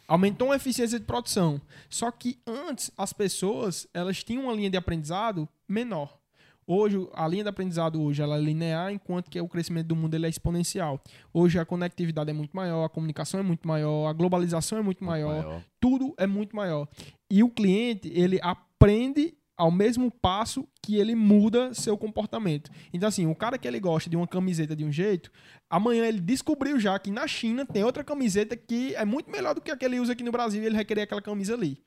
[0.08, 1.62] Aumentou a eficiência de produção.
[1.90, 6.20] Só que antes as pessoas elas tinham uma linha de aprendizado menor.
[6.68, 10.14] Hoje a linha de aprendizado hoje ela é linear, enquanto que o crescimento do mundo
[10.14, 11.02] ele é exponencial.
[11.34, 15.04] Hoje a conectividade é muito maior, a comunicação é muito maior, a globalização é muito
[15.04, 15.64] maior, maior.
[15.80, 16.88] tudo é muito maior.
[17.30, 22.72] E o cliente ele aprende ao mesmo passo que ele muda seu comportamento.
[22.92, 25.32] Então, assim, o cara que ele gosta de uma camiseta de um jeito,
[25.70, 29.62] amanhã ele descobriu já que na China tem outra camiseta que é muito melhor do
[29.62, 31.78] que a que ele usa aqui no Brasil e ele vai querer aquela camisa ali.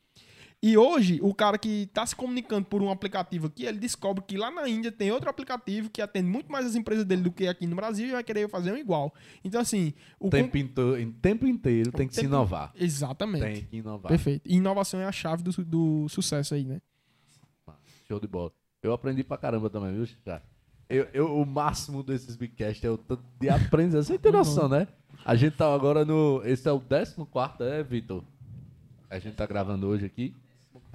[0.66, 4.35] E hoje, o cara que está se comunicando por um aplicativo aqui, ele descobre que
[4.39, 7.47] lá na Índia tem outro aplicativo que atende muito mais as empresas dele do que
[7.47, 9.12] aqui no Brasil e vai querer fazer um igual.
[9.45, 12.73] Então, assim, o tempo, com- into- em tempo inteiro tem que se tempo- inovar.
[12.74, 13.45] Exatamente.
[13.45, 14.09] Tem que inovar.
[14.09, 14.41] Perfeito.
[14.49, 16.81] E inovação é a chave do, do sucesso aí, né?
[18.09, 18.51] Show de bola.
[18.82, 20.43] Eu aprendi pra caramba também, viu, Chica?
[20.89, 24.05] Eu, eu, o máximo desses Bigcast é o tanto de aprendizado.
[24.05, 24.89] Você tem noção, né?
[25.24, 26.41] A gente tá agora no.
[26.43, 27.15] Esse é o 14,
[27.61, 28.24] é, Vitor?
[29.11, 30.35] A gente tá gravando hoje aqui.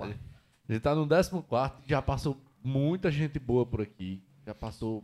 [0.06, 4.22] A gente, tá no 14, já passou muita gente boa por aqui.
[4.46, 5.04] Já passou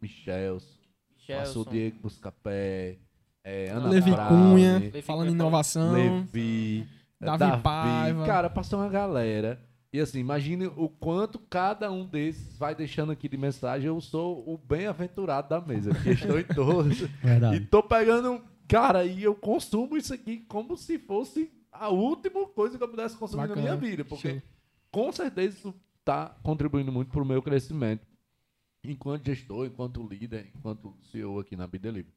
[0.00, 0.78] Michels,
[1.26, 2.98] passou Chelson, Diego Buscapé,
[3.44, 5.92] é, Ana Levi Brown, Cunha, Levi falando em inovação.
[5.92, 6.86] Levi,
[7.20, 8.26] Davi Paiva.
[8.26, 9.60] Cara, passou uma galera.
[9.92, 13.88] E assim, imagine o quanto cada um desses vai deixando aqui de mensagem.
[13.88, 17.00] Eu sou o bem-aventurado da mesa, porque estou em todos.
[17.22, 17.56] Verdade.
[17.56, 18.42] e tô pegando.
[18.66, 23.16] Cara, e eu consumo isso aqui como se fosse a última coisa que eu pudesse
[23.16, 23.56] consumir Bacana.
[23.56, 24.04] na minha vida.
[24.04, 24.42] Porque Show.
[24.90, 25.74] com certeza isso
[26.04, 28.06] tá contribuindo muito pro meu crescimento.
[28.84, 32.08] Enquanto gestor, enquanto líder, enquanto CEO aqui na Bidelive.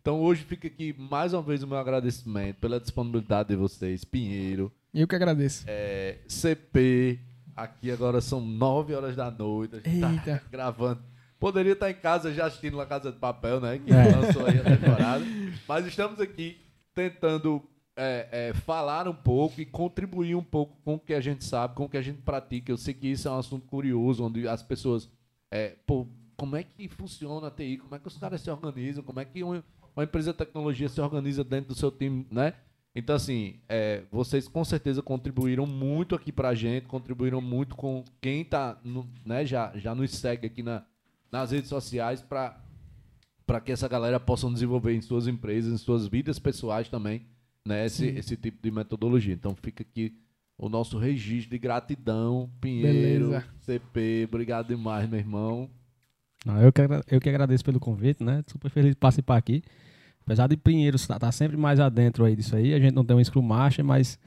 [0.00, 4.72] Então hoje fica aqui mais uma vez o meu agradecimento pela disponibilidade de vocês, Pinheiro,
[4.92, 5.64] Eu que agradeço.
[5.68, 7.20] é, CP.
[7.54, 9.76] Aqui agora são 9 horas da noite.
[9.76, 10.42] A gente tá Eita.
[10.50, 11.02] gravando.
[11.40, 13.78] Poderia estar em casa já assistindo La Casa de Papel, né?
[13.78, 14.16] Que É.
[14.16, 15.24] lançou aí a temporada.
[15.68, 16.58] Mas estamos aqui
[16.94, 17.62] tentando
[17.98, 21.74] é, é, falar um pouco e contribuir um pouco com o que a gente sabe,
[21.74, 22.70] com o que a gente pratica.
[22.70, 25.10] Eu sei que isso é um assunto curioso, onde as pessoas.
[25.50, 26.06] É, pô,
[26.36, 27.78] como é que funciona a TI?
[27.78, 29.02] Como é que os caras se organizam?
[29.02, 29.64] Como é que uma,
[29.96, 32.54] uma empresa de tecnologia se organiza dentro do seu time, né?
[32.94, 38.44] Então, assim, é, vocês com certeza contribuíram muito aqui pra gente, contribuíram muito com quem
[38.44, 40.84] tá, no- né, já, já nos segue aqui na,
[41.30, 46.38] nas redes sociais para que essa galera possa desenvolver em suas empresas, em suas vidas
[46.38, 47.26] pessoais também,
[47.68, 49.34] né, esse, esse tipo de metodologia.
[49.34, 50.16] Então fica aqui
[50.56, 53.44] o nosso registro de gratidão, Pinheiro, Beleza.
[53.60, 55.70] CP, obrigado demais, meu irmão.
[56.44, 56.80] Não, eu, que,
[57.10, 58.42] eu que agradeço pelo convite, né?
[58.46, 59.62] Super feliz de participar aqui.
[60.22, 63.16] Apesar de Pinheiro estar tá sempre mais adentro aí disso aí, a gente não tem
[63.16, 64.18] um Scrum Master, mas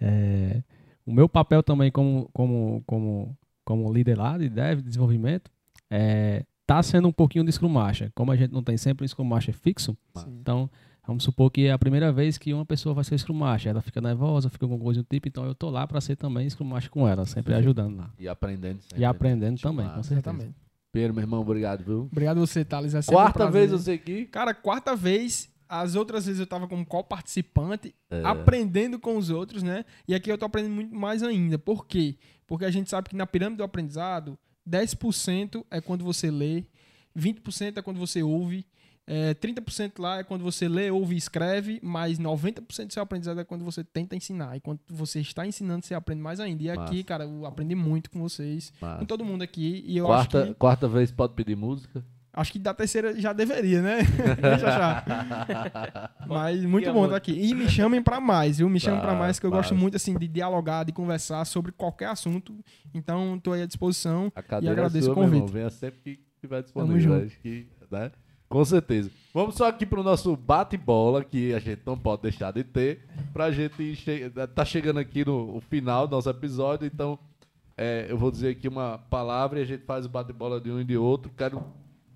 [0.00, 0.62] é,
[1.04, 5.50] o meu papel também como, como, como, como líder lá de dev, de desenvolvimento,
[5.90, 8.10] é, tá sendo um pouquinho de Scrum Master.
[8.14, 10.38] Como a gente não tem sempre um Scrum Master fixo, Sim.
[10.40, 10.70] então
[11.06, 13.70] vamos supor que é a primeira vez que uma pessoa vai ser Scrum Master.
[13.70, 16.48] Ela fica nervosa, fica com coisa do tipo, então eu tô lá para ser também
[16.48, 18.10] Scrum Master com ela, sempre ajudando lá.
[18.18, 19.00] E aprendendo sempre.
[19.00, 19.62] E aprendendo Massa.
[19.68, 20.12] também, com certeza.
[20.30, 20.54] Exatamente.
[20.92, 22.08] Pinheiro, meu irmão, obrigado, viu?
[22.12, 22.94] Obrigado você, Thales.
[22.94, 23.52] É um Quarta prazer.
[23.52, 24.26] vez você aqui.
[24.26, 25.50] Cara, quarta vez.
[25.74, 28.20] As outras vezes eu tava como co-participante, É.
[28.26, 29.86] aprendendo com os outros, né?
[30.06, 31.58] E aqui eu tô aprendendo muito mais ainda.
[31.58, 32.16] Por quê?
[32.46, 34.38] Porque a gente sabe que na pirâmide do aprendizado,
[34.68, 36.64] 10% é quando você lê,
[37.16, 38.66] 20% é quando você ouve,
[39.14, 43.38] é, 30% lá é quando você lê, ouve e escreve, mas 90% do seu aprendizado
[43.40, 44.56] é quando você tenta ensinar.
[44.56, 46.62] E quando você está ensinando, você aprende mais ainda.
[46.62, 47.04] E aqui, Massa.
[47.04, 48.98] cara, eu aprendi muito com vocês, Massa.
[49.00, 49.84] com todo mundo aqui.
[49.86, 52.02] E eu Quarta, acho que quarta vez pode pedir música.
[52.34, 53.98] Acho que da terceira já deveria, né?
[54.40, 56.14] Deixa achar.
[56.26, 57.32] Mas muito bom estar aqui.
[57.32, 58.70] E me chamem pra mais, viu?
[58.70, 61.72] Me chamem pra Tá, mais, que eu gosto muito assim de dialogar, de conversar sobre
[61.72, 62.54] qualquer assunto.
[62.94, 64.32] Então, tô aí à disposição.
[64.34, 65.40] A cadeira agradeço é o sua, irmão.
[65.40, 65.52] convite.
[65.54, 67.00] Venha sempre que estiver Tamo disponível.
[67.20, 67.26] junto.
[67.26, 68.10] Acho que, né?
[68.52, 69.10] Com certeza.
[69.32, 73.00] Vamos só aqui pro nosso bate-bola, que a gente não pode deixar de ter,
[73.32, 77.18] pra gente che tá chegando aqui no o final do nosso episódio, então
[77.78, 80.78] é, eu vou dizer aqui uma palavra e a gente faz o bate-bola de um
[80.78, 81.32] e de outro.
[81.34, 81.64] Quero o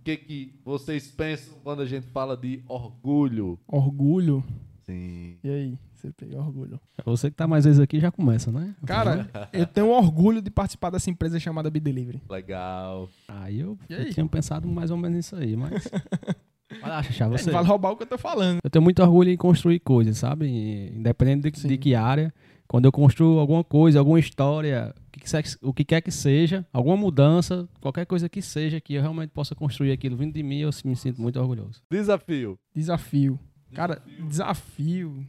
[0.05, 3.59] que, que vocês pensam quando a gente fala de orgulho.
[3.67, 4.45] Orgulho.
[4.85, 5.39] Sim.
[5.43, 5.79] E aí?
[5.97, 6.81] Você pegou orgulho.
[7.05, 8.75] Você que tá mais vezes aqui já começa, né?
[8.87, 12.23] Cara, eu tenho orgulho de participar dessa empresa chamada Be Delivery.
[12.29, 13.09] Legal.
[13.27, 14.13] Aí eu, E eu aí?
[14.13, 15.89] tinha pensado mais ou menos nisso aí, mas.
[16.81, 17.47] Vai lá, Xaxá, você.
[17.47, 18.59] Não vale roubar o que eu tô falando.
[18.63, 20.47] Eu tenho muito orgulho em construir coisas, sabe?
[20.95, 22.35] Independente de, de que área.
[22.69, 26.67] Quando eu construo alguma coisa, alguma história, o que, quer, o que quer que seja,
[26.73, 30.59] alguma mudança, qualquer coisa que seja, que eu realmente possa construir aquilo vindo de mim,
[30.59, 31.81] eu me sinto muito orgulhoso.
[31.89, 32.59] Desafio.
[32.75, 33.39] Desafio.
[33.73, 35.25] Cara, desafio.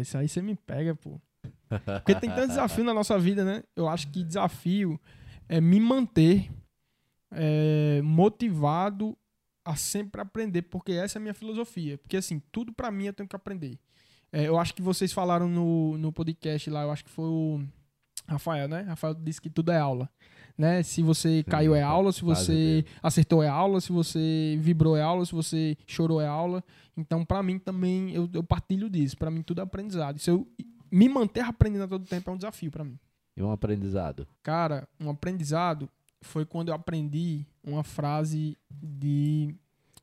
[0.00, 1.20] Isso aí você me pega, pô.
[1.68, 3.62] Porque tem tanto desafio na nossa vida, né?
[3.74, 5.00] Eu acho que desafio
[5.48, 6.50] é me manter
[7.30, 9.16] é, motivado
[9.64, 11.98] a sempre aprender, porque essa é a minha filosofia.
[11.98, 13.78] Porque, assim, tudo pra mim eu tenho que aprender.
[14.32, 17.62] É, eu acho que vocês falaram no, no podcast lá, eu acho que foi o
[18.26, 18.82] Rafael, né?
[18.82, 20.08] Rafael disse que tudo é aula.
[20.56, 20.82] Né?
[20.82, 25.24] Se você caiu é aula, se você acertou é aula, se você vibrou é aula,
[25.24, 26.62] se você chorou é aula.
[26.96, 29.16] Então, pra mim também, eu, eu partilho disso.
[29.16, 30.18] Pra mim, tudo é aprendizado.
[30.18, 30.46] Se eu
[30.90, 32.98] me manter aprendendo a todo tempo é um desafio pra mim.
[33.36, 34.26] E um aprendizado.
[34.42, 35.88] Cara, um aprendizado
[36.20, 39.54] foi quando eu aprendi uma frase de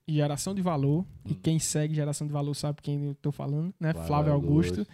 [0.08, 1.06] geração de valor.
[1.26, 3.94] E quem segue geração de valor sabe quem eu tô falando, né?
[3.94, 4.80] Flávio Flávio Augusto.
[4.80, 4.94] Augusto.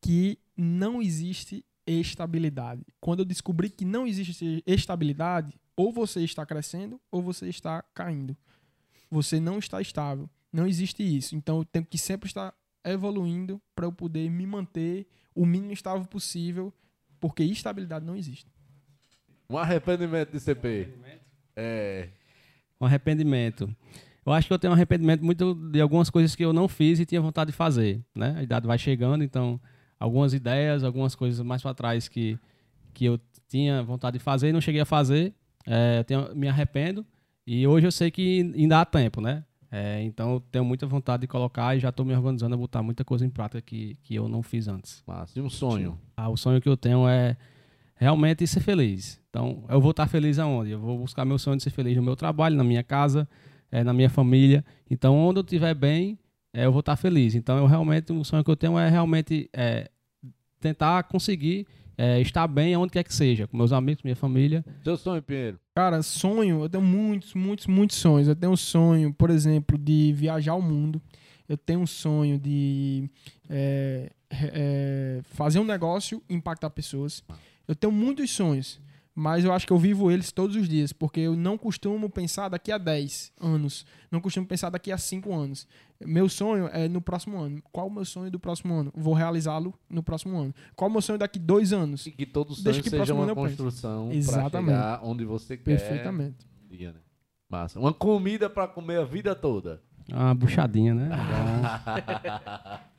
[0.00, 2.82] Que não existe estabilidade.
[3.00, 8.36] Quando eu descobri que não existe estabilidade, ou você está crescendo ou você está caindo.
[9.10, 10.28] Você não está estável.
[10.52, 11.34] Não existe isso.
[11.34, 12.54] Então eu tenho que sempre estar
[12.84, 16.72] evoluindo para eu poder me manter o mínimo estável possível,
[17.18, 18.46] porque estabilidade não existe.
[19.48, 20.92] Um arrependimento de CP.
[21.56, 22.08] É.
[22.80, 23.74] Um arrependimento.
[24.24, 27.00] Eu acho que eu tenho um arrependimento muito de algumas coisas que eu não fiz
[27.00, 28.34] e tinha vontade de fazer, né?
[28.36, 29.58] A idade vai chegando, então
[30.00, 32.36] algumas ideias, algumas coisas mais para trás que,
[32.94, 35.32] que eu tinha vontade de fazer e não cheguei a fazer,
[35.66, 37.04] é, tenho- me arrependo
[37.46, 39.44] e hoje eu sei que ainda há tempo, né?
[39.72, 42.82] É, então eu tenho muita vontade de colocar e já estou me organizando a botar
[42.82, 45.00] muita coisa em prática que, que eu não fiz antes.
[45.06, 45.38] Massa.
[45.38, 45.96] E um sonho.
[46.16, 47.36] Ah, o sonho que eu tenho é
[47.94, 49.20] realmente ser feliz.
[49.30, 50.70] Então, eu vou estar feliz aonde?
[50.70, 53.28] Eu vou buscar meu sonho de ser feliz no meu trabalho, na minha casa,
[53.70, 54.64] eh, na minha família.
[54.90, 56.18] Então, onde eu estiver bem,
[56.52, 57.34] eh, eu vou estar feliz.
[57.34, 59.90] Então, eu realmente, o sonho que eu tenho é realmente eh,
[60.60, 61.66] tentar conseguir
[61.96, 64.64] eh, estar bem aonde quer que seja, com meus amigos, minha família.
[64.82, 65.60] Seu sonho, Pinheiro.
[65.74, 68.28] Cara, sonho, eu tenho muitos, muitos, muitos sonhos.
[68.28, 71.00] Eu tenho um sonho, por exemplo, de viajar o mundo.
[71.48, 73.10] Eu tenho um sonho de
[73.48, 77.24] é, é, fazer um negócio e impactar pessoas.
[77.66, 78.80] Eu tenho muitos sonhos,
[79.14, 82.48] mas eu acho que eu vivo eles todos os dias, porque eu não costumo pensar
[82.48, 85.66] daqui a 10 anos, não costumo pensar daqui a 5 anos.
[86.02, 87.62] Meu sonho é no próximo ano.
[87.70, 88.90] Qual o meu sonho do próximo ano?
[88.96, 90.54] Vou realizá-lo no próximo ano.
[90.74, 92.06] Qual o meu sonho daqui dois anos?
[92.06, 94.76] E que todo sonho Deixa que seja próximo uma construção para Exatamente.
[94.76, 95.64] chegar onde você quer.
[95.64, 96.36] Perfeitamente.
[96.70, 97.00] dia, né?
[97.50, 97.78] Massa.
[97.78, 99.82] Uma comida para comer a vida toda.
[100.10, 101.10] Uma buchadinha, né?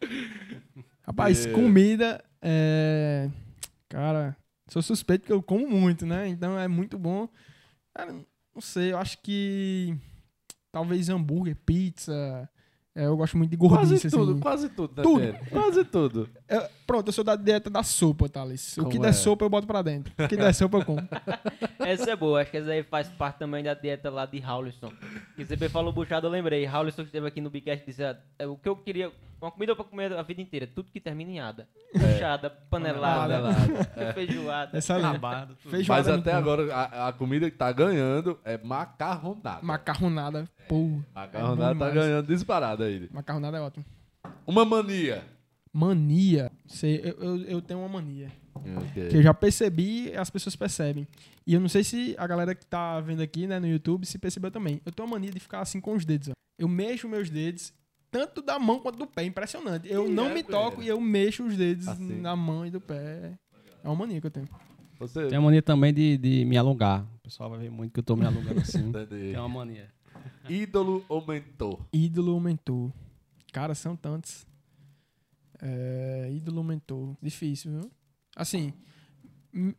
[1.04, 1.52] Rapaz, É.
[1.52, 3.30] comida é.
[3.90, 4.36] Cara,
[4.72, 6.28] sou suspeito que eu como muito, né?
[6.28, 7.28] Então é muito bom.
[7.94, 9.96] Cara, não sei, eu acho que.
[10.72, 12.50] Talvez hambúrguer, pizza.
[12.96, 14.40] é, eu gosto muito de Quase gordice, tudo, assim.
[14.40, 15.50] quase tudo, né, Tudo.
[15.50, 16.30] Quase tudo.
[16.48, 18.78] Eu- pronto, eu sou da dieta da sopa, Thales.
[18.78, 19.00] O que é?
[19.02, 20.14] der sopa eu boto pra dentro.
[20.18, 21.02] O que der sopa eu como.
[21.80, 24.94] Essa é boa, acho que essa aí faz parte também da dieta lá de Haulisson.
[25.36, 26.66] Que você falou buchado, eu lembrei.
[26.66, 29.12] Haulisson que esteve aqui no Bigcast disse: ah, é, o que eu queria,
[29.42, 31.68] uma comida pra comer a vida inteira, tudo que termina em ada.
[31.94, 34.14] Buchada, panelada, Panelada.
[34.14, 34.78] feijoada.
[34.78, 35.56] Essa tudo.
[35.70, 36.38] Feijoada Mas no até cu.
[36.38, 39.66] agora a, a comida que tá ganhando é macarronada.
[39.66, 40.50] Macarronada.
[40.68, 41.00] Pô.
[41.14, 41.94] Macarronada é tá demais.
[41.94, 43.10] ganhando disparada aí.
[43.12, 43.86] Macarronada é ótimo.
[44.46, 45.24] Uma mania.
[45.74, 46.52] Mania.
[46.68, 48.32] Sei, eu, eu, eu tenho uma mania.
[48.54, 49.08] Ok.
[49.10, 51.08] Que eu já percebi, as pessoas percebem.
[51.48, 54.20] E eu não sei se a galera que tá vendo aqui, né, no YouTube, se
[54.20, 54.82] percebeu também.
[54.86, 56.32] Eu tenho uma mania de ficar assim com os dedos, ó.
[56.60, 57.74] Eu mexo meus dedos,
[58.12, 59.24] tanto da mão quanto do pé.
[59.24, 59.88] Impressionante.
[59.92, 60.48] Eu Que não é, me velho?
[60.48, 62.20] toco e eu mexo os dedos Assim.
[62.20, 63.38] na mão e do pé.
[63.84, 64.48] É uma mania que eu tenho.
[65.00, 67.04] Você Tem a mania também de, de me alongar.
[67.16, 68.90] O pessoal vai ver muito que eu tô me alongando assim.
[68.90, 69.32] Entendi.
[69.32, 69.90] Tem uma mania.
[70.48, 71.80] Ídolo ou mentor?
[71.92, 72.92] Ídolo ou mentor?
[73.52, 74.46] Cara, são tantos.
[75.60, 77.16] É, ídolo ou mentor?
[77.22, 77.92] Difícil, viu?
[78.36, 78.74] Assim,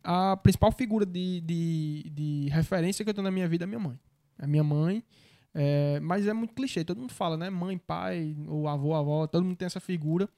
[0.03, 3.79] a principal figura de, de, de referência que eu tenho na minha vida é minha
[3.79, 3.99] mãe.
[4.39, 5.03] É minha mãe.
[5.55, 7.51] É, mas é muito clichê, todo mundo fala, né?
[7.51, 10.29] Mãe, pai, ou avô, avó, todo mundo tem essa figura.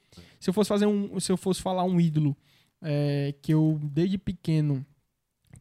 [0.41, 1.19] Se eu fosse fazer um.
[1.21, 2.37] Se eu fosse falar um ídolo
[2.83, 4.85] é, que eu desde pequeno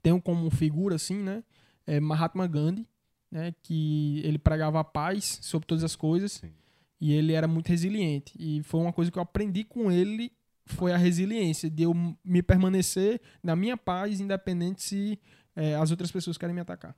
[0.01, 1.43] tenho como figura, assim, né?
[1.85, 2.87] É Mahatma Gandhi,
[3.31, 3.53] né?
[3.61, 6.33] Que ele pregava a paz sobre todas as coisas.
[6.33, 6.51] Sim.
[6.99, 8.33] E ele era muito resiliente.
[8.39, 10.31] E foi uma coisa que eu aprendi com ele,
[10.65, 11.93] foi a resiliência, de eu
[12.23, 15.19] me permanecer na minha paz, independente se
[15.55, 16.95] é, as outras pessoas querem me atacar.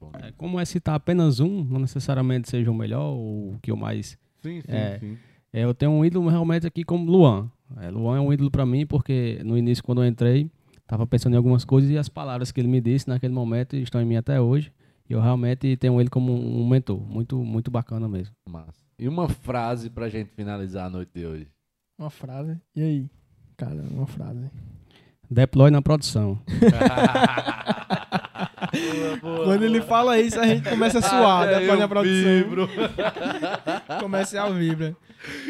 [0.00, 3.70] Bom, É, como é citar apenas um, não necessariamente seja o melhor ou o que
[3.70, 4.16] eu mais.
[4.42, 4.98] Sim, sim, É.
[4.98, 5.18] sim.
[5.52, 7.50] É, eu tenho um ídolo realmente aqui como Luan.
[7.78, 10.50] É, Luan é um ídolo pra mim porque no início, quando eu entrei,
[10.86, 14.00] tava pensando em algumas coisas e as palavras que ele me disse naquele momento estão
[14.00, 14.70] em mim até hoje.
[15.08, 17.00] E eu realmente tenho ele como um mentor.
[17.00, 18.34] Muito, muito bacana mesmo.
[18.48, 18.78] Massa.
[18.98, 21.48] E uma frase pra gente finalizar a noite de hoje.
[21.98, 22.58] Uma frase.
[22.76, 23.10] E aí?
[23.56, 24.50] Cara, uma frase.
[25.30, 26.38] Deploy na produção.
[29.20, 31.42] Quando ele fala isso, a gente começa a suar.
[31.48, 32.24] Até Depois eu da produção.
[32.24, 32.68] vibro.
[34.00, 34.96] Começa a vibra.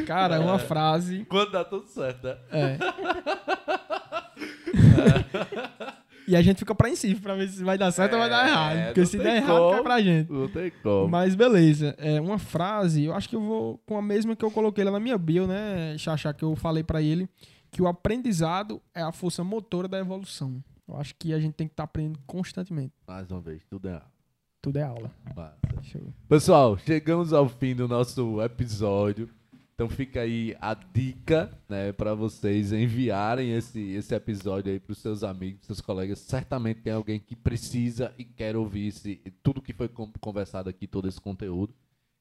[0.07, 1.25] Cara, uma frase.
[1.29, 2.37] Quando dá tudo certo, né?
[2.51, 2.79] É.
[6.27, 8.51] e a gente fica apreensivo pra ver se vai dar certo ou vai dar É,
[8.51, 8.85] errado.
[8.87, 9.71] Porque se der errado, como.
[9.73, 10.33] cai pra gente.
[10.33, 11.09] Não tem como.
[11.09, 11.95] Mas beleza.
[11.99, 14.91] É, uma frase, eu acho que eu vou com a mesma que eu coloquei lá
[14.91, 17.29] na minha bio, né, Xaxá, que eu falei pra ele,
[17.71, 20.63] que o aprendizado é a força motora da evolução.
[20.89, 22.95] Eu acho que a gente tem que estar aprendendo constantemente.
[23.07, 24.01] Mais uma vez, tudo é
[24.61, 25.11] Tudo é aula.
[26.29, 29.29] Pessoal, chegamos ao fim do nosso episódio.
[29.75, 35.23] Então fica aí a dica, né, para vocês enviarem esse, esse episódio aí pros seus
[35.23, 36.19] amigos, seus colegas.
[36.19, 40.89] Certamente tem alguém que precisa e quer ouvir esse, tudo que foi con- conversado aqui,
[40.89, 41.73] todo esse conteúdo.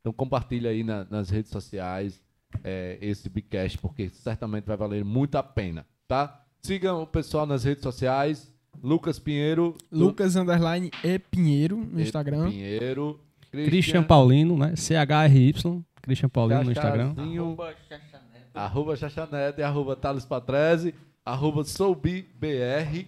[0.02, 2.22] Então compartilha aí na- nas redes sociais
[2.64, 6.46] é, esse Bigcast, porque certamente vai valer muito a pena, tá?
[6.62, 8.54] Sigam o pessoal nas redes sociais.
[8.84, 9.76] Lucas Pinheiro.
[9.92, 12.50] do- Lucas Underline e Pinheiro no E Instagram.
[12.50, 13.20] Pinheiro.
[13.52, 14.76] Christian Paulino, né?
[14.76, 15.54] CHRY.
[16.02, 17.14] Christian Paulino no Instagram.
[17.18, 18.48] Arroba Xaxaneto.
[18.54, 20.94] arroba Xaxanete, arroba Thales Patrese,
[21.26, 23.08] arroba SoubiBR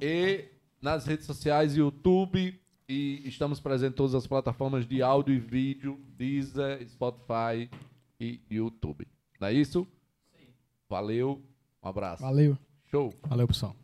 [0.00, 0.44] e
[0.80, 2.58] nas redes sociais, YouTube
[2.88, 7.68] e estamos presentes em todas as plataformas de áudio e vídeo, Deezer, Spotify
[8.20, 9.06] e YouTube.
[9.40, 9.86] Não é isso?
[10.88, 11.42] Valeu,
[11.82, 12.22] um abraço.
[12.22, 12.56] Valeu.
[12.90, 13.12] Show!
[13.28, 13.76] Valeu, pessoal.